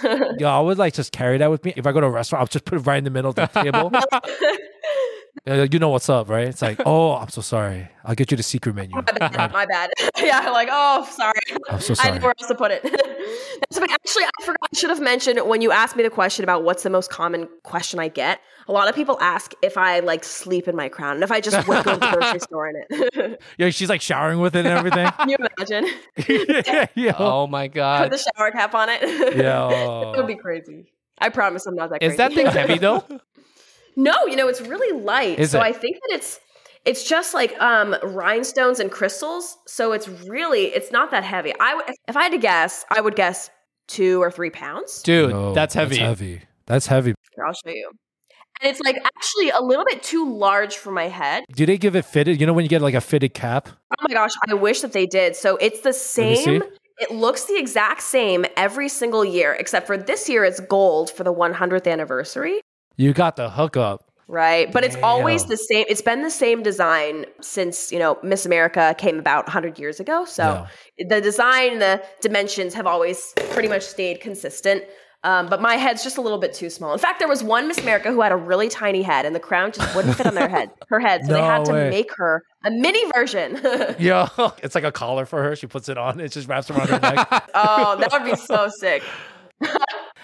Yo, 0.38 0.48
I 0.48 0.60
would 0.60 0.78
like 0.78 0.94
just 0.94 1.12
carry 1.12 1.38
that 1.38 1.50
with 1.50 1.64
me. 1.64 1.74
If 1.76 1.86
I 1.86 1.92
go 1.92 2.00
to 2.00 2.06
a 2.06 2.10
restaurant, 2.10 2.40
I'll 2.40 2.46
just 2.46 2.64
put 2.64 2.78
it 2.78 2.86
right 2.86 2.96
in 2.98 3.04
the 3.04 3.10
middle 3.10 3.30
of 3.30 3.34
the 3.36 3.46
table. 3.46 3.90
Yeah, 5.46 5.66
you 5.70 5.78
know 5.78 5.88
what's 5.88 6.08
up, 6.08 6.28
right? 6.28 6.46
It's 6.46 6.62
like, 6.62 6.80
oh, 6.86 7.14
I'm 7.14 7.28
so 7.28 7.40
sorry. 7.40 7.88
I'll 8.04 8.14
get 8.14 8.30
you 8.30 8.36
the 8.36 8.42
secret 8.42 8.74
menu. 8.74 8.96
Oh, 8.96 9.02
my 9.02 9.28
bad. 9.28 9.52
My 9.52 9.66
bad. 9.70 9.90
yeah, 10.18 10.50
like, 10.50 10.68
oh, 10.70 11.08
sorry. 11.10 11.40
I'm 11.68 11.80
so 11.80 11.92
I 11.92 11.94
sorry. 11.94 12.10
didn't 12.10 12.22
know 12.22 12.26
where 12.26 12.34
else 12.38 12.48
to 12.48 12.54
put 12.54 12.70
it. 12.70 12.82
That's. 13.70 13.78
Actually, 13.78 14.24
I 14.24 14.44
forgot. 14.44 14.68
I 14.72 14.76
should 14.76 14.90
have 14.90 15.00
mentioned 15.00 15.40
when 15.46 15.62
you 15.62 15.72
asked 15.72 15.96
me 15.96 16.02
the 16.02 16.10
question 16.10 16.44
about 16.44 16.64
what's 16.64 16.82
the 16.82 16.90
most 16.90 17.10
common 17.10 17.48
question 17.62 17.98
I 17.98 18.08
get. 18.08 18.40
A 18.68 18.72
lot 18.72 18.88
of 18.88 18.94
people 18.94 19.18
ask 19.20 19.54
if 19.62 19.76
I 19.76 20.00
like 20.00 20.22
sleep 20.22 20.68
in 20.68 20.76
my 20.76 20.88
crown 20.88 21.14
and 21.14 21.24
if 21.24 21.32
I 21.32 21.40
just 21.40 21.66
would 21.66 21.84
go 21.84 21.94
to 21.94 22.00
the 22.00 22.10
grocery 22.10 22.40
store 22.40 22.68
in 22.68 22.84
it. 22.88 23.42
Yeah, 23.58 23.70
she's 23.70 23.88
like 23.88 24.00
showering 24.00 24.38
with 24.40 24.54
it 24.54 24.66
and 24.66 24.78
everything. 24.78 25.10
Can 25.10 25.28
you 25.30 25.36
imagine? 25.36 25.86
yeah, 26.28 26.86
yeah. 26.94 27.16
Oh 27.18 27.46
my 27.46 27.68
god. 27.68 28.10
Put 28.10 28.18
the 28.18 28.30
shower 28.36 28.50
cap 28.50 28.74
on 28.74 28.88
it. 28.88 29.02
Yeah. 29.36 30.12
it 30.12 30.16
would 30.16 30.26
be 30.26 30.34
oh. 30.34 30.36
crazy. 30.36 30.92
I 31.18 31.28
promise 31.28 31.66
I'm 31.66 31.74
not 31.74 31.90
that 31.90 32.00
crazy. 32.00 32.12
Is 32.12 32.18
that 32.18 32.32
thing 32.32 32.46
heavy 32.46 32.78
though? 32.78 33.04
No, 33.96 34.26
you 34.26 34.36
know, 34.36 34.48
it's 34.48 34.60
really 34.60 34.98
light. 34.98 35.38
Is 35.38 35.50
so 35.50 35.60
it? 35.60 35.62
I 35.62 35.72
think 35.72 35.96
that 36.06 36.16
it's 36.16 36.40
it's 36.84 37.08
just 37.08 37.34
like 37.34 37.58
um 37.60 37.96
rhinestones 38.02 38.80
and 38.80 38.90
crystals. 38.90 39.58
So 39.66 39.92
it's 39.92 40.08
really 40.08 40.66
it's 40.66 40.90
not 40.90 41.10
that 41.10 41.24
heavy. 41.24 41.52
I 41.60 41.94
if 42.08 42.16
I 42.16 42.24
had 42.24 42.32
to 42.32 42.38
guess, 42.38 42.84
I 42.90 43.00
would 43.00 43.16
guess 43.16 43.50
two 43.88 44.22
or 44.22 44.30
three 44.30 44.50
pounds. 44.50 45.02
Dude, 45.02 45.30
Yo, 45.30 45.54
that's 45.54 45.74
heavy. 45.74 45.96
That's 45.96 46.08
heavy. 46.20 46.42
That's 46.66 46.86
heavy. 46.86 47.14
Here, 47.36 47.44
I'll 47.44 47.52
show 47.52 47.70
you. 47.70 47.90
And 48.60 48.70
it's 48.70 48.80
like 48.80 48.96
actually 49.04 49.50
a 49.50 49.60
little 49.60 49.84
bit 49.84 50.02
too 50.02 50.32
large 50.32 50.76
for 50.76 50.92
my 50.92 51.08
head. 51.08 51.44
Do 51.52 51.66
they 51.66 51.78
give 51.78 51.96
it 51.96 52.04
fitted? 52.04 52.40
You 52.40 52.46
know 52.46 52.52
when 52.52 52.64
you 52.64 52.68
get 52.68 52.82
like 52.82 52.94
a 52.94 53.00
fitted 53.00 53.34
cap? 53.34 53.68
Oh 53.68 54.06
my 54.08 54.14
gosh, 54.14 54.32
I 54.48 54.54
wish 54.54 54.80
that 54.80 54.92
they 54.92 55.06
did. 55.06 55.34
So 55.36 55.56
it's 55.56 55.80
the 55.80 55.88
me 55.88 56.36
see. 56.36 56.44
same. 56.44 56.62
It 56.98 57.10
looks 57.10 57.44
the 57.44 57.58
exact 57.58 58.02
same 58.02 58.44
every 58.56 58.88
single 58.88 59.24
year, 59.24 59.54
except 59.58 59.86
for 59.86 59.96
this 59.96 60.28
year 60.28 60.44
it's 60.44 60.60
gold 60.60 61.10
for 61.10 61.24
the 61.24 61.34
100th 61.34 61.90
anniversary. 61.90 62.60
You 63.02 63.12
got 63.12 63.34
the 63.34 63.50
hookup. 63.50 64.04
Right. 64.28 64.72
But 64.72 64.84
it's 64.84 64.96
always 65.02 65.46
the 65.46 65.56
same. 65.56 65.84
It's 65.88 66.00
been 66.00 66.22
the 66.22 66.30
same 66.30 66.62
design 66.62 67.26
since, 67.40 67.90
you 67.90 67.98
know, 67.98 68.16
Miss 68.22 68.46
America 68.46 68.94
came 68.96 69.18
about 69.18 69.46
100 69.46 69.78
years 69.78 69.98
ago. 69.98 70.24
So 70.24 70.66
the 70.98 71.20
design, 71.20 71.80
the 71.80 72.00
dimensions 72.20 72.74
have 72.74 72.86
always 72.86 73.34
pretty 73.50 73.68
much 73.68 73.82
stayed 73.82 74.20
consistent. 74.20 74.84
Um, 75.24 75.48
but 75.48 75.60
my 75.60 75.74
head's 75.76 76.02
just 76.02 76.16
a 76.16 76.20
little 76.20 76.38
bit 76.38 76.52
too 76.54 76.70
small. 76.70 76.92
In 76.92 76.98
fact, 76.98 77.18
there 77.18 77.28
was 77.28 77.44
one 77.44 77.68
Miss 77.68 77.78
America 77.78 78.10
who 78.10 78.20
had 78.20 78.32
a 78.32 78.36
really 78.36 78.68
tiny 78.68 79.02
head 79.02 79.24
and 79.26 79.34
the 79.34 79.40
crown 79.40 79.70
just 79.70 79.94
wouldn't 79.94 80.16
fit 80.16 80.26
on 80.26 80.34
their 80.34 80.48
head, 80.48 80.70
her 80.88 80.98
head. 80.98 81.26
So 81.26 81.32
they 81.32 81.40
had 81.42 81.64
to 81.66 81.72
way. 81.72 81.90
make 81.90 82.10
her 82.16 82.42
a 82.64 82.70
mini 82.70 83.04
version. 83.12 83.60
Yeah. 83.98 84.28
It's 84.62 84.74
like 84.74 84.84
a 84.84 84.92
collar 84.92 85.26
for 85.26 85.42
her. 85.42 85.54
She 85.56 85.66
puts 85.66 85.88
it 85.88 85.98
on. 85.98 86.20
It 86.20 86.32
just 86.32 86.48
wraps 86.48 86.70
around 86.70 86.88
her 86.88 86.98
neck. 86.98 87.28
oh, 87.54 87.96
that 87.98 88.10
would 88.12 88.24
be 88.24 88.36
so 88.36 88.68
sick. 88.68 89.02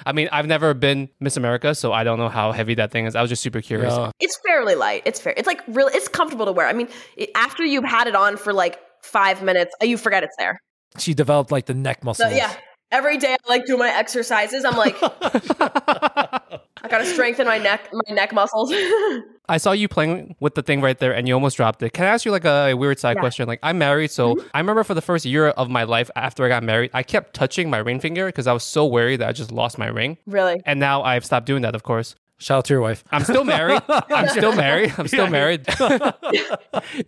I 0.07 0.13
mean, 0.13 0.29
I've 0.33 0.47
never 0.47 0.75
been 0.75 1.09
Miss 1.21 1.37
America, 1.37 1.75
so 1.75 1.93
I 1.93 2.05
don't 2.05 2.19
know 2.19 2.29
how 2.29 2.53
heavy 2.53 2.75
that 2.75 2.91
thing 2.91 3.07
is. 3.07 3.15
I 3.17 3.21
was 3.23 3.29
just 3.29 3.43
super 3.43 3.61
curious. 3.61 3.93
Yeah. 3.95 4.11
It's 4.21 4.39
fairly 4.47 4.75
light. 4.75 5.03
It's 5.05 5.21
fair. 5.21 5.35
It's 5.37 5.47
like 5.47 5.61
really, 5.69 5.93
it's 5.95 6.09
comfortable 6.09 6.47
to 6.47 6.53
wear. 6.53 6.67
I 6.67 6.73
mean, 6.73 6.89
it, 7.17 7.31
after 7.35 7.65
you've 7.65 7.85
had 7.85 8.07
it 8.07 8.15
on 8.15 8.37
for 8.37 8.53
like 8.53 8.79
five 9.03 9.43
minutes, 9.43 9.75
uh, 9.83 9.87
you 9.87 9.97
forget 9.97 10.23
it's 10.23 10.37
there. 10.39 10.61
She 10.99 11.15
developed 11.15 11.51
like 11.53 11.67
the 11.67 11.75
neck 11.75 11.99
So 12.03 12.07
muscles. 12.07 12.33
yeah, 12.33 12.53
every 12.90 13.18
day 13.18 13.35
I 13.35 13.48
like 13.48 13.66
do 13.66 13.77
my 13.77 13.88
exercises. 13.90 14.64
I'm 14.64 14.77
like, 14.77 14.96
I 15.03 16.88
gotta 16.88 17.05
strengthen 17.07 17.46
my 17.46 17.59
neck, 17.59 17.88
my 17.92 18.14
neck 18.14 18.33
muscles. 18.33 18.72
I 19.51 19.57
saw 19.57 19.72
you 19.72 19.88
playing 19.88 20.37
with 20.40 20.55
the 20.55 20.62
thing 20.62 20.81
right 20.81 20.98
there 20.98 21.12
and 21.14 21.27
you 21.27 21.35
almost 21.35 21.57
dropped 21.57 21.83
it. 21.83 21.92
Can 21.94 22.05
I 22.05 22.09
ask 22.09 22.24
you 22.24 22.31
like 22.31 22.44
a 22.44 22.74
weird 22.74 22.98
side 22.98 23.16
Yeah. 23.16 23.20
question? 23.20 23.46
Like 23.48 23.61
I'm 23.62 23.79
married, 23.79 24.11
so 24.11 24.35
Mm-hmm. 24.35 24.46
I 24.55 24.59
remember 24.61 24.85
for 24.85 24.94
the 24.94 25.01
first 25.03 25.24
year 25.24 25.48
of 25.48 25.70
my 25.70 25.85
life 25.85 26.11
after 26.16 26.44
I 26.44 26.48
got 26.48 26.62
married, 26.62 26.90
I 26.94 27.03
kept 27.03 27.35
touching 27.35 27.70
my 27.70 27.79
ring 27.79 27.98
finger 28.01 28.27
because 28.27 28.46
I 28.46 28.53
was 28.53 28.62
so 28.64 28.87
worried 28.87 29.20
that 29.20 29.29
I 29.29 29.33
just 29.33 29.51
lost 29.53 29.79
my 29.79 29.87
ring. 29.88 30.18
really? 30.27 30.61
And 30.66 30.79
now 30.79 31.03
I've 31.03 31.24
stopped 31.24 31.46
doing 31.46 31.62
that, 31.62 31.74
of 31.74 31.83
course. 31.83 32.14
Shout 32.40 32.59
out 32.59 32.64
to 32.66 32.74
your 32.74 32.81
wife. 32.83 33.03
I'm 33.11 33.24
still 33.24 33.42
married. 33.44 33.83
I'm 33.88 34.29
still 34.38 34.55
married. 34.55 34.94
I'm 34.96 35.09
still 35.09 35.29
married. 35.29 35.66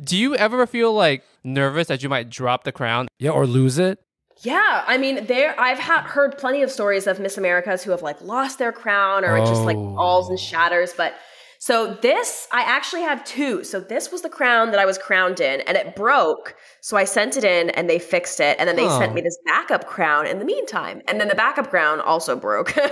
Do 0.02 0.16
you 0.16 0.34
ever 0.34 0.66
feel 0.66 0.92
like 0.92 1.22
nervous 1.44 1.86
that 1.86 2.02
you 2.02 2.08
might 2.08 2.30
drop 2.30 2.64
the 2.64 2.72
crown? 2.72 3.06
Yeah, 3.20 3.30
or 3.30 3.46
lose 3.46 3.78
it. 3.78 4.00
Yeah, 4.42 4.85
I 4.87 4.96
mean, 4.98 5.26
there. 5.26 5.59
I've 5.61 5.79
ha- 5.79 6.03
heard 6.03 6.38
plenty 6.38 6.62
of 6.62 6.70
stories 6.70 7.07
of 7.07 7.20
Miss 7.20 7.37
Americas 7.37 7.83
who 7.83 7.90
have 7.90 8.03
like 8.03 8.20
lost 8.22 8.59
their 8.59 8.72
crown 8.72 9.24
or 9.24 9.37
it 9.37 9.46
just 9.46 9.62
like 9.62 9.76
Oh. 9.76 9.94
falls 9.94 10.31
and 10.31 10.38
shatters. 10.40 10.94
But 10.96 11.14
so 11.59 11.92
this, 12.00 12.48
I 12.50 12.62
actually 12.62 13.03
have 13.03 13.22
two. 13.24 13.64
So 13.64 13.81
this 13.81 14.11
was 14.11 14.22
the 14.22 14.31
crown 14.31 14.70
that 14.70 14.81
I 14.81 14.87
was 14.87 14.96
crowned 14.96 15.40
in, 15.40 15.61
and 15.62 15.76
it 15.76 15.94
broke. 15.94 16.55
So 16.81 16.96
I 16.96 17.05
sent 17.05 17.37
it 17.37 17.44
in, 17.44 17.68
and 17.70 17.90
they 17.90 17.98
fixed 17.98 18.40
it, 18.40 18.57
and 18.59 18.66
then 18.66 18.76
they 18.76 18.87
Oh. 18.87 18.98
sent 18.98 19.12
me 19.12 19.20
this 19.20 19.37
backup 19.44 19.87
crown 19.87 20.26
in 20.26 20.38
the 20.38 20.46
meantime, 20.46 21.03
and 21.07 21.20
then 21.20 21.29
the 21.29 21.35
backup 21.35 21.68
crown 21.68 22.00
also 22.00 22.35
broke. 22.35 22.72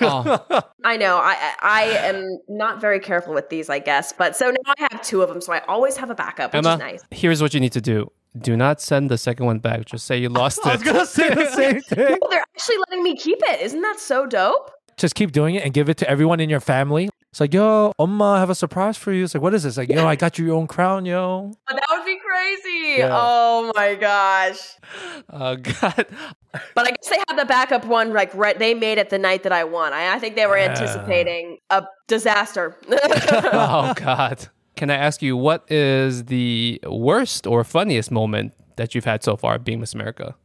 Oh, 0.00 0.62
I 0.84 0.96
know. 0.96 1.16
I 1.16 1.34
I 1.34 1.54
I 1.60 1.82
am 2.06 2.38
not 2.48 2.80
very 2.80 3.00
careful 3.00 3.34
with 3.34 3.48
these, 3.48 3.68
I 3.68 3.80
guess. 3.80 4.12
But 4.12 4.36
so 4.36 4.50
now 4.50 4.74
I 4.78 4.86
have 4.92 5.02
two 5.02 5.22
of 5.22 5.28
them, 5.28 5.40
so 5.40 5.52
I 5.52 5.58
always 5.66 5.96
have 5.96 6.08
a 6.10 6.14
backup, 6.14 6.52
which 6.54 6.64
Emma, 6.64 6.74
is 6.74 6.78
nice. 6.78 7.02
here's 7.10 7.42
what 7.42 7.52
you 7.52 7.58
need 7.58 7.72
to 7.72 7.80
do. 7.80 8.12
Do 8.36 8.56
not 8.56 8.80
send 8.80 9.10
the 9.10 9.18
second 9.18 9.46
one 9.46 9.58
back. 9.58 9.84
Just 9.86 10.06
say 10.06 10.18
you 10.18 10.28
lost 10.28 10.60
it. 10.64 10.80
say 11.08 11.28
the 11.34 11.46
same 11.50 11.80
thing. 11.80 12.18
Oh, 12.22 12.28
they're 12.30 12.40
actually 12.54 12.76
letting 12.88 13.02
me 13.02 13.16
keep 13.16 13.38
it. 13.42 13.60
Isn't 13.60 13.80
that 13.82 13.98
so 14.00 14.26
dope? 14.26 14.70
Just 14.96 15.14
keep 15.14 15.30
doing 15.30 15.54
it 15.54 15.64
and 15.64 15.72
give 15.72 15.88
it 15.88 15.96
to 15.98 16.10
everyone 16.10 16.40
in 16.40 16.50
your 16.50 16.58
family. 16.60 17.08
It's 17.30 17.40
like, 17.40 17.54
yo, 17.54 17.92
Oma, 18.00 18.24
I 18.24 18.38
have 18.40 18.50
a 18.50 18.54
surprise 18.54 18.96
for 18.96 19.12
you. 19.12 19.22
It's 19.22 19.34
like, 19.34 19.42
what 19.42 19.54
is 19.54 19.62
this? 19.62 19.76
Like, 19.76 19.90
yo, 19.90 20.04
I 20.06 20.16
got 20.16 20.38
you 20.38 20.46
your 20.46 20.56
own 20.56 20.66
crown, 20.66 21.04
yo. 21.06 21.52
Oh, 21.52 21.74
that 21.74 21.86
would 21.90 22.04
be 22.04 22.18
crazy. 22.18 22.98
Yeah. 22.98 23.10
Oh 23.12 23.70
my 23.76 23.94
gosh. 23.94 24.58
Oh 25.30 25.56
God. 25.56 26.06
But 26.74 26.86
I 26.88 26.90
guess 26.90 27.08
they 27.10 27.18
had 27.28 27.36
the 27.38 27.44
backup 27.44 27.84
one, 27.84 28.12
like 28.14 28.34
right, 28.34 28.58
they 28.58 28.72
made 28.72 28.96
it 28.98 29.10
the 29.10 29.18
night 29.18 29.42
that 29.42 29.52
I 29.52 29.64
won. 29.64 29.92
I, 29.92 30.14
I 30.14 30.18
think 30.18 30.36
they 30.36 30.46
were 30.46 30.56
Yeah. 30.56 30.70
anticipating 30.70 31.58
a 31.70 31.84
disaster. 32.06 32.76
oh 32.90 33.92
God. 33.94 34.48
Can 34.78 34.90
I 34.90 34.94
ask 34.94 35.22
you 35.22 35.36
what 35.36 35.68
is 35.68 36.26
the 36.26 36.80
worst 36.86 37.48
or 37.48 37.64
funniest 37.64 38.12
moment 38.12 38.52
that 38.76 38.94
you've 38.94 39.06
had 39.06 39.24
so 39.24 39.36
far 39.36 39.58
being 39.58 39.80
Miss 39.80 39.92
America? 39.92 40.36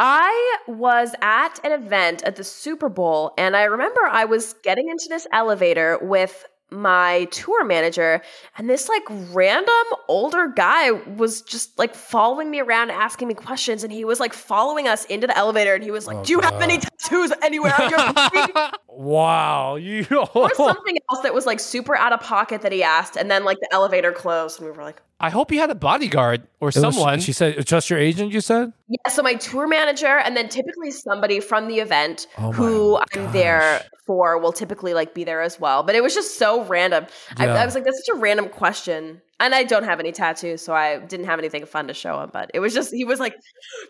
I 0.00 0.56
was 0.66 1.14
at 1.20 1.60
an 1.64 1.72
event 1.72 2.22
at 2.22 2.36
the 2.36 2.44
Super 2.44 2.88
Bowl, 2.88 3.34
and 3.36 3.54
I 3.54 3.64
remember 3.64 4.00
I 4.10 4.24
was 4.24 4.54
getting 4.62 4.88
into 4.88 5.04
this 5.10 5.26
elevator 5.34 5.98
with 6.00 6.46
my 6.70 7.26
tour 7.30 7.64
manager, 7.64 8.20
and 8.58 8.68
this 8.68 8.88
like 8.88 9.02
random 9.32 9.68
older 10.08 10.48
guy 10.48 10.90
was 10.90 11.42
just 11.42 11.78
like 11.78 11.94
following 11.94 12.50
me 12.50 12.60
around, 12.60 12.90
asking 12.90 13.28
me 13.28 13.34
questions, 13.34 13.84
and 13.84 13.92
he 13.92 14.04
was 14.04 14.18
like 14.20 14.32
following 14.32 14.88
us 14.88 15.04
into 15.06 15.26
the 15.26 15.36
elevator, 15.36 15.74
and 15.74 15.84
he 15.84 15.90
was 15.90 16.06
like, 16.06 16.16
Oh, 16.16 16.24
"Do 16.24 16.32
you 16.32 16.40
have 16.40 16.60
any 16.60 16.78
tattoos 16.78 17.32
anywhere 17.42 17.74
on 17.80 17.90
your 17.90 18.12
body?" 18.12 18.52
Wow. 18.88 19.76
You 19.76 20.04
or 20.34 20.54
something 20.54 20.96
else 21.10 21.22
that 21.22 21.34
was 21.34 21.46
like 21.46 21.60
super 21.60 21.96
out 21.96 22.12
of 22.12 22.20
pocket 22.20 22.62
that 22.62 22.72
he 22.72 22.82
asked, 22.82 23.16
and 23.16 23.30
then 23.30 23.44
like 23.44 23.58
the 23.60 23.68
elevator 23.72 24.12
closed, 24.12 24.58
and 24.60 24.68
we 24.70 24.76
were 24.76 24.82
like, 24.82 25.00
I 25.20 25.30
hope 25.30 25.52
you 25.52 25.60
had 25.60 25.70
a 25.70 25.74
bodyguard 25.74 26.42
or 26.60 26.68
It 26.68 26.74
was- 26.76 26.94
someone. 26.96 27.20
she 27.20 27.32
said, 27.32 27.54
it's 27.56 27.70
just 27.70 27.88
your 27.88 27.98
agent, 27.98 28.32
you 28.32 28.40
said? 28.40 28.72
Yeah. 28.88 29.10
So 29.10 29.22
my 29.22 29.34
tour 29.34 29.66
manager, 29.66 30.06
and 30.18 30.36
then 30.36 30.48
typically 30.48 30.90
somebody 30.90 31.40
from 31.40 31.68
the 31.68 31.80
event 31.80 32.26
Oh 32.38 32.52
who 32.52 32.98
I'm 33.14 33.32
there 33.32 33.82
for 34.06 34.38
will 34.38 34.52
typically 34.52 34.92
like 34.94 35.14
be 35.14 35.24
there 35.24 35.40
as 35.40 35.58
well. 35.58 35.82
But 35.82 35.94
it 35.94 36.02
was 36.02 36.14
just 36.14 36.38
so 36.38 36.64
random. 36.64 37.06
I, 37.36 37.46
Yeah. 37.46 37.54
I 37.54 37.64
was 37.64 37.74
like, 37.74 37.84
that's 37.84 38.04
such 38.06 38.14
a 38.16 38.18
random 38.18 38.48
question. 38.48 39.22
And 39.40 39.52
I 39.54 39.64
don't 39.64 39.82
have 39.84 39.98
any 39.98 40.12
tattoos, 40.12 40.62
so 40.62 40.74
I 40.74 40.98
didn't 41.00 41.26
have 41.26 41.38
anything 41.40 41.66
fun 41.66 41.88
to 41.88 41.94
show 41.94 42.20
him. 42.22 42.30
But 42.32 42.50
it 42.54 42.60
was 42.60 42.72
just, 42.72 42.94
he 42.94 43.04
was 43.04 43.18
like, 43.18 43.34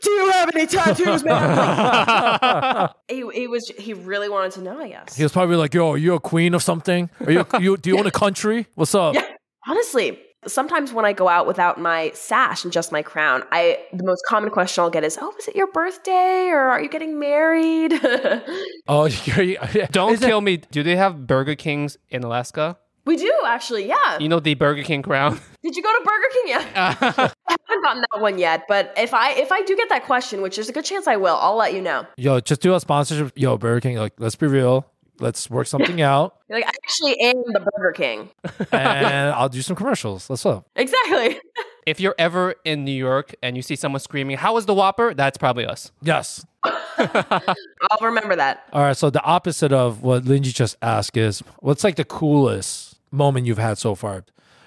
Do 0.02 0.11
you 0.11 0.30
have 0.30 0.50
any 0.54 0.66
tattoos, 0.66 1.22
man? 1.22 1.57
Like, 1.57 2.90
he, 3.09 3.24
he 3.33 3.46
was, 3.46 3.68
he 3.78 3.92
really 3.94 4.28
wanted 4.28 4.52
to 4.52 4.62
know, 4.62 4.78
I 4.80 4.88
guess. 4.88 5.14
He 5.16 5.22
was 5.22 5.33
probably 5.33 5.57
like, 5.57 5.74
yo, 5.74 5.90
are 5.90 5.98
you 5.98 6.14
a 6.14 6.20
queen 6.20 6.54
of 6.54 6.62
something? 6.62 7.11
Are 7.26 7.30
you, 7.33 7.46
you 7.61 7.76
do 7.76 7.90
you 7.90 7.98
own 8.00 8.07
a 8.07 8.11
country? 8.11 8.66
What's 8.74 8.94
up? 8.94 9.14
Yeah. 9.14 9.26
Honestly, 9.66 10.18
sometimes 10.46 10.92
when 10.92 11.04
I 11.04 11.12
go 11.12 11.28
out 11.28 11.46
without 11.46 11.80
my 11.80 12.11
sash 12.14 12.64
and 12.64 12.72
just 12.72 12.92
my 12.92 13.02
crown, 13.02 13.42
I 13.52 13.78
the 13.92 14.04
most 14.04 14.22
common 14.26 14.50
question 14.50 14.83
I'll 14.83 14.90
get 14.90 15.04
is, 15.04 15.18
"Oh, 15.20 15.33
is 15.38 15.48
it 15.48 15.57
your 15.57 15.66
birthday 15.68 16.48
or 16.48 16.59
are 16.59 16.83
you 16.83 16.88
getting 16.88 17.18
married?" 17.18 17.92
Oh, 18.87 19.07
you're. 19.24 19.57
Don't 19.92 20.12
Is 20.12 20.22
it- 20.22 20.26
kill 20.26 20.40
me. 20.40 20.59
Do 20.59 20.83
they 20.83 20.96
have 20.96 21.26
Burger 21.26 21.54
Kings 21.54 21.96
in 22.11 22.22
Alaska? 22.22 22.76
we 23.07 23.16
do 23.18 23.30
actually, 23.44 23.87
yeah. 23.87 24.18
You 24.18 24.30
know 24.30 24.40
the 24.40 24.54
Burger 24.54 24.83
King 24.83 25.02
crown? 25.02 25.38
Did 25.62 25.76
you 25.76 25.83
go 25.83 25.90
to 25.92 26.04
Burger 26.04 26.26
King 26.33 26.48
yet? 26.48 26.66
I 26.74 27.30
haven't 27.68 27.83
gotten 27.83 28.04
that 28.12 28.20
one 28.20 28.38
yet, 28.38 28.62
but 28.66 28.94
if 28.96 29.12
I 29.12 29.33
if 29.33 29.52
I 29.52 29.62
do 29.62 29.76
get 29.76 29.88
that 29.90 30.04
question, 30.07 30.40
which 30.42 30.57
there's 30.57 30.70
a 30.70 30.72
good 30.72 30.85
chance 30.87 31.07
I 31.07 31.16
will, 31.16 31.37
I'll 31.37 31.57
let 31.57 31.74
you 31.74 31.83
know. 31.83 32.07
Yo, 32.16 32.40
just 32.40 32.62
do 32.62 32.74
a 32.74 32.80
sponsorship. 32.80 33.33
Yo, 33.37 33.59
Burger 33.59 33.80
King, 33.80 33.96
like, 33.98 34.14
let's 34.18 34.37
be 34.37 34.46
real. 34.46 34.87
Let's 35.20 35.48
work 35.48 35.66
something 35.66 36.00
out. 36.00 36.37
You're 36.48 36.59
like, 36.59 36.66
I 36.66 36.72
actually 36.85 37.20
am 37.20 37.42
the 37.46 37.61
Burger 37.61 37.92
King. 37.92 38.31
And 38.72 39.33
I'll 39.35 39.48
do 39.48 39.62
some 39.62 39.77
commercials. 39.77 40.29
Let's 40.29 40.44
up. 40.44 40.66
Exactly. 40.77 41.40
if 41.87 42.00
you're 42.00 42.14
ever 42.18 42.57
in 42.64 42.85
New 42.85 42.92
York 42.92 43.35
and 43.42 43.57
you 43.57 43.62
see 43.62 43.77
someone 43.77 44.00
screaming, 44.00 44.37
How 44.37 44.55
was 44.55 44.66
the 44.66 44.74
Whopper? 44.74 45.14
That's 45.14 45.38
probably 45.38 45.66
us. 45.66 45.92
Yes. 46.03 46.44
I'll 46.64 48.00
remember 48.03 48.37
that. 48.37 48.64
All 48.72 48.83
right. 48.83 48.96
So 48.96 49.11
the 49.11 49.22
opposite 49.22 49.72
of 49.72 50.03
what 50.03 50.24
Lindsay 50.24 50.53
just 50.53 50.77
asked 50.83 51.16
is 51.16 51.40
what's 51.61 51.85
like 51.85 51.96
the 51.96 52.05
coolest 52.05 52.96
moment 53.11 53.46
you've 53.46 53.59
had 53.59 53.79
so 53.79 53.94
far? 53.94 54.24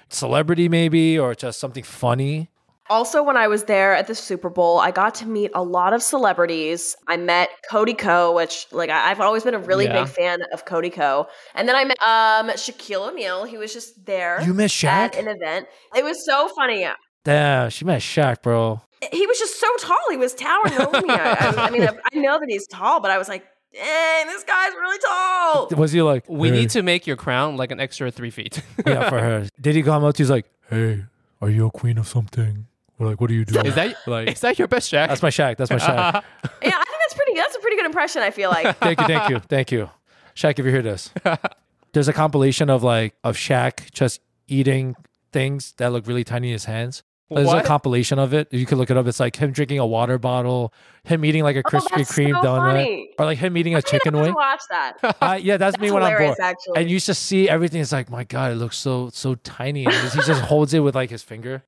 Celebrity, 0.08 0.68
maybe, 0.68 1.18
or 1.18 1.34
just 1.34 1.60
something 1.60 1.84
funny? 1.84 2.48
Also, 2.90 3.22
when 3.22 3.36
I 3.36 3.48
was 3.48 3.64
there 3.64 3.94
at 3.94 4.06
the 4.06 4.14
Super 4.14 4.48
Bowl, 4.50 4.78
I 4.78 4.90
got 4.90 5.14
to 5.16 5.26
meet 5.26 5.50
a 5.54 5.62
lot 5.62 5.92
of 5.92 6.02
celebrities. 6.02 6.96
I 7.06 7.16
met 7.16 7.50
Cody 7.70 7.94
Ko, 7.94 8.34
which 8.34 8.66
like 8.72 8.90
I- 8.90 9.10
I've 9.10 9.20
always 9.20 9.42
been 9.44 9.54
a 9.54 9.58
really 9.58 9.84
Yeah. 9.84 10.04
big 10.04 10.12
fan 10.12 10.40
of 10.52 10.64
Cody 10.64 10.90
Ko. 10.90 11.26
And 11.54 11.68
then 11.68 11.76
I 11.76 11.84
met 11.84 12.00
um 12.02 12.48
Shaquille 12.56 13.08
O'Neal. 13.10 13.44
He 13.44 13.58
was 13.58 13.72
just 13.72 14.04
there 14.06 14.40
You 14.42 14.54
met 14.54 14.70
Shaq 14.70 14.88
at 14.88 15.12
Shaq? 15.14 15.18
an 15.20 15.28
event. 15.28 15.66
It 15.94 16.04
was 16.04 16.24
so 16.24 16.48
funny. 16.56 16.86
Damn, 17.24 17.70
she 17.70 17.84
met 17.84 18.00
Shaq, 18.00 18.42
bro. 18.42 18.80
He 19.12 19.26
was 19.26 19.38
just 19.38 19.60
so 19.60 19.66
tall. 19.78 19.96
He 20.10 20.16
was 20.16 20.34
towering 20.34 20.72
over 20.80 21.06
me. 21.06 21.14
I, 21.14 21.34
I, 21.34 21.66
I 21.66 21.70
mean, 21.70 21.82
I, 21.82 21.88
I 22.12 22.18
know 22.18 22.38
that 22.38 22.48
he's 22.48 22.66
tall, 22.66 23.00
but 23.00 23.10
I 23.10 23.18
was 23.18 23.28
like, 23.28 23.44
dang, 23.74 24.26
this 24.26 24.44
guy's 24.44 24.72
really 24.72 24.98
tall. 25.06 25.68
Was 25.76 25.92
he 25.92 26.00
like, 26.02 26.24
We 26.28 26.48
"Hey." 26.48 26.54
need 26.60 26.70
to 26.70 26.82
make 26.82 27.06
your 27.06 27.16
crown 27.16 27.56
like 27.56 27.70
an 27.70 27.80
extra 27.80 28.10
three 28.10 28.30
feet. 28.30 28.62
yeah, 28.86 29.08
for 29.10 29.18
her. 29.20 29.46
Did 29.60 29.74
he 29.76 29.82
come 29.82 30.04
up 30.04 30.14
to 30.14 30.20
you? 30.20 30.24
He's 30.24 30.30
like, 30.30 30.46
hey, 30.70 31.04
are 31.42 31.50
you 31.50 31.66
a 31.66 31.70
queen 31.70 31.98
of 31.98 32.08
something? 32.08 32.66
Or 32.98 33.06
like, 33.06 33.20
what 33.20 33.30
are 33.30 33.34
you 33.34 33.44
doing? 33.44 33.66
is 33.66 33.74
that 33.76 33.94
like, 34.06 34.28
is 34.32 34.40
that 34.40 34.58
your 34.58 34.68
best 34.68 34.90
Shaq? 34.92 35.08
that's 35.08 35.22
my 35.22 35.30
Shaq. 35.30 35.56
That's 35.56 35.70
my 35.70 35.76
Shaq. 35.78 36.22
Yeah, 36.62 36.74
I 36.76 36.84
think 36.84 36.96
that's 37.00 37.14
pretty. 37.14 37.34
That's 37.34 37.56
a 37.56 37.60
pretty 37.60 37.76
good 37.76 37.86
impression. 37.86 38.22
I 38.22 38.30
feel 38.30 38.50
like. 38.50 38.76
thank 38.80 39.00
you, 39.00 39.06
thank 39.06 39.30
you, 39.30 39.38
thank 39.40 39.72
you. 39.72 39.90
Shaq, 40.34 40.58
if 40.58 40.64
you 40.64 40.70
hear 40.72 40.82
this, 40.82 41.10
there's 41.92 42.08
a 42.08 42.12
compilation 42.12 42.70
of 42.70 42.82
like 42.82 43.14
of 43.24 43.36
Shaq 43.36 43.90
just 43.92 44.20
eating 44.48 44.94
things 45.32 45.74
that 45.78 45.92
look 45.92 46.06
really 46.06 46.24
tiny 46.24 46.48
in 46.48 46.52
his 46.54 46.64
hands. 46.64 47.02
There's 47.30 47.46
What? 47.46 47.62
a 47.62 47.66
compilation 47.68 48.18
of 48.18 48.32
it. 48.32 48.48
You 48.54 48.64
can 48.64 48.78
look 48.78 48.90
it 48.90 48.96
up. 48.96 49.06
It's 49.06 49.20
like 49.20 49.36
him 49.36 49.52
drinking 49.52 49.78
a 49.78 49.86
water 49.86 50.16
bottle, 50.18 50.72
him 51.04 51.22
eating 51.26 51.42
like 51.42 51.56
a 51.56 51.62
Krispy 51.62 51.86
Oh, 51.92 51.96
Kreme 51.98 52.30
so 52.30 52.48
donut, 52.48 52.72
funny. 52.72 53.10
or 53.18 53.26
like 53.26 53.36
him 53.36 53.54
eating 53.58 53.74
a 53.74 53.82
chicken 53.82 54.16
wing. 54.18 54.32
watch 54.32 54.62
that. 54.70 54.94
Uh, 55.20 55.38
yeah, 55.38 55.58
that's, 55.58 55.78
me 55.78 55.90
when 55.90 56.02
I'm 56.02 56.16
bored. 56.16 56.38
actually. 56.40 56.76
And 56.80 56.90
you 56.90 56.98
just 56.98 57.24
see 57.24 57.46
everything. 57.46 57.82
It's 57.82 57.92
like, 57.92 58.08
my 58.08 58.24
God, 58.24 58.52
it 58.52 58.54
looks 58.54 58.78
so 58.78 59.10
so 59.12 59.34
tiny. 59.34 59.84
And 59.84 59.94
he 59.94 60.20
just 60.22 60.40
holds 60.40 60.72
it 60.72 60.80
with 60.80 60.94
like 60.94 61.10
his 61.10 61.22
finger. 61.22 61.62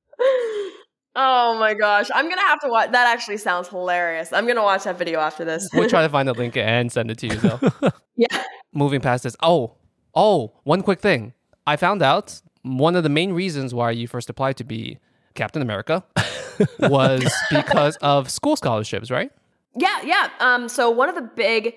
Oh 1.15 1.57
my 1.59 1.73
gosh. 1.73 2.09
I'm 2.13 2.25
going 2.25 2.37
to 2.37 2.43
have 2.43 2.59
to 2.61 2.69
watch. 2.69 2.91
That 2.91 3.07
actually 3.07 3.37
sounds 3.37 3.67
hilarious. 3.67 4.31
I'm 4.31 4.45
going 4.45 4.55
to 4.55 4.61
watch 4.61 4.85
that 4.85 4.97
video 4.97 5.19
after 5.19 5.43
this. 5.43 5.69
We'll 5.73 5.89
try 5.89 6.03
to 6.03 6.09
find 6.17 6.27
the 6.27 6.33
link 6.33 6.55
and 6.55 6.91
send 6.91 7.11
it 7.11 7.17
to 7.19 7.27
you 7.27 7.35
though. 7.35 7.59
yeah. 8.15 8.43
Moving 8.73 9.01
past 9.01 9.23
this. 9.23 9.35
Oh, 9.43 9.75
oh, 10.15 10.53
one 10.63 10.81
quick 10.81 10.99
thing. 10.99 11.33
I 11.67 11.75
found 11.75 12.01
out 12.01 12.41
one 12.63 12.95
of 12.95 13.03
the 13.03 13.09
main 13.09 13.33
reasons 13.33 13.73
why 13.73 13.91
you 13.91 14.07
first 14.07 14.29
applied 14.29 14.57
to 14.57 14.63
be 14.63 14.99
Captain 15.33 15.61
America 15.61 16.03
was 16.79 17.31
because 17.49 17.97
of 17.97 18.29
school 18.29 18.55
scholarships, 18.55 19.11
right? 19.11 19.31
Yeah, 19.75 20.01
yeah. 20.03 20.29
Um, 20.39 20.69
so 20.69 20.89
one 20.89 21.09
of 21.09 21.15
the 21.15 21.21
big, 21.21 21.75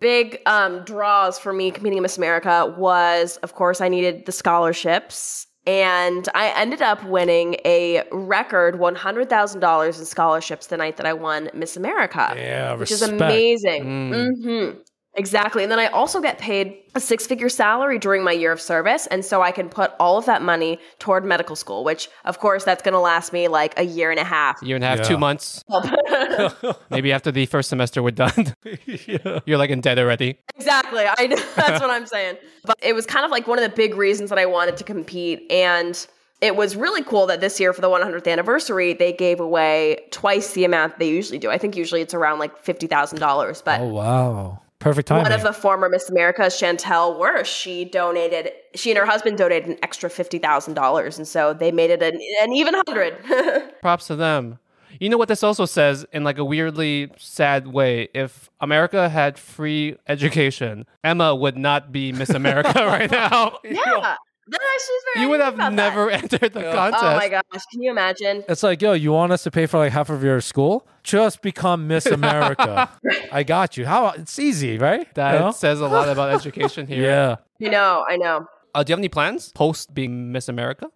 big 0.00 0.40
um, 0.46 0.84
draws 0.84 1.38
for 1.38 1.52
me 1.52 1.70
competing 1.70 1.98
in 1.98 2.02
Miss 2.02 2.18
America 2.18 2.72
was, 2.76 3.36
of 3.38 3.54
course, 3.54 3.80
I 3.80 3.88
needed 3.88 4.26
the 4.26 4.32
scholarships, 4.32 5.46
and 5.66 6.28
I 6.34 6.48
ended 6.56 6.82
up 6.82 7.04
winning 7.04 7.56
a 7.64 8.02
record 8.12 8.78
one 8.78 8.94
hundred 8.94 9.28
thousand 9.28 9.60
dollars 9.60 9.98
in 9.98 10.06
scholarships 10.06 10.66
the 10.68 10.76
night 10.76 10.96
that 10.96 11.06
I 11.06 11.12
won 11.12 11.50
Miss 11.54 11.76
America, 11.76 12.32
Yeah, 12.36 12.72
which 12.74 12.90
respect. 12.90 13.12
is 13.12 13.20
amazing. 13.20 13.84
Mm. 13.84 14.42
hmm 14.74 14.78
Exactly, 15.14 15.64
and 15.64 15.72
then 15.72 15.80
I 15.80 15.86
also 15.88 16.20
get 16.20 16.38
paid 16.38 16.76
a 16.94 17.00
six-figure 17.00 17.48
salary 17.48 17.98
during 17.98 18.22
my 18.22 18.30
year 18.30 18.52
of 18.52 18.60
service, 18.60 19.08
and 19.08 19.24
so 19.24 19.42
I 19.42 19.50
can 19.50 19.68
put 19.68 19.92
all 19.98 20.18
of 20.18 20.26
that 20.26 20.40
money 20.40 20.78
toward 21.00 21.24
medical 21.24 21.56
school, 21.56 21.82
which, 21.82 22.08
of 22.24 22.38
course, 22.38 22.62
that's 22.62 22.80
going 22.80 22.92
to 22.92 23.00
last 23.00 23.32
me 23.32 23.48
like 23.48 23.76
a 23.78 23.82
year 23.82 24.12
and 24.12 24.20
a 24.20 24.24
half. 24.24 24.62
Year 24.62 24.76
and 24.76 24.84
a 24.84 24.88
half, 24.88 24.98
Yeah. 24.98 25.04
two 25.04 25.18
months. 25.18 25.64
Maybe 26.90 27.12
after 27.12 27.32
the 27.32 27.46
first 27.46 27.68
semester 27.70 28.02
we're 28.02 28.10
done, 28.12 28.54
you're 29.46 29.58
like 29.58 29.70
in 29.70 29.80
debt 29.80 29.98
already. 29.98 30.38
Exactly. 30.56 31.04
I 31.06 31.26
know. 31.26 31.36
That's 31.56 31.80
what 31.80 31.90
I'm 31.90 32.06
saying. 32.06 32.36
But 32.64 32.78
it 32.82 32.94
was 32.94 33.04
kind 33.06 33.24
of 33.24 33.30
like 33.30 33.46
one 33.48 33.58
of 33.58 33.62
the 33.68 33.74
big 33.76 33.96
reasons 33.96 34.30
that 34.30 34.38
I 34.38 34.46
wanted 34.46 34.76
to 34.76 34.84
compete. 34.84 35.50
And 35.50 36.06
it 36.40 36.56
was 36.56 36.76
really 36.76 37.02
cool 37.02 37.26
that 37.26 37.40
this 37.40 37.58
year 37.60 37.72
for 37.72 37.80
the 37.80 37.88
100th 37.88 38.30
anniversary, 38.30 38.94
they 38.94 39.12
gave 39.12 39.40
away 39.40 39.98
twice 40.12 40.52
the 40.54 40.64
amount 40.64 40.98
they 40.98 41.08
usually 41.08 41.38
do. 41.38 41.50
I 41.50 41.58
think 41.58 41.76
usually 41.76 42.00
it's 42.00 42.14
around 42.14 42.38
like 42.38 42.64
$50,000. 42.64 43.64
But 43.64 43.80
Oh 43.80 43.88
wow, 43.88 44.62
perfect 44.80 45.06
timing. 45.08 45.22
one 45.22 45.32
of 45.32 45.42
the 45.42 45.52
former 45.52 45.88
Miss 45.88 46.10
Americas, 46.10 46.54
Chantel 46.60 47.18
Worsh, 47.18 47.50
she 47.50 47.84
donated, 47.84 48.50
she 48.74 48.90
and 48.90 48.98
her 48.98 49.06
husband 49.06 49.38
donated 49.38 49.68
an 49.68 49.78
extra 49.82 50.10
$50,000. 50.10 51.16
And 51.16 51.28
so 51.28 51.54
they 51.54 51.70
made 51.70 51.90
it 51.90 52.02
an, 52.02 52.18
an 52.42 52.52
even 52.52 52.74
hundred. 52.74 53.16
Props 53.82 54.08
to 54.08 54.16
them. 54.16 54.58
You 54.98 55.08
know 55.08 55.16
what 55.16 55.28
this 55.28 55.42
also 55.44 55.66
says 55.66 56.04
in 56.12 56.24
like 56.24 56.36
a 56.38 56.44
weirdly 56.44 57.10
sad 57.16 57.68
way? 57.68 58.08
If 58.12 58.50
America 58.60 59.08
had 59.08 59.38
free 59.38 59.96
education, 60.08 60.84
Emma 61.04 61.34
would 61.34 61.56
not 61.56 61.92
be 61.92 62.12
Miss 62.12 62.30
America 62.30 62.72
right 62.74 63.10
now. 63.10 63.58
yeah. 63.64 63.80
That 63.84 64.18
actually 64.56 64.94
is 64.94 65.04
very 65.14 65.22
You 65.24 65.30
would 65.30 65.40
have 65.40 65.54
didn't 65.56 65.76
think 65.76 65.78
about 65.78 65.94
never 65.94 66.10
entered 66.40 66.52
the 66.52 66.60
Yeah. 66.60 66.74
contest. 66.74 67.04
Oh 67.04 67.16
my 67.16 67.28
gosh. 67.28 67.62
Can 67.72 67.82
you 67.82 67.90
imagine? 67.90 68.44
It's 68.48 68.62
like, 68.62 68.80
yo, 68.82 68.92
you 68.94 69.12
want 69.12 69.32
us 69.32 69.42
to 69.44 69.50
pay 69.50 69.66
for 69.66 69.78
like 69.78 69.92
half 69.92 70.10
of 70.10 70.22
your 70.24 70.40
school? 70.40 70.86
Just 71.02 71.42
become 71.42 71.86
Miss 71.88 72.06
America. 72.20 72.90
I 73.32 73.42
got 73.42 73.76
you. 73.76 73.86
How? 73.86 74.08
It's 74.10 74.38
easy, 74.38 74.78
right? 74.78 75.12
That 75.14 75.34
You 75.34 75.38
know? 75.40 75.50
says 75.52 75.80
a 75.80 75.88
lot 75.88 76.08
about 76.08 76.30
education 76.34 76.86
here. 76.86 77.02
yeah. 77.02 77.36
You 77.58 77.70
know. 77.70 78.04
I 78.08 78.16
know. 78.16 78.46
Uh, 78.74 78.82
do 78.84 78.90
you 78.90 78.94
have 78.94 79.00
any 79.00 79.08
plans 79.08 79.52
post 79.52 79.92
being 79.94 80.30
Miss 80.32 80.48
America? 80.48 80.86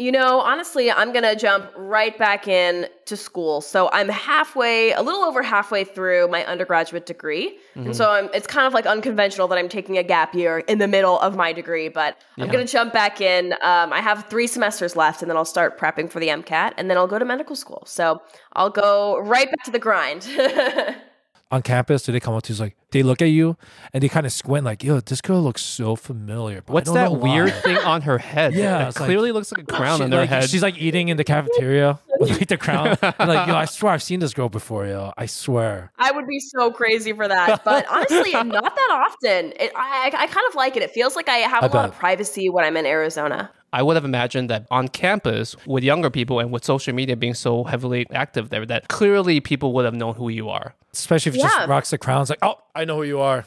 You 0.00 0.12
know, 0.12 0.40
honestly, 0.40 0.92
I'm 0.92 1.12
going 1.12 1.24
to 1.24 1.34
jump 1.34 1.72
right 1.76 2.16
back 2.16 2.46
in 2.46 2.86
to 3.06 3.16
school. 3.16 3.60
So 3.60 3.90
I'm 3.92 4.08
halfway, 4.08 4.92
a 4.92 5.02
little 5.02 5.22
over 5.22 5.42
halfway 5.42 5.82
through 5.82 6.28
my 6.28 6.44
undergraduate 6.44 7.04
degree. 7.04 7.58
And 7.74 7.96
so 7.96 8.08
I'm, 8.08 8.30
it's 8.32 8.46
kind 8.46 8.64
of 8.64 8.72
like 8.74 8.86
unconventional 8.86 9.48
that 9.48 9.58
I'm 9.58 9.68
taking 9.68 9.98
a 9.98 10.04
gap 10.04 10.36
year 10.36 10.60
in 10.60 10.78
the 10.78 10.86
middle 10.86 11.18
of 11.18 11.34
my 11.34 11.52
degree, 11.52 11.88
but 11.88 12.16
I'm 12.38 12.48
going 12.48 12.64
to 12.64 12.72
jump 12.72 12.92
back 12.92 13.20
in. 13.20 13.54
Um, 13.54 13.92
I 13.92 14.00
have 14.00 14.26
three 14.30 14.46
semesters 14.46 14.94
left 14.94 15.20
and 15.20 15.28
then 15.28 15.36
I'll 15.36 15.44
start 15.44 15.78
prepping 15.80 16.08
for 16.08 16.20
the 16.20 16.28
MCAT 16.28 16.74
and 16.76 16.88
then 16.88 16.96
I'll 16.96 17.08
go 17.08 17.18
to 17.18 17.24
medical 17.24 17.56
school. 17.56 17.82
So 17.86 18.22
I'll 18.52 18.70
go 18.70 19.18
right 19.18 19.50
back 19.50 19.64
to 19.64 19.72
the 19.72 19.80
grind. 19.80 20.28
On 21.50 21.62
campus, 21.62 22.02
do 22.02 22.12
they 22.12 22.20
come 22.20 22.34
up 22.34 22.42
to 22.42 22.52
you 22.52 22.58
like 22.60 22.76
they 22.90 23.02
look 23.02 23.22
at 23.22 23.30
you 23.30 23.56
and 23.94 24.02
they 24.02 24.08
kind 24.08 24.26
of 24.26 24.32
squint 24.32 24.66
like, 24.66 24.84
yo, 24.84 25.00
this 25.00 25.22
girl 25.22 25.42
looks 25.42 25.62
so 25.62 25.96
familiar. 25.96 26.60
but 26.60 26.74
What's 26.74 26.90
that 26.92 27.04
know 27.04 27.12
why." 27.12 27.34
weird 27.34 27.54
thing 27.62 27.78
on 27.78 28.02
her 28.02 28.18
head? 28.18 28.52
Yeah, 28.54 28.78
that 28.78 28.88
it's 28.88 29.00
like- 29.00 29.06
clearly 29.06 29.32
looks 29.32 29.50
like 29.50 29.66
a 29.66 29.74
oh, 29.74 29.76
crown 29.78 29.98
She- 29.98 30.04
on 30.04 30.12
her 30.12 30.18
like, 30.18 30.28
head. 30.28 30.50
She's 30.50 30.62
like 30.62 30.76
eating 30.76 31.08
in 31.08 31.16
the 31.16 31.24
cafeteria 31.24 31.98
with 32.20 32.30
like 32.32 32.48
the 32.48 32.58
crown. 32.58 32.98
And 33.00 33.28
like, 33.28 33.48
yo, 33.48 33.54
I 33.54 33.64
swear 33.64 33.92
I've 33.94 34.02
seen 34.02 34.20
this 34.20 34.34
girl 34.34 34.50
before, 34.50 34.86
yo. 34.86 35.12
I 35.16 35.24
swear. 35.24 35.90
I 35.98 36.10
would 36.12 36.26
be 36.26 36.38
so 36.38 36.70
crazy 36.70 37.14
for 37.14 37.26
that. 37.26 37.64
But 37.64 37.86
honestly, 37.90 38.32
not 38.32 38.76
that 38.76 39.06
often. 39.08 39.52
It, 39.58 39.72
I, 39.74 40.10
I 40.14 40.26
kind 40.26 40.46
of 40.50 40.54
like 40.54 40.76
it. 40.76 40.82
It 40.82 40.90
feels 40.90 41.16
like 41.16 41.30
I 41.30 41.36
have 41.38 41.62
a 41.64 41.66
I 41.66 41.72
lot 41.72 41.88
of 41.88 41.94
privacy 41.96 42.50
when 42.50 42.66
I'm 42.66 42.76
in 42.76 42.84
Arizona. 42.84 43.50
I 43.72 43.82
would 43.82 43.96
have 43.96 44.04
imagined 44.06 44.48
that 44.48 44.66
on 44.70 44.88
campus 44.88 45.54
with 45.66 45.84
younger 45.84 46.08
people 46.08 46.40
and 46.40 46.50
with 46.50 46.64
social 46.64 46.94
media 46.94 47.16
being 47.16 47.34
so 47.34 47.64
heavily 47.64 48.06
active 48.12 48.48
there, 48.48 48.64
that 48.64 48.88
clearly 48.88 49.40
people 49.40 49.72
would 49.74 49.84
have 49.84 49.94
known 49.94 50.14
who 50.14 50.30
you 50.30 50.48
are. 50.48 50.74
Especially 51.00 51.30
if 51.30 51.36
it 51.36 51.38
Yeah. 51.40 51.48
just 51.48 51.68
rocks 51.68 51.90
the 51.90 51.98
crown. 51.98 52.22
It's 52.22 52.30
like, 52.30 52.38
oh, 52.42 52.56
I 52.74 52.84
know 52.84 52.96
who 52.96 53.02
you 53.04 53.20
are. 53.20 53.44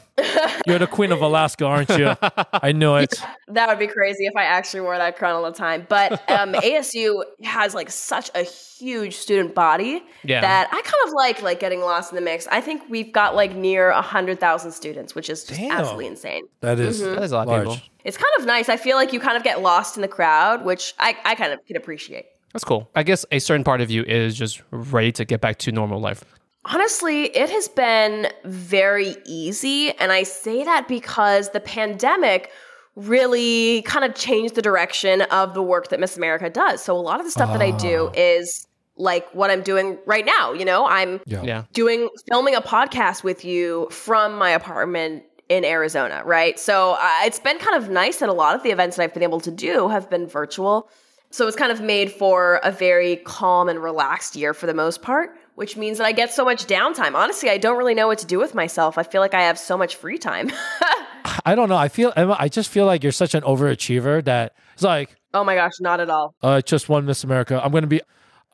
You're 0.66 0.78
the 0.78 0.86
queen 0.86 1.12
of 1.12 1.20
Alaska, 1.22 1.64
aren't 1.64 1.88
you? 1.90 2.14
I 2.52 2.72
knew 2.72 2.94
it. 2.96 3.14
That 3.48 3.68
would 3.68 3.78
be 3.78 3.86
crazy 3.86 4.26
if 4.26 4.36
I 4.36 4.44
actually 4.44 4.80
wore 4.80 4.96
that 4.96 5.16
crown 5.16 5.34
all 5.34 5.42
the 5.50 5.56
time. 5.56 5.86
But 5.88 6.12
um, 6.30 6.52
ASU 6.54 7.22
has 7.42 7.74
like 7.74 7.90
such 7.90 8.30
a 8.34 8.42
huge 8.42 9.16
student 9.16 9.54
body 9.54 10.02
Yeah. 10.24 10.40
that 10.40 10.68
I 10.72 10.80
kind 10.82 10.94
of 11.06 11.12
like 11.14 11.42
like 11.42 11.60
getting 11.60 11.80
lost 11.80 12.12
in 12.12 12.16
the 12.16 12.22
mix. 12.22 12.46
I 12.48 12.60
think 12.60 12.82
we've 12.88 13.12
got 13.12 13.34
like 13.34 13.54
near 13.54 13.90
a 13.90 14.02
hundred 14.02 14.40
thousand 14.40 14.72
students, 14.72 15.14
which 15.14 15.28
is 15.30 15.44
just 15.44 15.58
Damn. 15.60 15.72
absolutely 15.72 16.06
insane. 16.06 16.44
That 16.60 16.78
is, 16.78 17.00
That 17.00 17.22
is 17.22 17.32
a 17.32 17.36
lot 17.36 17.42
of 17.42 17.48
large. 17.48 17.68
people. 17.68 17.88
It's 18.04 18.16
kind 18.16 18.32
of 18.38 18.46
nice. 18.46 18.68
I 18.68 18.76
feel 18.76 18.96
like 18.96 19.12
you 19.12 19.20
kind 19.20 19.36
of 19.36 19.44
get 19.44 19.62
lost 19.62 19.96
in 19.96 20.02
the 20.02 20.08
crowd, 20.08 20.64
which 20.64 20.94
I, 20.98 21.16
I 21.24 21.34
kind 21.36 21.52
of 21.52 21.64
can 21.66 21.76
appreciate. 21.76 22.26
That's 22.52 22.64
cool. 22.64 22.90
I 22.94 23.02
guess 23.02 23.24
a 23.32 23.38
certain 23.38 23.64
part 23.64 23.80
of 23.80 23.90
you 23.90 24.02
is 24.02 24.34
just 24.36 24.60
ready 24.70 25.10
to 25.12 25.24
get 25.24 25.40
back 25.40 25.58
to 25.60 25.72
normal 25.72 26.00
life. 26.00 26.22
Honestly, 26.64 27.24
it 27.36 27.50
has 27.50 27.68
been 27.68 28.28
very 28.44 29.16
easy. 29.24 29.90
And 29.98 30.12
I 30.12 30.22
say 30.22 30.62
that 30.64 30.86
because 30.86 31.50
the 31.50 31.60
pandemic 31.60 32.50
really 32.94 33.82
kind 33.82 34.04
of 34.04 34.14
changed 34.14 34.54
the 34.54 34.62
direction 34.62 35.22
of 35.22 35.54
the 35.54 35.62
work 35.62 35.88
that 35.88 35.98
Miss 35.98 36.16
America 36.16 36.50
does. 36.50 36.82
So 36.82 36.94
a 36.96 37.00
lot 37.00 37.20
of 37.20 37.26
the 37.26 37.32
stuff 37.32 37.50
that 37.52 37.62
I 37.62 37.70
do 37.72 38.10
is 38.14 38.66
like 38.96 39.26
what 39.34 39.50
I'm 39.50 39.62
doing 39.62 39.98
right 40.06 40.26
now. 40.26 40.52
You 40.52 40.64
know, 40.64 40.86
I'm 40.86 41.20
Yeah. 41.24 41.42
Yeah. 41.42 41.62
doing 41.72 42.10
filming 42.28 42.54
a 42.54 42.60
podcast 42.60 43.24
with 43.24 43.44
you 43.44 43.88
from 43.90 44.36
my 44.36 44.50
apartment 44.50 45.24
in 45.48 45.64
Arizona, 45.64 46.22
right? 46.24 46.58
So 46.58 46.92
uh, 47.00 47.10
it's 47.24 47.40
been 47.40 47.58
kind 47.58 47.82
of 47.82 47.88
nice 47.90 48.18
that 48.18 48.28
a 48.28 48.32
lot 48.32 48.54
of 48.54 48.62
the 48.62 48.70
events 48.70 48.96
that 48.96 49.02
I've 49.04 49.14
been 49.14 49.22
able 49.22 49.40
to 49.40 49.50
do 49.50 49.88
have 49.88 50.08
been 50.08 50.26
virtual. 50.26 50.88
So 51.30 51.46
it's 51.46 51.56
kind 51.56 51.72
of 51.72 51.80
made 51.80 52.12
for 52.12 52.60
a 52.62 52.70
very 52.70 53.16
calm 53.16 53.70
and 53.70 53.82
relaxed 53.82 54.36
year 54.36 54.52
for 54.52 54.66
the 54.66 54.74
most 54.74 55.00
part, 55.00 55.34
which 55.54 55.76
means 55.76 55.98
that 55.98 56.06
I 56.06 56.12
get 56.12 56.32
so 56.32 56.44
much 56.44 56.66
downtime. 56.66 57.14
Honestly, 57.14 57.50
I 57.50 57.58
don't 57.58 57.76
really 57.76 57.94
know 57.94 58.06
what 58.06 58.18
to 58.18 58.26
do 58.26 58.38
with 58.38 58.54
myself. 58.54 58.98
I 58.98 59.02
feel 59.02 59.20
like 59.20 59.34
I 59.34 59.42
have 59.42 59.58
so 59.58 59.76
much 59.76 59.96
free 59.96 60.18
time. 60.18 60.50
I 61.44 61.54
don't 61.54 61.68
know. 61.68 61.76
I 61.76 61.88
feel, 61.88 62.12
Emma, 62.16 62.36
I 62.38 62.48
just 62.48 62.70
feel 62.70 62.86
like 62.86 63.02
you're 63.02 63.12
such 63.12 63.34
an 63.34 63.42
overachiever 63.42 64.24
that 64.24 64.54
it's 64.74 64.82
like, 64.82 65.16
oh 65.34 65.44
my 65.44 65.54
gosh, 65.54 65.72
not 65.80 66.00
at 66.00 66.10
all. 66.10 66.34
uh, 66.42 66.60
just 66.60 66.88
one 66.88 67.04
Miss 67.06 67.24
America. 67.24 67.60
I'm 67.62 67.70
going 67.70 67.82
to 67.82 67.88
be, 67.88 68.00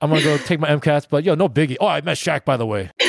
I'm 0.01 0.11
going 0.11 0.23
to 0.23 0.27
go 0.27 0.37
take 0.45 0.61
my 0.61 0.69
MCATs, 0.69 1.07
but 1.09 1.25
yo, 1.25 1.35
no 1.35 1.49
biggie. 1.49 1.77
Oh, 1.81 1.87
I 1.87 2.01
met 2.01 2.17
Shaq, 2.17 2.45
by 2.45 2.57
the 2.57 2.67
way. 2.67 2.91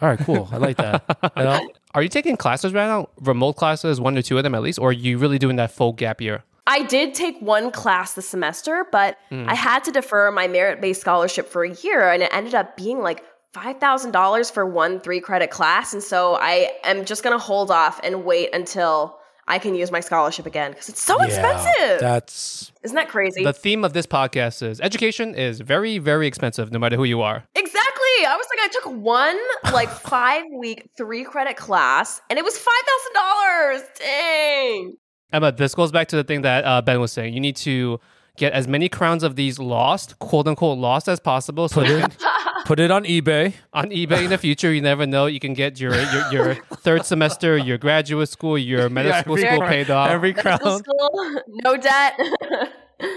All 0.00 0.08
right, 0.08 0.18
cool. 0.18 0.48
I 0.50 0.56
like 0.56 0.78
that. 0.78 1.04
You 1.36 1.44
know? 1.44 1.68
Are 1.94 2.02
you 2.02 2.08
taking 2.08 2.36
classes 2.36 2.72
right 2.72 2.86
now? 2.86 3.08
Remote 3.20 3.52
classes, 3.52 4.00
one 4.00 4.18
or 4.18 4.22
two 4.22 4.36
of 4.36 4.42
them 4.42 4.54
at 4.54 4.62
least? 4.62 4.80
Or 4.80 4.88
are 4.88 4.92
you 4.92 5.18
really 5.18 5.38
doing 5.38 5.56
that 5.56 5.70
full 5.70 5.92
gap 5.92 6.20
year? 6.20 6.42
I 6.72 6.84
did 6.84 7.12
take 7.12 7.38
one 7.40 7.70
class 7.70 8.14
this 8.14 8.26
semester, 8.26 8.86
but 8.90 9.18
mm. 9.30 9.46
I 9.46 9.54
had 9.54 9.84
to 9.84 9.92
defer 9.92 10.30
my 10.30 10.48
merit 10.48 10.80
based 10.80 11.02
scholarship 11.02 11.46
for 11.46 11.64
a 11.64 11.70
year, 11.70 12.10
and 12.10 12.22
it 12.22 12.30
ended 12.32 12.54
up 12.54 12.78
being 12.78 13.00
like 13.00 13.22
$5,000 13.54 14.50
for 14.50 14.64
one 14.64 14.98
three 14.98 15.20
credit 15.20 15.50
class. 15.50 15.92
And 15.92 16.02
so 16.02 16.34
I 16.36 16.72
am 16.82 17.04
just 17.04 17.22
going 17.22 17.34
to 17.34 17.38
hold 17.38 17.70
off 17.70 18.00
and 18.02 18.24
wait 18.24 18.54
until 18.54 19.18
I 19.46 19.58
can 19.58 19.74
use 19.74 19.90
my 19.90 20.00
scholarship 20.00 20.46
again 20.46 20.70
because 20.70 20.88
it's 20.88 21.02
so 21.02 21.18
Yeah, 21.18 21.26
expensive. 21.26 22.00
That's, 22.00 22.72
Isn't 22.82 22.94
that 22.94 23.10
crazy? 23.10 23.44
The 23.44 23.52
theme 23.52 23.84
of 23.84 23.92
this 23.92 24.06
podcast 24.06 24.62
is 24.62 24.80
education 24.80 25.34
is 25.34 25.60
very, 25.60 25.98
very 25.98 26.26
expensive 26.26 26.72
no 26.72 26.78
matter 26.78 26.96
who 26.96 27.04
you 27.04 27.20
are. 27.20 27.44
exactly. 27.54 28.26
I 28.26 28.36
was 28.36 28.46
like, 28.50 28.60
I 28.60 28.68
took 28.72 29.02
one 29.02 29.38
like 29.74 29.90
five 30.08 30.44
week 30.56 30.88
three 30.96 31.24
credit 31.24 31.58
class, 31.58 32.22
and 32.30 32.38
it 32.38 32.44
was 32.46 32.54
$5,000. 32.56 33.82
Dang. 33.98 34.96
Emma, 35.32 35.52
this 35.52 35.74
goes 35.74 35.90
back 35.92 36.08
to 36.08 36.16
the 36.16 36.24
thing 36.24 36.42
that 36.42 36.64
uh, 36.64 36.82
Ben 36.82 37.00
was 37.00 37.12
saying. 37.12 37.34
You 37.34 37.40
need 37.40 37.56
to 37.56 37.98
get 38.36 38.52
as 38.52 38.66
many 38.66 38.88
crowns 38.88 39.22
of 39.22 39.36
these 39.36 39.58
lost, 39.58 40.18
quote 40.18 40.46
unquote, 40.48 40.78
lost 40.78 41.08
as 41.08 41.20
possible. 41.20 41.68
So 41.68 41.82
put 41.82 41.90
it, 41.90 42.16
put 42.64 42.80
it 42.80 42.90
on 42.90 43.04
eBay. 43.04 43.54
on 43.72 43.90
eBay 43.90 44.24
in 44.24 44.30
the 44.30 44.38
future, 44.38 44.72
you 44.72 44.80
never 44.80 45.06
know. 45.06 45.26
You 45.26 45.40
can 45.40 45.54
get 45.54 45.80
your 45.80 45.94
your, 45.94 46.32
your 46.32 46.54
third 46.76 47.04
semester, 47.06 47.56
your 47.56 47.78
graduate 47.78 48.28
school, 48.28 48.56
your 48.58 48.88
medical 48.98 49.32
every 49.34 49.42
school 49.42 49.58
crown- 49.58 49.70
paid 49.70 49.90
off. 49.90 50.10
Every 50.10 50.32
crown. 50.32 50.58
school, 50.60 51.40
no 51.48 51.76
debt. 51.76 52.18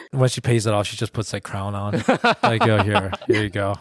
When 0.10 0.30
she 0.30 0.42
pays 0.42 0.66
it 0.66 0.74
off, 0.74 0.88
she 0.88 0.98
just 0.98 1.14
puts 1.14 1.30
that 1.30 1.42
crown 1.44 1.76
on. 1.76 1.94
like, 2.42 2.64
oh, 2.68 2.82
here, 2.82 3.12
here 3.28 3.44
you 3.44 3.50
go. 3.52 3.76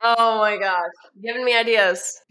Oh 0.00 0.38
my 0.38 0.56
gosh. 0.58 0.88
Giving 1.22 1.44
me 1.44 1.54
ideas. 1.54 2.22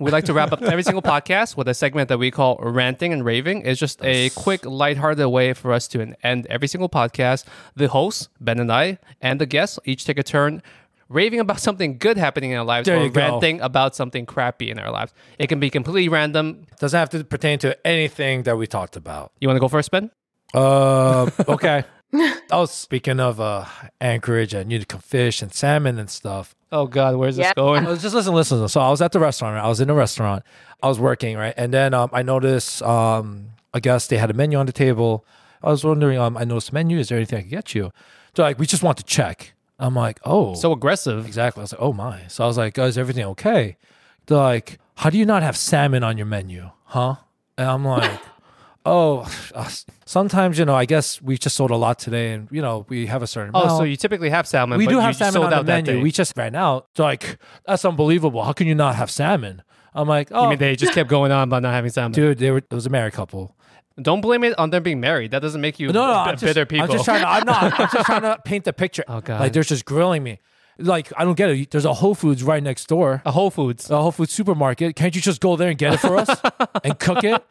We 0.00 0.10
like 0.10 0.24
to 0.24 0.32
wrap 0.32 0.52
up 0.52 0.60
every 0.62 0.82
single 0.82 1.02
podcast 1.02 1.56
with 1.56 1.68
a 1.68 1.74
segment 1.74 2.08
that 2.08 2.18
we 2.18 2.32
call 2.32 2.56
ranting 2.60 3.12
and 3.12 3.24
raving. 3.24 3.62
It's 3.64 3.78
just 3.78 4.04
a 4.04 4.30
quick, 4.30 4.66
lighthearted 4.66 5.24
way 5.28 5.52
for 5.52 5.72
us 5.72 5.86
to 5.88 6.14
end 6.24 6.46
every 6.48 6.66
single 6.66 6.88
podcast. 6.88 7.44
The 7.76 7.86
host, 7.86 8.28
Ben 8.40 8.58
and 8.58 8.72
I, 8.72 8.98
and 9.20 9.40
the 9.40 9.46
guests 9.46 9.78
each 9.84 10.04
take 10.04 10.18
a 10.18 10.24
turn 10.24 10.62
raving 11.08 11.38
about 11.38 11.60
something 11.60 11.96
good 11.98 12.16
happening 12.16 12.50
in 12.50 12.58
our 12.58 12.64
lives 12.64 12.86
There 12.86 12.98
or 12.98 13.04
you 13.04 13.10
go. 13.10 13.20
ranting 13.20 13.60
about 13.60 13.94
something 13.94 14.26
crappy 14.26 14.68
in 14.68 14.80
our 14.80 14.90
lives. 14.90 15.14
It 15.38 15.46
can 15.46 15.60
be 15.60 15.70
completely 15.70 16.08
random. 16.08 16.66
Doesn't 16.80 16.98
have 16.98 17.10
to 17.10 17.22
pertain 17.22 17.60
to 17.60 17.86
anything 17.86 18.42
that 18.44 18.56
we 18.58 18.66
talked 18.66 18.96
about. 18.96 19.30
You 19.40 19.46
want 19.46 19.56
to 19.56 19.60
go 19.60 19.68
first, 19.68 19.92
Ben? 19.92 20.10
Uh, 20.52 21.30
okay. 21.46 21.84
I 22.14 22.40
was 22.56 22.72
speaking 22.72 23.20
of 23.20 23.40
uh, 23.40 23.64
Anchorage 24.00 24.54
and 24.54 24.72
Utica 24.72 24.98
fish 24.98 25.40
and 25.40 25.52
salmon 25.52 26.00
and 26.00 26.10
stuff. 26.10 26.56
Oh 26.74 26.86
God, 26.88 27.14
where's 27.14 27.36
this 27.36 27.52
going? 27.54 27.86
I 27.86 27.90
was 27.90 28.02
just 28.02 28.14
listen, 28.14 28.34
listen. 28.34 28.66
So 28.68 28.80
I 28.80 28.90
was 28.90 29.00
at 29.00 29.12
the 29.12 29.20
restaurant. 29.20 29.54
Right? 29.54 29.64
I 29.64 29.68
was 29.68 29.80
in 29.80 29.88
a 29.88 29.94
restaurant. 29.94 30.42
I 30.82 30.88
was 30.88 30.98
working, 30.98 31.36
right, 31.36 31.54
and 31.56 31.72
then 31.72 31.94
um, 31.94 32.10
I 32.12 32.22
noticed. 32.22 32.82
Um, 32.82 33.50
I 33.72 33.80
guess 33.80 34.08
they 34.08 34.18
had 34.18 34.28
a 34.30 34.34
menu 34.34 34.58
on 34.58 34.66
the 34.66 34.72
table. 34.72 35.24
I 35.62 35.70
was 35.70 35.84
wondering. 35.84 36.18
Um, 36.18 36.36
I 36.36 36.44
noticed 36.44 36.70
the 36.70 36.74
menu. 36.74 36.98
Is 36.98 37.08
there 37.08 37.18
anything 37.18 37.38
I 37.38 37.42
could 37.42 37.50
get 37.50 37.74
you? 37.74 37.92
They're 38.34 38.44
like, 38.44 38.58
we 38.58 38.66
just 38.66 38.82
want 38.82 38.98
to 38.98 39.04
check. 39.04 39.54
I'm 39.78 39.94
like, 39.94 40.18
oh, 40.24 40.54
So 40.54 40.72
aggressive. 40.72 41.26
exactly. 41.26 41.60
I 41.60 41.64
was 41.64 41.72
like, 41.72 41.80
oh 41.80 41.92
my. 41.92 42.26
So 42.28 42.44
I 42.44 42.46
was 42.48 42.58
like, 42.58 42.76
is 42.78 42.98
everything 42.98 43.24
okay? 43.26 43.76
They're 44.26 44.38
like, 44.38 44.78
how 44.96 45.10
do 45.10 45.18
you 45.18 45.26
not 45.26 45.42
have 45.42 45.56
salmon 45.56 46.02
on 46.02 46.16
your 46.18 46.26
menu, 46.26 46.70
huh? 46.86 47.16
And 47.56 47.68
I'm 47.68 47.84
like. 47.84 48.20
Oh, 48.86 49.26
uh, 49.54 49.70
sometimes 50.04 50.58
you 50.58 50.64
know. 50.64 50.74
I 50.74 50.84
guess 50.84 51.20
we 51.22 51.38
just 51.38 51.56
sold 51.56 51.70
a 51.70 51.76
lot 51.76 51.98
today, 51.98 52.32
and 52.32 52.48
you 52.50 52.60
know 52.60 52.84
we 52.88 53.06
have 53.06 53.22
a 53.22 53.26
certain. 53.26 53.52
Oh, 53.54 53.62
amount. 53.62 53.78
so 53.78 53.84
you 53.84 53.96
typically 53.96 54.28
have 54.30 54.46
salmon. 54.46 54.78
We 54.78 54.84
but 54.86 54.90
do 54.92 54.98
have 55.00 55.16
salmon 55.16 55.32
sold 55.32 55.44
on 55.46 55.50
the 55.50 55.56
out 55.56 55.66
that 55.66 55.86
menu. 55.86 56.02
We 56.02 56.10
just 56.12 56.36
ran 56.36 56.54
out. 56.54 56.88
So 56.96 57.04
like, 57.04 57.38
that's 57.66 57.84
unbelievable. 57.84 58.42
How 58.42 58.52
can 58.52 58.66
you 58.66 58.74
not 58.74 58.94
have 58.96 59.10
salmon? 59.10 59.62
I'm 59.94 60.06
like, 60.08 60.28
oh, 60.32 60.44
I 60.46 60.50
mean, 60.50 60.58
they 60.58 60.76
just 60.76 60.92
kept 60.92 61.08
going 61.08 61.32
on 61.32 61.44
about 61.44 61.62
not 61.62 61.72
having 61.72 61.90
salmon. 61.92 62.12
dude, 62.12 62.38
they 62.38 62.50
were. 62.50 62.58
It 62.58 62.72
was 62.72 62.84
a 62.86 62.90
married 62.90 63.14
couple. 63.14 63.56
Don't 64.02 64.20
blame 64.20 64.42
it 64.44 64.58
on 64.58 64.70
them 64.70 64.82
being 64.82 65.00
married. 65.00 65.30
That 65.30 65.40
doesn't 65.40 65.60
make 65.60 65.78
you 65.78 65.86
No, 65.92 66.06
no, 66.06 66.12
b- 66.12 66.30
I'm 66.30 66.34
just, 66.34 66.44
bitter 66.44 66.66
people. 66.66 66.86
I'm 66.86 66.92
just 66.92 67.04
trying 67.04 67.20
to. 67.20 67.28
I'm 67.28 67.44
not. 67.46 67.80
I'm 67.80 67.88
just 67.90 68.04
trying 68.06 68.22
to 68.22 68.38
paint 68.44 68.64
the 68.64 68.72
picture. 68.72 69.04
Oh, 69.08 69.20
God. 69.20 69.40
Like 69.40 69.52
they're 69.52 69.62
just 69.62 69.84
grilling 69.84 70.22
me. 70.22 70.40
Like 70.78 71.12
I 71.16 71.24
don't 71.24 71.36
get 71.36 71.48
it. 71.50 71.70
There's 71.70 71.84
a 71.84 71.94
Whole 71.94 72.16
Foods 72.16 72.42
right 72.42 72.62
next 72.62 72.86
door. 72.88 73.22
a 73.24 73.30
Whole 73.30 73.50
Foods. 73.50 73.88
A 73.90 74.02
Whole 74.02 74.10
Foods 74.10 74.32
supermarket. 74.32 74.96
Can't 74.96 75.14
you 75.14 75.22
just 75.22 75.40
go 75.40 75.54
there 75.56 75.68
and 75.70 75.78
get 75.78 75.94
it 75.94 76.00
for 76.00 76.16
us 76.16 76.28
and 76.84 76.98
cook 76.98 77.22
it? 77.24 77.42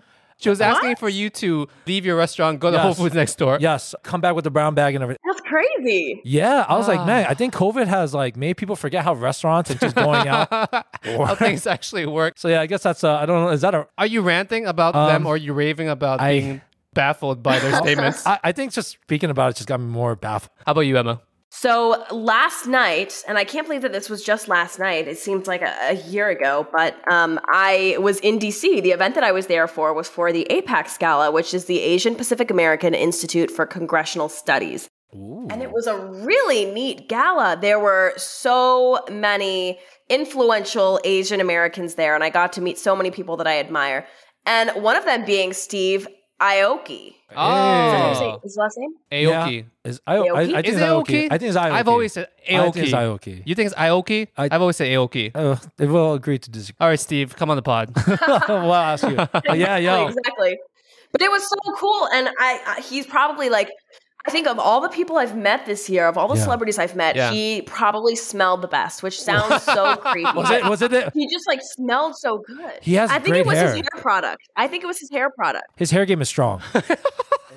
She 0.44 0.50
was 0.50 0.62
asking 0.62 0.98
for 0.98 1.10
you 1.10 1.30
to 1.32 1.68
leave 1.88 2.06
your 2.06 2.16
restaurant, 2.18 2.60
go 2.60 2.70
to 2.70 2.76
Yes. 2.78 2.84
Whole 2.84 2.94
Foods 2.94 3.16
next 3.16 3.36
door. 3.38 3.58
Yes, 3.62 3.96
come 4.04 4.20
back 4.22 4.36
with 4.36 4.44
the 4.44 4.52
brown 4.52 4.76
bag 4.76 4.94
and 4.96 5.02
everything. 5.04 5.20
That's 5.26 5.41
crazy. 5.41 6.22
Yeah, 6.26 6.66
I 6.68 6.78
was 6.78 6.88
Ah. 6.89 6.94
like, 6.94 7.06
man, 7.08 7.26
I 7.30 7.34
think 7.34 7.54
COVID 7.54 7.88
has 7.88 8.14
like 8.14 8.36
made 8.36 8.58
people 8.58 8.76
forget 8.76 9.04
how 9.04 9.14
restaurants 9.14 9.70
and 9.70 9.80
just 9.80 9.96
going 9.96 10.28
out. 10.28 10.50
How 11.04 11.36
things 11.36 11.68
actually 11.68 12.06
work. 12.06 12.34
so 12.38 12.48
yeah, 12.48 12.62
I 12.62 12.66
guess 12.66 12.84
that's. 12.84 13.04
Uh, 13.04 13.16
I 13.16 13.26
don't 13.26 13.44
know. 13.44 13.50
Is 13.50 13.62
that 13.62 13.74
a? 13.76 13.88
Are 13.98 14.06
you 14.08 14.22
ranting 14.22 14.66
about 14.66 14.94
them 14.94 15.26
or 15.26 15.34
are 15.34 15.38
you 15.38 15.54
raving 15.54 15.89
about 15.89 16.20
Um, 16.22 16.26
I- 16.26 16.39
being 16.39 16.62
baffled 16.94 17.44
by 17.44 17.60
their 17.60 17.76
statements? 17.84 18.26
I, 18.26 18.39
I 18.44 18.52
think 18.54 18.72
just 18.72 18.91
speaking 19.02 19.30
about 19.30 19.52
it 19.52 19.56
just 19.58 19.68
got 19.68 19.80
me 19.80 19.86
more 19.88 20.16
baffled. 20.16 20.52
How 20.66 20.72
about 20.72 20.82
you, 20.82 20.98
Emma? 20.98 21.22
So 21.56 22.04
last 22.10 22.66
night, 22.66 23.24
and 23.28 23.38
I 23.38 23.43
can't 23.43 23.68
believe 23.68 23.84
that 23.84 23.93
this 23.93 24.10
was 24.10 24.24
just 24.24 24.47
last 24.47 24.80
night. 24.80 25.08
It 25.08 25.20
seems 25.20 25.45
like 25.45 25.62
a, 25.62 25.91
a 25.91 25.93
year 25.93 26.30
ago, 26.30 26.68
but 26.72 26.95
um, 27.08 27.39
I 27.47 27.95
was 27.99 28.20
in 28.22 28.39
DC. 28.39 28.82
The 28.82 28.89
event 28.89 29.14
that 29.14 29.24
I 29.24 29.32
was 29.32 29.45
there 29.45 29.68
for 29.68 29.93
was 29.93 30.10
for 30.10 30.34
the 30.34 30.47
APAICS 30.49 30.97
Gala, 30.97 31.32
which 31.32 31.54
is 31.54 31.66
the 31.66 31.80
Asian 31.80 32.16
Pacific 32.16 32.49
American 32.49 32.95
Institute 32.95 33.51
for 33.51 33.68
Congressional 33.68 34.30
Studies. 34.30 34.89
And 35.14 35.62
it 35.62 35.72
was 35.72 35.86
a 35.86 35.95
really 35.95 36.66
neat 36.66 37.08
gala. 37.08 37.56
There 37.62 37.80
were 37.80 38.14
so 38.18 39.06
many 39.12 39.78
influential 40.10 40.99
Asian 41.04 41.39
Americans 41.39 41.93
there, 41.93 42.16
and 42.16 42.24
I 42.24 42.32
got 42.32 42.54
to 42.54 42.62
meet 42.62 42.80
so 42.80 42.95
many 42.95 43.12
people 43.12 43.38
that 43.38 43.45
I 43.45 43.60
admire. 43.60 44.08
And 44.47 44.72
one 44.82 44.95
of 44.95 45.06
them 45.06 45.24
being 45.24 45.54
Steve 45.54 46.08
Aoki. 46.42 47.08
Is 47.08 47.14
that 47.30 47.38
Oh, 47.38 48.20
name- 48.20 48.40
his 48.44 48.58
last 48.58 48.78
name? 48.78 48.94
Aoki. 49.12 49.66
Is 49.86 50.02
I, 50.06 50.16
I, 50.16 50.18
I 50.18 50.22
Aoki? 50.22 50.46
think 50.54 50.68
Is 50.68 50.74
it's 50.76 50.82
it 50.82 50.86
Aoki. 50.86 51.06
Aoki? 51.06 51.26
I 51.32 51.38
think 51.38 51.50
it's 51.50 51.58
Aoki. 51.58 51.72
I've 51.72 51.88
always 51.88 52.14
said 52.14 52.28
Aoki. 52.50 52.56
I 52.56 52.60
Aoki. 52.60 52.74
think 52.74 52.86
it's 52.86 52.94
Aoki. 52.94 53.44
You 53.46 53.56
think 53.56 53.66
it's 53.68 53.76
Aoki? 53.76 54.28
I- 54.38 54.50
I've 54.52 54.62
always 54.62 54.76
said 54.78 54.88
Aoki. 54.88 55.32
Uh, 55.34 55.56
they 55.78 55.88
will 55.88 56.14
agree 56.14 56.38
to 56.40 56.50
disagree. 56.52 56.78
All 56.80 56.90
right, 56.90 57.00
Steve, 57.00 57.36
come 57.36 57.50
on 57.50 57.56
the 57.56 57.62
pod. 57.64 57.94
well, 58.08 58.72
I'll 58.72 58.74
ask 58.74 59.08
you. 59.08 59.16
But 59.16 59.58
yeah, 59.58 59.78
yo. 59.78 60.08
exactly. 60.08 60.58
But 61.12 61.22
it 61.22 61.32
was 61.32 61.48
so 61.48 61.56
cool, 61.78 62.08
and 62.14 62.28
I, 62.40 62.62
I 62.78 62.82
he's 62.82 63.06
probably 63.06 63.50
like. 63.50 63.70
I 64.26 64.32
think 64.32 64.47
of 64.47 64.57
all 64.57 64.80
the 64.80 64.88
people 64.89 65.17
I've 65.17 65.36
met 65.36 65.65
this 65.65 65.89
year, 65.89 66.07
of 66.07 66.17
all 66.17 66.30
the 66.30 66.36
Yeah. 66.36 66.43
celebrities 66.43 66.80
I've 66.80 66.95
met, 66.95 67.15
Yeah. 67.15 67.32
he 67.32 67.61
probably 67.63 68.15
smelled 68.15 68.61
the 68.61 68.69
best, 68.69 69.03
which 69.03 69.21
sounds 69.21 69.63
so 69.63 69.95
creepy. 70.11 70.32
Was 70.34 70.49
it? 70.49 70.63
Was 70.63 70.82
it? 70.82 70.91
The, 70.91 71.11
he 71.13 71.28
just 71.28 71.45
like 71.47 71.59
smelled 71.61 72.15
so 72.17 72.38
good. 72.47 72.71
He 72.82 72.93
has 72.93 73.09
I 73.11 73.19
think 73.19 73.36
it 73.36 73.45
was 73.45 73.57
hair. 73.57 73.67
his 73.67 73.76
hair 73.76 74.01
product. 74.01 74.47
I 74.55 74.67
think 74.67 74.84
it 74.84 74.88
was 74.88 74.99
his 74.99 75.09
hair 75.11 75.30
product. 75.30 75.65
his 75.76 75.91
hair 75.91 76.05
game 76.05 76.21
is 76.21 76.30
strong. 76.30 76.61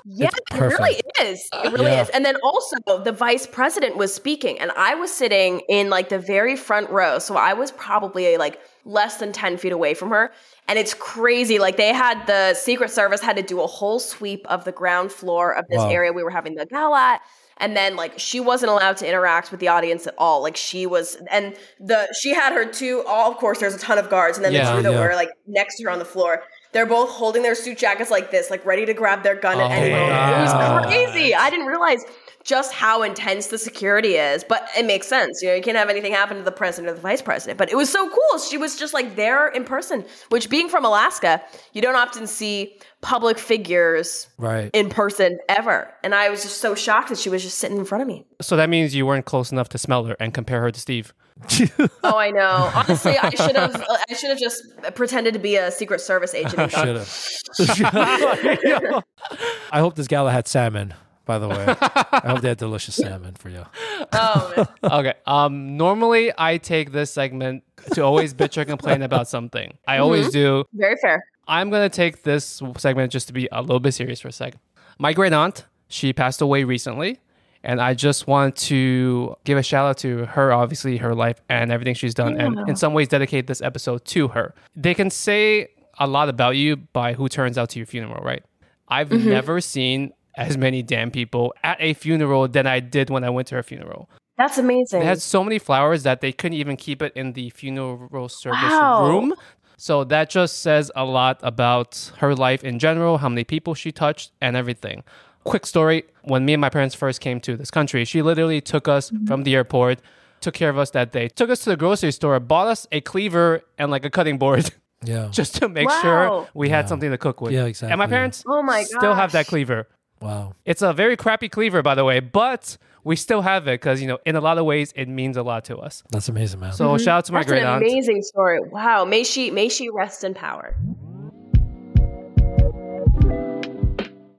Yeah, 0.09 0.29
it 0.53 0.59
really 0.61 1.01
is. 1.21 1.49
It 1.53 1.71
really 1.73 1.85
Yeah. 1.91 2.01
is. 2.03 2.09
And 2.09 2.23
then 2.25 2.37
also 2.37 2.77
the 3.03 3.11
vice 3.11 3.45
president 3.45 3.97
was 3.97 4.13
speaking, 4.13 4.57
and 4.59 4.71
I 4.77 4.95
was 4.95 5.11
sitting 5.13 5.61
in 5.67 5.89
like 5.89 6.07
the 6.09 6.19
very 6.19 6.55
front 6.55 6.89
row. 6.89 7.19
So 7.19 7.35
I 7.35 7.53
was 7.53 7.71
probably 7.71 8.37
like 8.37 8.59
less 8.85 9.17
than 9.17 9.33
10 9.33 9.57
feet 9.57 9.73
away 9.73 9.93
from 9.93 10.09
her. 10.11 10.31
And 10.69 10.79
it's 10.79 10.93
crazy. 10.93 11.59
Like 11.59 11.75
they 11.75 11.91
had 11.93 12.25
the 12.25 12.53
Secret 12.53 12.89
Service 12.89 13.19
had 13.21 13.35
to 13.35 13.43
do 13.43 13.59
a 13.61 13.67
whole 13.67 13.99
sweep 13.99 14.45
of 14.49 14.63
the 14.63 14.71
ground 14.71 15.11
floor 15.11 15.51
of 15.53 15.65
this 15.67 15.79
Wow. 15.79 15.89
area 15.89 16.13
we 16.13 16.23
were 16.23 16.31
having 16.31 16.55
the 16.55 16.65
gala 16.65 16.97
at. 17.15 17.21
And 17.59 17.75
then 17.75 17.95
like 17.97 18.13
she 18.17 18.39
wasn't 18.39 18.71
allowed 18.71 18.97
to 18.97 19.07
interact 19.09 19.51
with 19.51 19.59
the 19.59 19.67
audience 19.67 20.07
at 20.07 20.13
all. 20.17 20.41
Like 20.41 20.55
she 20.55 20.85
was 20.85 21.17
and 21.29 21.53
the 21.81 22.07
she 22.21 22.33
had 22.33 22.53
her 22.53 22.65
two 22.65 23.03
all 23.07 23.31
of 23.31 23.37
course 23.39 23.59
there's 23.59 23.73
a 23.75 23.79
ton 23.79 23.97
of 23.97 24.09
guards 24.09 24.37
and 24.37 24.45
then 24.45 24.53
Yeah, 24.53 24.69
the 24.71 24.77
two 24.77 24.83
that 24.83 24.93
yeah. 24.93 25.01
were 25.05 25.15
like 25.15 25.29
next 25.47 25.77
to 25.77 25.83
her 25.85 25.89
on 25.89 25.99
the 25.99 26.05
floor. 26.05 26.43
They're 26.77 26.85
both 26.85 27.09
holding 27.09 27.41
their 27.41 27.55
suit 27.55 27.79
jackets 27.79 28.11
like 28.11 28.29
this, 28.29 28.51
like 28.51 28.63
ready 28.63 28.85
to 28.85 28.93
grab 28.93 29.23
their 29.23 29.33
gun 29.33 29.59
at 29.59 29.71
Oh 29.71 29.73
any 29.73 29.89
moment. 29.89 30.11
It 30.11 30.41
was 30.43 30.85
crazy. 30.85 31.33
I 31.33 31.49
didn't 31.49 31.65
realize 31.65 32.03
just 32.43 32.71
how 32.71 33.01
intense 33.01 33.47
the 33.47 33.57
security 33.57 34.09
is, 34.13 34.43
but 34.43 34.69
it 34.77 34.85
makes 34.85 35.07
sense. 35.07 35.41
You 35.41 35.47
know, 35.49 35.55
you 35.55 35.63
can't 35.63 35.75
have 35.75 35.89
anything 35.89 36.13
happen 36.13 36.37
to 36.37 36.43
the 36.43 36.51
president 36.51 36.91
or 36.91 36.93
the 36.93 37.01
vice 37.01 37.19
president. 37.23 37.57
But 37.57 37.71
it 37.71 37.75
was 37.75 37.89
so 37.91 38.07
cool. 38.07 38.39
She 38.39 38.59
was 38.59 38.77
just 38.77 38.93
like 38.93 39.15
there 39.15 39.47
in 39.47 39.63
person, 39.63 40.05
which 40.29 40.51
being 40.51 40.69
from 40.69 40.85
Alaska, 40.85 41.41
you 41.73 41.81
don't 41.81 41.95
often 41.95 42.27
see 42.27 42.77
public 43.01 43.39
figures 43.39 44.29
Right. 44.37 44.69
in 44.73 44.89
person 44.89 45.39
ever. 45.49 45.91
And 46.03 46.13
I 46.13 46.29
was 46.29 46.43
just 46.43 46.61
so 46.61 46.75
shocked 46.75 47.09
that 47.09 47.17
she 47.17 47.31
was 47.31 47.41
just 47.41 47.57
sitting 47.57 47.77
in 47.79 47.85
front 47.85 48.03
of 48.03 48.07
me. 48.07 48.23
so 48.39 48.55
that 48.55 48.69
means 48.69 48.93
you 48.93 49.07
weren't 49.07 49.25
close 49.25 49.51
enough 49.51 49.69
to 49.69 49.79
smell 49.79 50.03
her 50.03 50.15
and 50.19 50.31
compare 50.31 50.61
her 50.61 50.69
to 50.71 50.79
Steve. 50.79 51.11
Oh, 52.03 52.17
I 52.17 52.31
know. 52.31 52.71
Honestly, 52.73 53.17
I 53.17 53.29
should 53.31 53.55
have. 53.55 53.83
I 54.09 54.13
should 54.13 54.29
have 54.29 54.39
just 54.39 54.63
pretended 54.95 55.33
to 55.33 55.39
be 55.39 55.55
a 55.55 55.71
Secret 55.71 55.99
Service 56.01 56.33
agent. 56.33 56.57
and 56.57 56.71
Should 56.71 57.85
have. 57.85 59.03
I 59.71 59.79
hope 59.79 59.95
this 59.95 60.07
gala 60.07 60.31
had 60.31 60.47
salmon. 60.47 60.93
By 61.25 61.39
the 61.39 61.49
way, 61.49 61.65
I 61.67 62.21
hope 62.27 62.39
they 62.41 62.47
had 62.49 62.57
delicious 62.57 62.95
salmon 62.95 63.35
for 63.35 63.49
you. 63.49 63.65
Oh, 64.13 64.53
man. 64.55 64.91
Okay. 64.91 65.13
Um. 65.25 65.75
Normally, 65.75 66.31
I 66.37 66.57
take 66.57 66.93
this 66.93 67.11
segment 67.11 67.63
to 67.93 68.01
always 68.01 68.33
bitch 68.33 68.57
or 68.57 68.63
complain 68.63 69.01
about 69.01 69.27
something. 69.27 69.77
I 69.87 69.97
always 69.97 70.29
do. 70.29 70.63
very 70.73 70.95
fair. 71.01 71.25
I'm 71.49 71.69
gonna 71.69 71.89
take 71.89 72.23
this 72.23 72.61
segment 72.77 73.11
just 73.11 73.27
to 73.27 73.33
be 73.33 73.49
a 73.51 73.61
little 73.61 73.79
bit 73.81 73.93
serious 73.93 74.21
for 74.21 74.29
a 74.29 74.31
second. 74.33 74.59
My 74.99 75.11
great 75.13 75.33
aunt, 75.33 75.65
she 75.89 76.13
passed 76.13 76.41
away 76.41 76.63
recently, 76.63 77.19
and 77.63 77.81
I 77.81 77.93
just 77.93 78.27
want 78.27 78.55
to 78.57 79.35
give 79.43 79.57
a 79.57 79.63
shout 79.63 79.87
out 79.87 79.97
to 79.99 80.25
her, 80.25 80.51
obviously 80.53 80.97
her 80.97 81.13
life 81.15 81.41
and 81.49 81.71
everything 81.71 81.95
she's 81.95 82.13
done, 82.13 82.39
and 82.39 82.69
in 82.69 82.75
some 82.75 82.93
ways 82.93 83.07
dedicate 83.07 83.47
this 83.47 83.61
episode 83.61 84.05
to 84.05 84.29
her. 84.29 84.53
They 84.75 84.93
can 84.93 85.09
say 85.09 85.69
a 85.99 86.07
lot 86.07 86.29
about 86.29 86.55
you 86.55 86.75
by 86.77 87.13
who 87.13 87.27
turns 87.29 87.57
out 87.57 87.69
to 87.71 87.79
your 87.79 87.85
funeral, 87.85 88.23
right? 88.23 88.43
I've 88.87 89.09
mm-hmm. 89.09 89.29
never 89.29 89.61
seen 89.61 90.13
as 90.35 90.57
many 90.57 90.83
damn 90.83 91.11
people 91.11 91.53
at 91.63 91.77
a 91.79 91.93
funeral 91.93 92.47
than 92.47 92.67
I 92.67 92.79
did 92.79 93.09
when 93.09 93.23
I 93.23 93.29
went 93.29 93.47
to 93.49 93.55
her 93.55 93.63
funeral. 93.63 94.09
That's 94.37 94.59
amazing. 94.59 94.99
They 94.99 95.05
had 95.05 95.21
so 95.21 95.43
many 95.43 95.57
flowers 95.57 96.03
that 96.03 96.21
they 96.21 96.31
couldn't 96.31 96.59
even 96.59 96.77
keep 96.77 97.01
it 97.01 97.11
in 97.15 97.33
the 97.33 97.49
funeral 97.49 98.29
service 98.29 98.59
Wow. 98.61 99.07
room. 99.07 99.33
So 99.77 100.03
that 100.05 100.29
just 100.29 100.61
says 100.61 100.91
a 100.95 101.05
lot 101.05 101.39
about 101.43 102.11
her 102.17 102.35
life 102.35 102.63
in 102.63 102.79
general, 102.79 103.17
how 103.19 103.29
many 103.29 103.43
people 103.43 103.73
she 103.75 103.91
touched, 103.91 104.31
and 104.41 104.55
everything. 104.55 105.03
Quick 105.47 105.65
story 105.65 106.03
when 106.23 106.43
me 106.45 106.53
and 106.53 106.59
my 106.61 106.69
parents 106.69 106.93
first 106.93 107.21
came 107.21 107.39
to 107.39 107.55
this 107.55 107.71
country, 107.71 108.03
she 108.03 108.21
literally 108.21 108.59
took 108.59 108.87
us 108.89 109.09
Mm-hmm. 109.09 109.25
from 109.27 109.43
the 109.43 109.55
airport, 109.55 109.99
took 110.41 110.53
care 110.53 110.69
of 110.69 110.77
us 110.77 110.89
that 110.91 111.13
day, 111.13 111.29
took 111.29 111.49
us 111.49 111.59
to 111.63 111.69
the 111.69 111.77
grocery 111.77 112.11
store, 112.11 112.37
bought 112.41 112.67
us 112.67 112.85
a 112.91 112.99
cleaver 112.99 113.61
and 113.77 113.89
like 113.89 114.03
a 114.03 114.09
cutting 114.09 114.37
board 114.37 114.69
Yeah. 115.05 115.29
just 115.31 115.55
to 115.55 115.69
make 115.69 115.87
Wow. 115.87 116.01
sure 116.01 116.47
we 116.53 116.67
had 116.67 116.89
something 116.89 117.09
to 117.11 117.17
cook 117.17 117.39
with. 117.39 117.53
Yeah, 117.53 117.63
exactly. 117.65 117.93
And 117.93 117.99
my 117.99 118.07
parents 118.07 118.43
Oh 118.45 118.61
my 118.61 118.83
still 118.83 119.13
have 119.15 119.31
that 119.31 119.47
cleaver. 119.47 119.87
Wow. 120.21 120.53
It's 120.65 120.81
a 120.81 120.91
very 120.91 121.15
crappy 121.15 121.47
cleaver, 121.47 121.81
by 121.81 121.95
the 121.95 122.03
way, 122.03 122.19
but 122.19 122.77
we 123.05 123.15
still 123.15 123.41
have 123.41 123.67
it 123.69 123.79
because, 123.79 124.01
you 124.01 124.07
know, 124.07 124.17
in 124.25 124.35
a 124.35 124.41
lot 124.41 124.57
of 124.57 124.65
ways, 124.65 124.91
it 124.97 125.07
means 125.07 125.37
a 125.37 125.43
lot 125.43 125.63
to 125.65 125.77
us. 125.77 126.03
That's 126.11 126.27
amazing, 126.27 126.59
man. 126.59 126.73
So 126.73 126.97
shout 126.97 127.19
out 127.19 127.25
to 127.25 127.31
my 127.31 127.39
That's 127.39 127.49
great 127.51 127.61
an 127.61 127.67
aunt. 127.69 127.83
amazing 127.83 128.21
story. 128.23 128.59
Wow. 128.59 129.05
May 129.05 129.23
she 129.23 129.49
may 129.51 129.69
she 129.69 129.89
rest 129.89 130.25
in 130.25 130.33
power. 130.33 130.75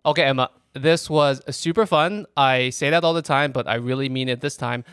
Okay, 0.05 0.23
Emma, 0.25 0.51
this 0.75 1.09
was 1.09 1.43
super 1.55 1.87
fun. 1.87 2.27
I 2.37 2.71
say 2.71 2.91
that 2.91 3.05
all 3.05 3.15
the 3.15 3.23
time, 3.23 3.53
but 3.53 3.67
I 3.67 3.75
really 3.75 4.09
mean 4.09 4.29
it 4.29 4.41
this 4.41 4.57
time. 4.57 4.85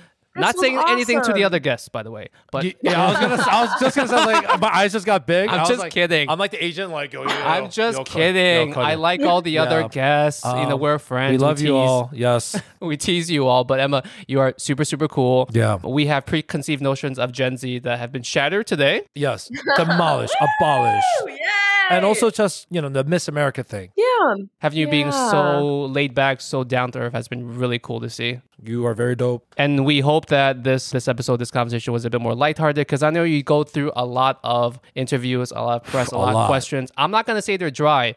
Not 0.41 0.55
was 0.55 0.61
saying 0.61 0.79
anything 0.87 1.21
to 1.21 1.33
the 1.33 1.43
other 1.43 1.59
guests, 1.59 1.87
by 1.89 2.03
the 2.03 2.11
way. 2.11 2.27
But 2.51 2.65
Yeah, 2.83 3.01
I 3.01 3.09
was 3.11 3.19
gonna. 3.19 3.43
I 3.49 3.61
was 3.65 3.79
just 3.79 3.95
gonna 3.95 4.07
say 4.09 4.15
like 4.25 4.59
my 4.61 4.69
eyes 4.69 4.91
just 4.93 5.05
got 5.05 5.25
big. 5.25 5.49
I'm 5.49 5.65
just 5.67 5.79
like- 5.79 5.91
kidding. 5.93 6.29
I'm 6.29 6.37
like 6.39 6.51
the 6.51 6.63
agent. 6.63 6.91
Like, 6.91 7.13
yo, 7.13 7.23
yo, 7.23 7.29
I'm 7.29 7.69
just 7.69 7.97
yo, 7.97 8.03
kidding. 8.03 8.73
yo, 8.73 8.79
I 8.81 8.95
like 8.95 9.21
all 9.21 9.41
the 9.41 9.57
other 9.59 9.81
Yeah. 9.81 9.87
guests. 9.87 10.43
you 10.45 10.51
know, 10.51 10.75
Um, 10.75 10.79
we're 10.79 10.99
friends. 10.99 11.31
We 11.31 11.37
love 11.37 11.59
you 11.61 11.67
tease, 11.67 11.73
all. 11.73 12.09
Yes. 12.13 12.61
We 12.81 12.97
tease 12.97 13.31
you 13.31 13.47
all, 13.47 13.63
but 13.63 13.79
Emma, 13.79 14.03
you 14.27 14.39
are 14.39 14.53
super, 14.57 14.85
super 14.85 15.07
cool. 15.07 15.49
Yeah. 15.51 15.77
We 15.83 16.05
have 16.05 16.25
preconceived 16.27 16.81
notions 16.83 17.17
of 17.17 17.31
Gen 17.31 17.57
Z 17.57 17.79
that 17.79 17.97
have 17.97 18.11
been 18.11 18.21
shattered 18.21 18.67
today. 18.67 19.03
Yes. 19.15 19.49
demolished, 19.75 20.35
Abolish. 20.59 21.03
Yay! 21.27 21.37
And 21.89 22.03
also 22.05 22.29
just 22.31 22.67
you 22.69 22.81
know 22.81 22.89
the 22.89 23.03
Miss 23.03 23.27
America 23.27 23.63
thing. 23.63 23.91
yeah. 23.95 24.35
Having 24.59 24.79
you 24.79 24.87
being 24.87 25.11
so 25.11 25.85
laid 25.85 26.15
back, 26.15 26.41
so 26.41 26.63
down 26.63 26.91
to 26.91 26.99
earth 26.99 27.13
has 27.13 27.27
been 27.27 27.57
really 27.57 27.77
cool 27.79 27.99
to 28.01 28.09
see. 28.09 28.39
You 28.63 28.85
are 28.87 28.93
very 28.95 29.15
dope. 29.15 29.45
And 29.57 29.85
we 29.85 29.99
hope 29.99 30.24
that 30.27 30.63
this 30.63 30.89
this 30.91 31.07
episode, 31.07 31.37
this 31.37 31.51
conversation 31.51 31.93
was 31.93 32.05
a 32.05 32.09
bit 32.09 32.21
more 32.21 32.35
lighthearted 32.35 32.75
because 32.87 33.03
I 33.03 33.09
know 33.09 33.23
you 33.23 33.43
go 33.43 33.63
through 33.63 33.91
a 33.95 34.05
lot 34.05 34.39
of 34.43 34.79
interviews, 34.95 35.51
a 35.51 35.61
lot 35.61 35.81
of 35.85 35.91
press, 35.91 36.11
a, 36.11 36.15
A 36.15 36.17
lot, 36.17 36.33
lot. 36.33 36.43
of 36.43 36.47
questions. 36.47 36.91
I'm 36.97 37.11
not 37.11 37.25
gonna 37.25 37.41
say 37.41 37.57
they're 37.57 37.71
dry, 37.71 38.15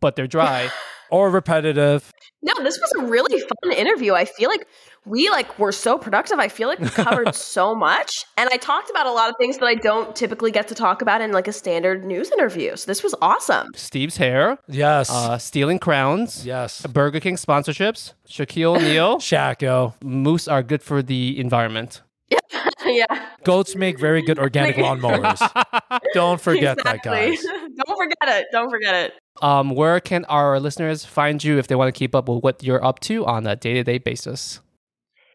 but 0.00 0.16
they're 0.16 0.26
dry. 0.26 0.70
Or 1.12 1.28
repetitive. 1.28 2.08
No, 2.40 2.52
this 2.62 2.78
was 2.78 2.92
a 3.00 3.10
really 3.10 3.40
fun 3.40 3.72
interview. 3.72 4.14
I 4.14 4.26
feel 4.26 4.48
like 4.48 4.64
we 5.06 5.30
like 5.30 5.58
were 5.58 5.72
so 5.72 5.96
productive. 5.98 6.38
I 6.38 6.48
feel 6.48 6.68
like 6.68 6.78
we 6.78 6.88
covered 6.88 7.34
so 7.34 7.74
much, 7.74 8.24
and 8.36 8.48
I 8.52 8.56
talked 8.56 8.90
about 8.90 9.06
a 9.06 9.12
lot 9.12 9.28
of 9.30 9.34
things 9.38 9.58
that 9.58 9.66
I 9.66 9.74
don't 9.74 10.14
typically 10.14 10.50
get 10.50 10.68
to 10.68 10.74
talk 10.74 11.00
about 11.02 11.20
in 11.20 11.32
like 11.32 11.48
a 11.48 11.52
standard 11.52 12.04
news 12.04 12.30
interview. 12.30 12.76
So 12.76 12.86
this 12.86 13.02
was 13.02 13.14
awesome. 13.22 13.68
Steve's 13.74 14.16
hair, 14.18 14.58
Yes. 14.68 15.10
uh, 15.10 15.38
stealing 15.38 15.78
crowns, 15.78 16.44
yes. 16.46 16.84
Burger 16.86 17.20
King 17.20 17.36
sponsorships, 17.36 18.12
Shaquille 18.28 18.76
O'Neal, 18.76 19.16
Shaq, 19.20 19.62
yo. 19.62 19.94
moose 20.02 20.46
are 20.48 20.62
good 20.62 20.82
for 20.82 21.02
the 21.02 21.38
environment. 21.40 22.02
yeah, 22.86 23.06
Goats 23.44 23.74
make 23.74 23.98
very 23.98 24.22
good 24.22 24.38
organic 24.38 24.76
lawnmowers. 24.76 25.38
Don't 26.14 26.40
forget 26.40 26.76
that, 26.84 26.96
exactly. 26.96 27.36
guys. 27.36 27.42
don't 27.42 27.96
forget 27.96 28.40
it. 28.40 28.46
Don't 28.52 28.70
forget 28.70 28.94
it. 28.94 29.12
Um, 29.42 29.70
where 29.70 29.98
can 30.00 30.24
our 30.26 30.60
listeners 30.60 31.04
find 31.04 31.42
you 31.42 31.58
if 31.58 31.66
they 31.66 31.74
want 31.74 31.92
to 31.92 31.98
keep 31.98 32.14
up 32.14 32.28
with 32.28 32.42
what 32.42 32.62
you're 32.62 32.84
up 32.84 33.00
to 33.00 33.24
on 33.26 33.46
a 33.46 33.56
day 33.56 33.74
to 33.74 33.82
day 33.82 33.98
basis? 33.98 34.60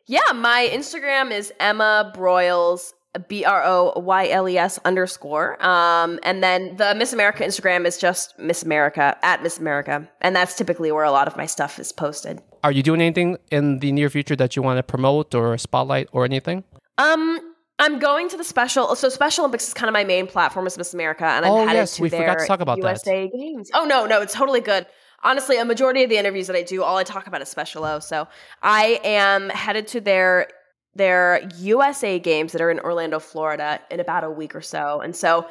Yeah, 0.08 0.32
my 0.34 0.70
Instagram 0.72 1.32
is 1.32 1.52
Emma 1.60 2.12
Broyles, 2.16 2.94
B 3.28 3.44
R 3.46 3.64
O 3.66 3.94
Y 4.00 4.30
L 4.30 4.48
E 4.48 4.58
S 4.58 4.78
underscore. 4.86 5.64
Um, 5.66 6.20
and 6.24 6.44
then 6.44 6.76
the 6.78 6.94
Miss 6.96 7.12
America 7.14 7.44
Instagram 7.44 7.86
is 7.86 7.98
just 7.98 8.38
Miss 8.38 8.62
America 8.64 9.18
at 9.24 9.42
Miss 9.42 9.58
America, 9.58 10.08
and 10.22 10.36
that's 10.36 10.56
typically 10.56 10.92
where 10.92 11.06
a 11.06 11.12
lot 11.12 11.28
of 11.28 11.36
my 11.38 11.46
stuff 11.46 11.80
is 11.80 11.92
posted. 11.92 12.42
Are 12.64 12.72
you 12.72 12.84
doing 12.84 13.02
anything 13.02 13.38
in 13.52 13.80
the 13.80 13.92
near 13.92 14.10
future 14.10 14.36
that 14.36 14.56
you 14.56 14.62
want 14.62 14.78
to 14.78 14.84
promote 14.84 15.34
or 15.34 15.58
spotlight 15.58 16.10
or 16.12 16.26
anything? 16.26 16.64
Um, 16.98 17.40
I'm 17.80 18.00
going 18.00 18.30
to 18.30 18.38
the 18.38 18.44
special. 18.44 18.96
So 18.96 19.10
Special 19.10 19.44
Olympics 19.44 19.68
is 19.68 19.74
kind 19.74 19.88
of 19.90 19.94
my 19.94 20.04
main 20.04 20.28
platform 20.28 20.66
as 20.68 20.78
Miss 20.78 20.94
America, 20.94 21.26
and 21.26 21.46
I'm 21.46 21.52
Oh, 21.52 21.58
headed 21.66 21.74
yes, 21.74 21.96
to 21.96 22.02
we 22.04 22.10
their 22.10 22.22
forgot 22.22 22.40
to 22.40 22.48
talk 22.48 22.60
about 22.62 22.78
that. 22.82 23.06
USA 23.06 23.28
Games. 23.30 23.72
Oh 23.74 23.86
no, 23.86 24.06
no, 24.06 24.22
it's 24.22 24.34
totally 24.34 24.62
good. 24.62 24.86
Honestly, 25.26 25.58
a 25.58 25.66
majority 25.66 26.04
of 26.04 26.10
the 26.10 26.18
interviews 26.18 26.48
that 26.48 26.56
I 26.56 26.62
do, 26.62 26.84
all 26.84 26.98
I 26.98 27.04
talk 27.04 27.28
about 27.28 27.42
is 27.42 27.50
Special 27.50 27.84
O. 27.84 28.00
So 28.00 28.28
I 28.62 29.02
am 29.04 29.50
headed 29.50 29.88
to 29.90 30.00
their 30.00 30.48
their 30.94 31.46
USA 31.58 32.20
Games 32.20 32.54
that 32.54 32.62
are 32.62 32.72
in 32.72 32.80
Orlando, 32.80 33.20
Florida, 33.20 33.82
in 33.92 34.00
about 34.00 34.24
a 34.24 34.30
week 34.30 34.56
or 34.56 34.62
so, 34.62 35.02
and 35.02 35.16
so. 35.16 35.48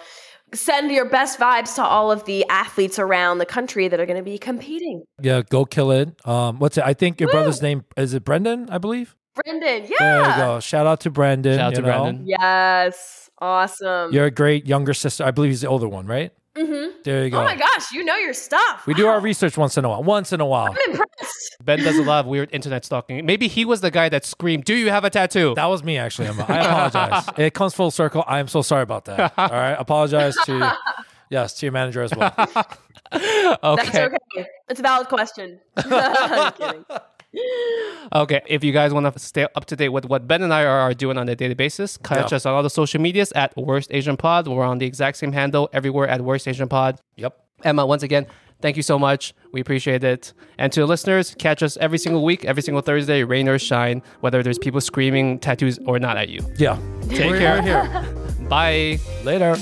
Send 0.53 0.93
your 0.93 1.07
best 1.07 1.41
vibes 1.41 1.75
to 1.75 1.83
all 1.83 2.13
of 2.13 2.27
the 2.27 2.49
athletes 2.49 3.01
around 3.01 3.39
the 3.39 3.47
country 3.47 3.89
that 3.89 3.99
are 3.99 4.07
going 4.07 4.19
to 4.19 4.23
be 4.23 4.39
competing. 4.39 5.03
Yeah, 5.21 5.43
go 5.43 5.65
kill 5.65 5.91
it. 5.91 6.15
Um, 6.29 6.61
what's 6.61 6.79
it? 6.79 6.85
I 6.85 6.95
think 6.95 7.21
your 7.21 7.29
brother's 7.29 7.61
name 7.61 7.83
is 7.97 8.15
it 8.15 8.25
Brendan, 8.25 8.71
I 8.71 8.79
believe. 8.79 9.17
Brendan, 9.35 9.91
yeah. 9.91 9.97
There 9.99 10.31
you 10.31 10.37
go. 10.37 10.61
Shout 10.61 10.87
out 10.87 11.01
to 11.01 11.11
Brendan. 11.11 11.59
Shout 11.59 11.67
out 11.67 11.75
to 11.75 11.83
know. 11.83 12.03
Brendan. 12.03 12.27
Yes. 12.27 13.31
Awesome. 13.41 14.13
You're 14.13 14.27
a 14.27 14.31
great 14.31 14.67
younger 14.67 14.95
sister. 14.95 15.25
I 15.25 15.33
believe 15.33 15.51
he's 15.51 15.63
the 15.63 15.69
older 15.69 15.89
one, 15.89 16.07
right? 16.07 16.33
Mm-hmm. 16.57 16.91
There 17.05 17.25
you 17.25 17.31
go. 17.31 17.41
Oh 17.41 17.45
my 17.45 17.57
gosh, 17.57 17.93
you 17.93 18.05
know 18.05 18.17
your 18.17 18.35
stuff. 18.35 18.87
we 18.87 18.95
do 18.95 19.07
our 19.07 19.21
research 19.21 19.57
once 19.57 19.77
in 19.77 19.85
a 19.85 19.89
while. 19.89 20.03
Once 20.03 20.33
in 20.33 20.41
a 20.41 20.47
while. 20.47 20.73
I'm 20.73 20.93
impressed. 20.93 21.57
Ben 21.63 21.81
does 21.81 21.99
a 21.99 22.03
lot 22.03 22.21
of 22.21 22.27
weird 22.27 22.49
internet 22.53 22.85
stalking. 22.85 23.25
Maybe 23.27 23.49
he 23.49 23.65
was 23.65 23.81
the 23.81 23.91
guy 23.91 24.09
that 24.09 24.25
screamed, 24.25 24.65
"Do 24.65 24.75
you 24.75 24.91
have 24.91 25.05
a 25.05 25.11
tattoo?" 25.11 25.55
That 25.57 25.67
was 25.67 25.83
me, 25.83 25.99
actually, 25.99 26.29
Emma. 26.29 26.47
I 26.49 26.59
apologize. 26.59 27.29
it 27.39 27.55
comes 27.55 27.75
full 27.75 27.91
circle. 27.91 28.25
I 28.27 28.39
am 28.39 28.49
so 28.49 28.63
sorry 28.63 28.83
about 28.83 29.05
that. 29.07 29.33
All 29.39 29.49
right. 29.49 29.77
Apologize 29.79 30.37
to, 30.47 30.77
yes, 31.31 31.55
to 31.55 31.67
your 31.67 31.73
manager 31.73 32.03
as 32.03 32.15
well. 32.15 32.35
Okay. 32.39 33.57
That's 33.63 33.63
okay. 33.63 34.05
okay. 34.05 34.49
It's 34.69 34.81
a 34.81 34.83
valid 34.83 35.09
question. 35.09 35.61
I'm 37.37 38.27
kidding. 38.27 38.39
Okay. 38.39 38.43
If 38.47 38.63
you 38.65 38.73
guys 38.73 38.93
want 38.93 39.13
to 39.13 39.19
stay 39.19 39.47
up 39.55 39.65
to 39.67 39.77
date 39.77 39.89
with 39.91 40.05
what 40.07 40.27
Ben 40.29 40.43
and 40.43 40.53
I 40.53 40.65
are, 40.65 40.81
are 40.81 40.95
doing 40.95 41.19
on 41.19 41.29
a 41.29 41.35
daily 41.35 41.55
basis, 41.55 41.97
catch 41.97 42.31
Yeah. 42.33 42.37
us 42.37 42.47
on 42.47 42.55
all 42.55 42.63
the 42.63 42.71
social 42.71 43.01
medias 43.01 43.33
at 43.33 43.57
Worst 43.57 43.91
Asian 43.93 44.17
Pod. 44.17 44.47
We're 44.49 44.65
on 44.65 44.79
the 44.79 44.87
exact 44.87 45.17
same 45.19 45.33
handle 45.33 45.69
everywhere 45.73 46.09
at 46.09 46.21
Worst 46.21 46.47
Asian 46.47 46.69
Pod. 46.69 47.01
Yep. 47.17 47.37
Emma, 47.65 47.87
once 47.87 48.03
again, 48.03 48.27
thank 48.61 48.77
you 48.77 48.83
so 48.83 48.99
much. 48.99 49.33
We 49.53 49.61
appreciate 49.61 50.05
it. 50.05 50.33
And 50.59 50.71
to 50.73 50.81
the 50.81 50.87
listeners, 50.87 51.35
catch 51.39 51.63
us 51.63 51.77
every 51.79 51.99
single 51.99 52.25
week, 52.25 52.45
every 52.45 52.63
single 52.63 52.83
Thursday, 52.83 53.25
rain 53.25 53.49
or 53.49 53.59
shine, 53.59 54.03
whether 54.21 54.43
there's 54.43 54.59
people 54.59 54.81
screaming 54.81 55.39
tattoos 55.39 55.79
or 55.87 55.99
not 55.99 56.17
at 56.17 56.29
you. 56.29 56.41
Yeah. 56.59 56.79
Take 57.09 57.31
We're 57.31 57.39
care. 57.39 57.63
here. 57.63 58.15
Bye. 58.49 58.99
Later. 59.25 59.57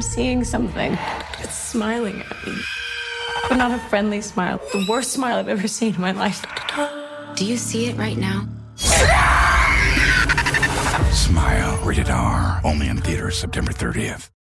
I'm 0.00 0.04
seeing 0.04 0.44
something. 0.44 0.96
It's 1.40 1.54
smiling 1.54 2.22
at 2.22 2.46
me. 2.46 2.56
But 3.50 3.56
not 3.56 3.70
a 3.70 3.78
friendly 3.90 4.22
smile. 4.22 4.58
The 4.72 4.86
worst 4.88 5.12
smile 5.12 5.36
I've 5.36 5.48
ever 5.48 5.68
seen 5.68 5.94
in 5.94 6.00
my 6.00 6.12
life. 6.12 6.42
Do 7.36 7.44
you 7.44 7.58
see 7.58 7.84
it 7.84 7.98
right 7.98 8.16
now? 8.16 8.48
Smile. 11.12 11.84
Rated 11.84 12.08
R. 12.08 12.62
Only 12.64 12.88
in 12.88 12.96
theaters 12.96 13.38
September 13.38 13.72
30th. 13.72 14.30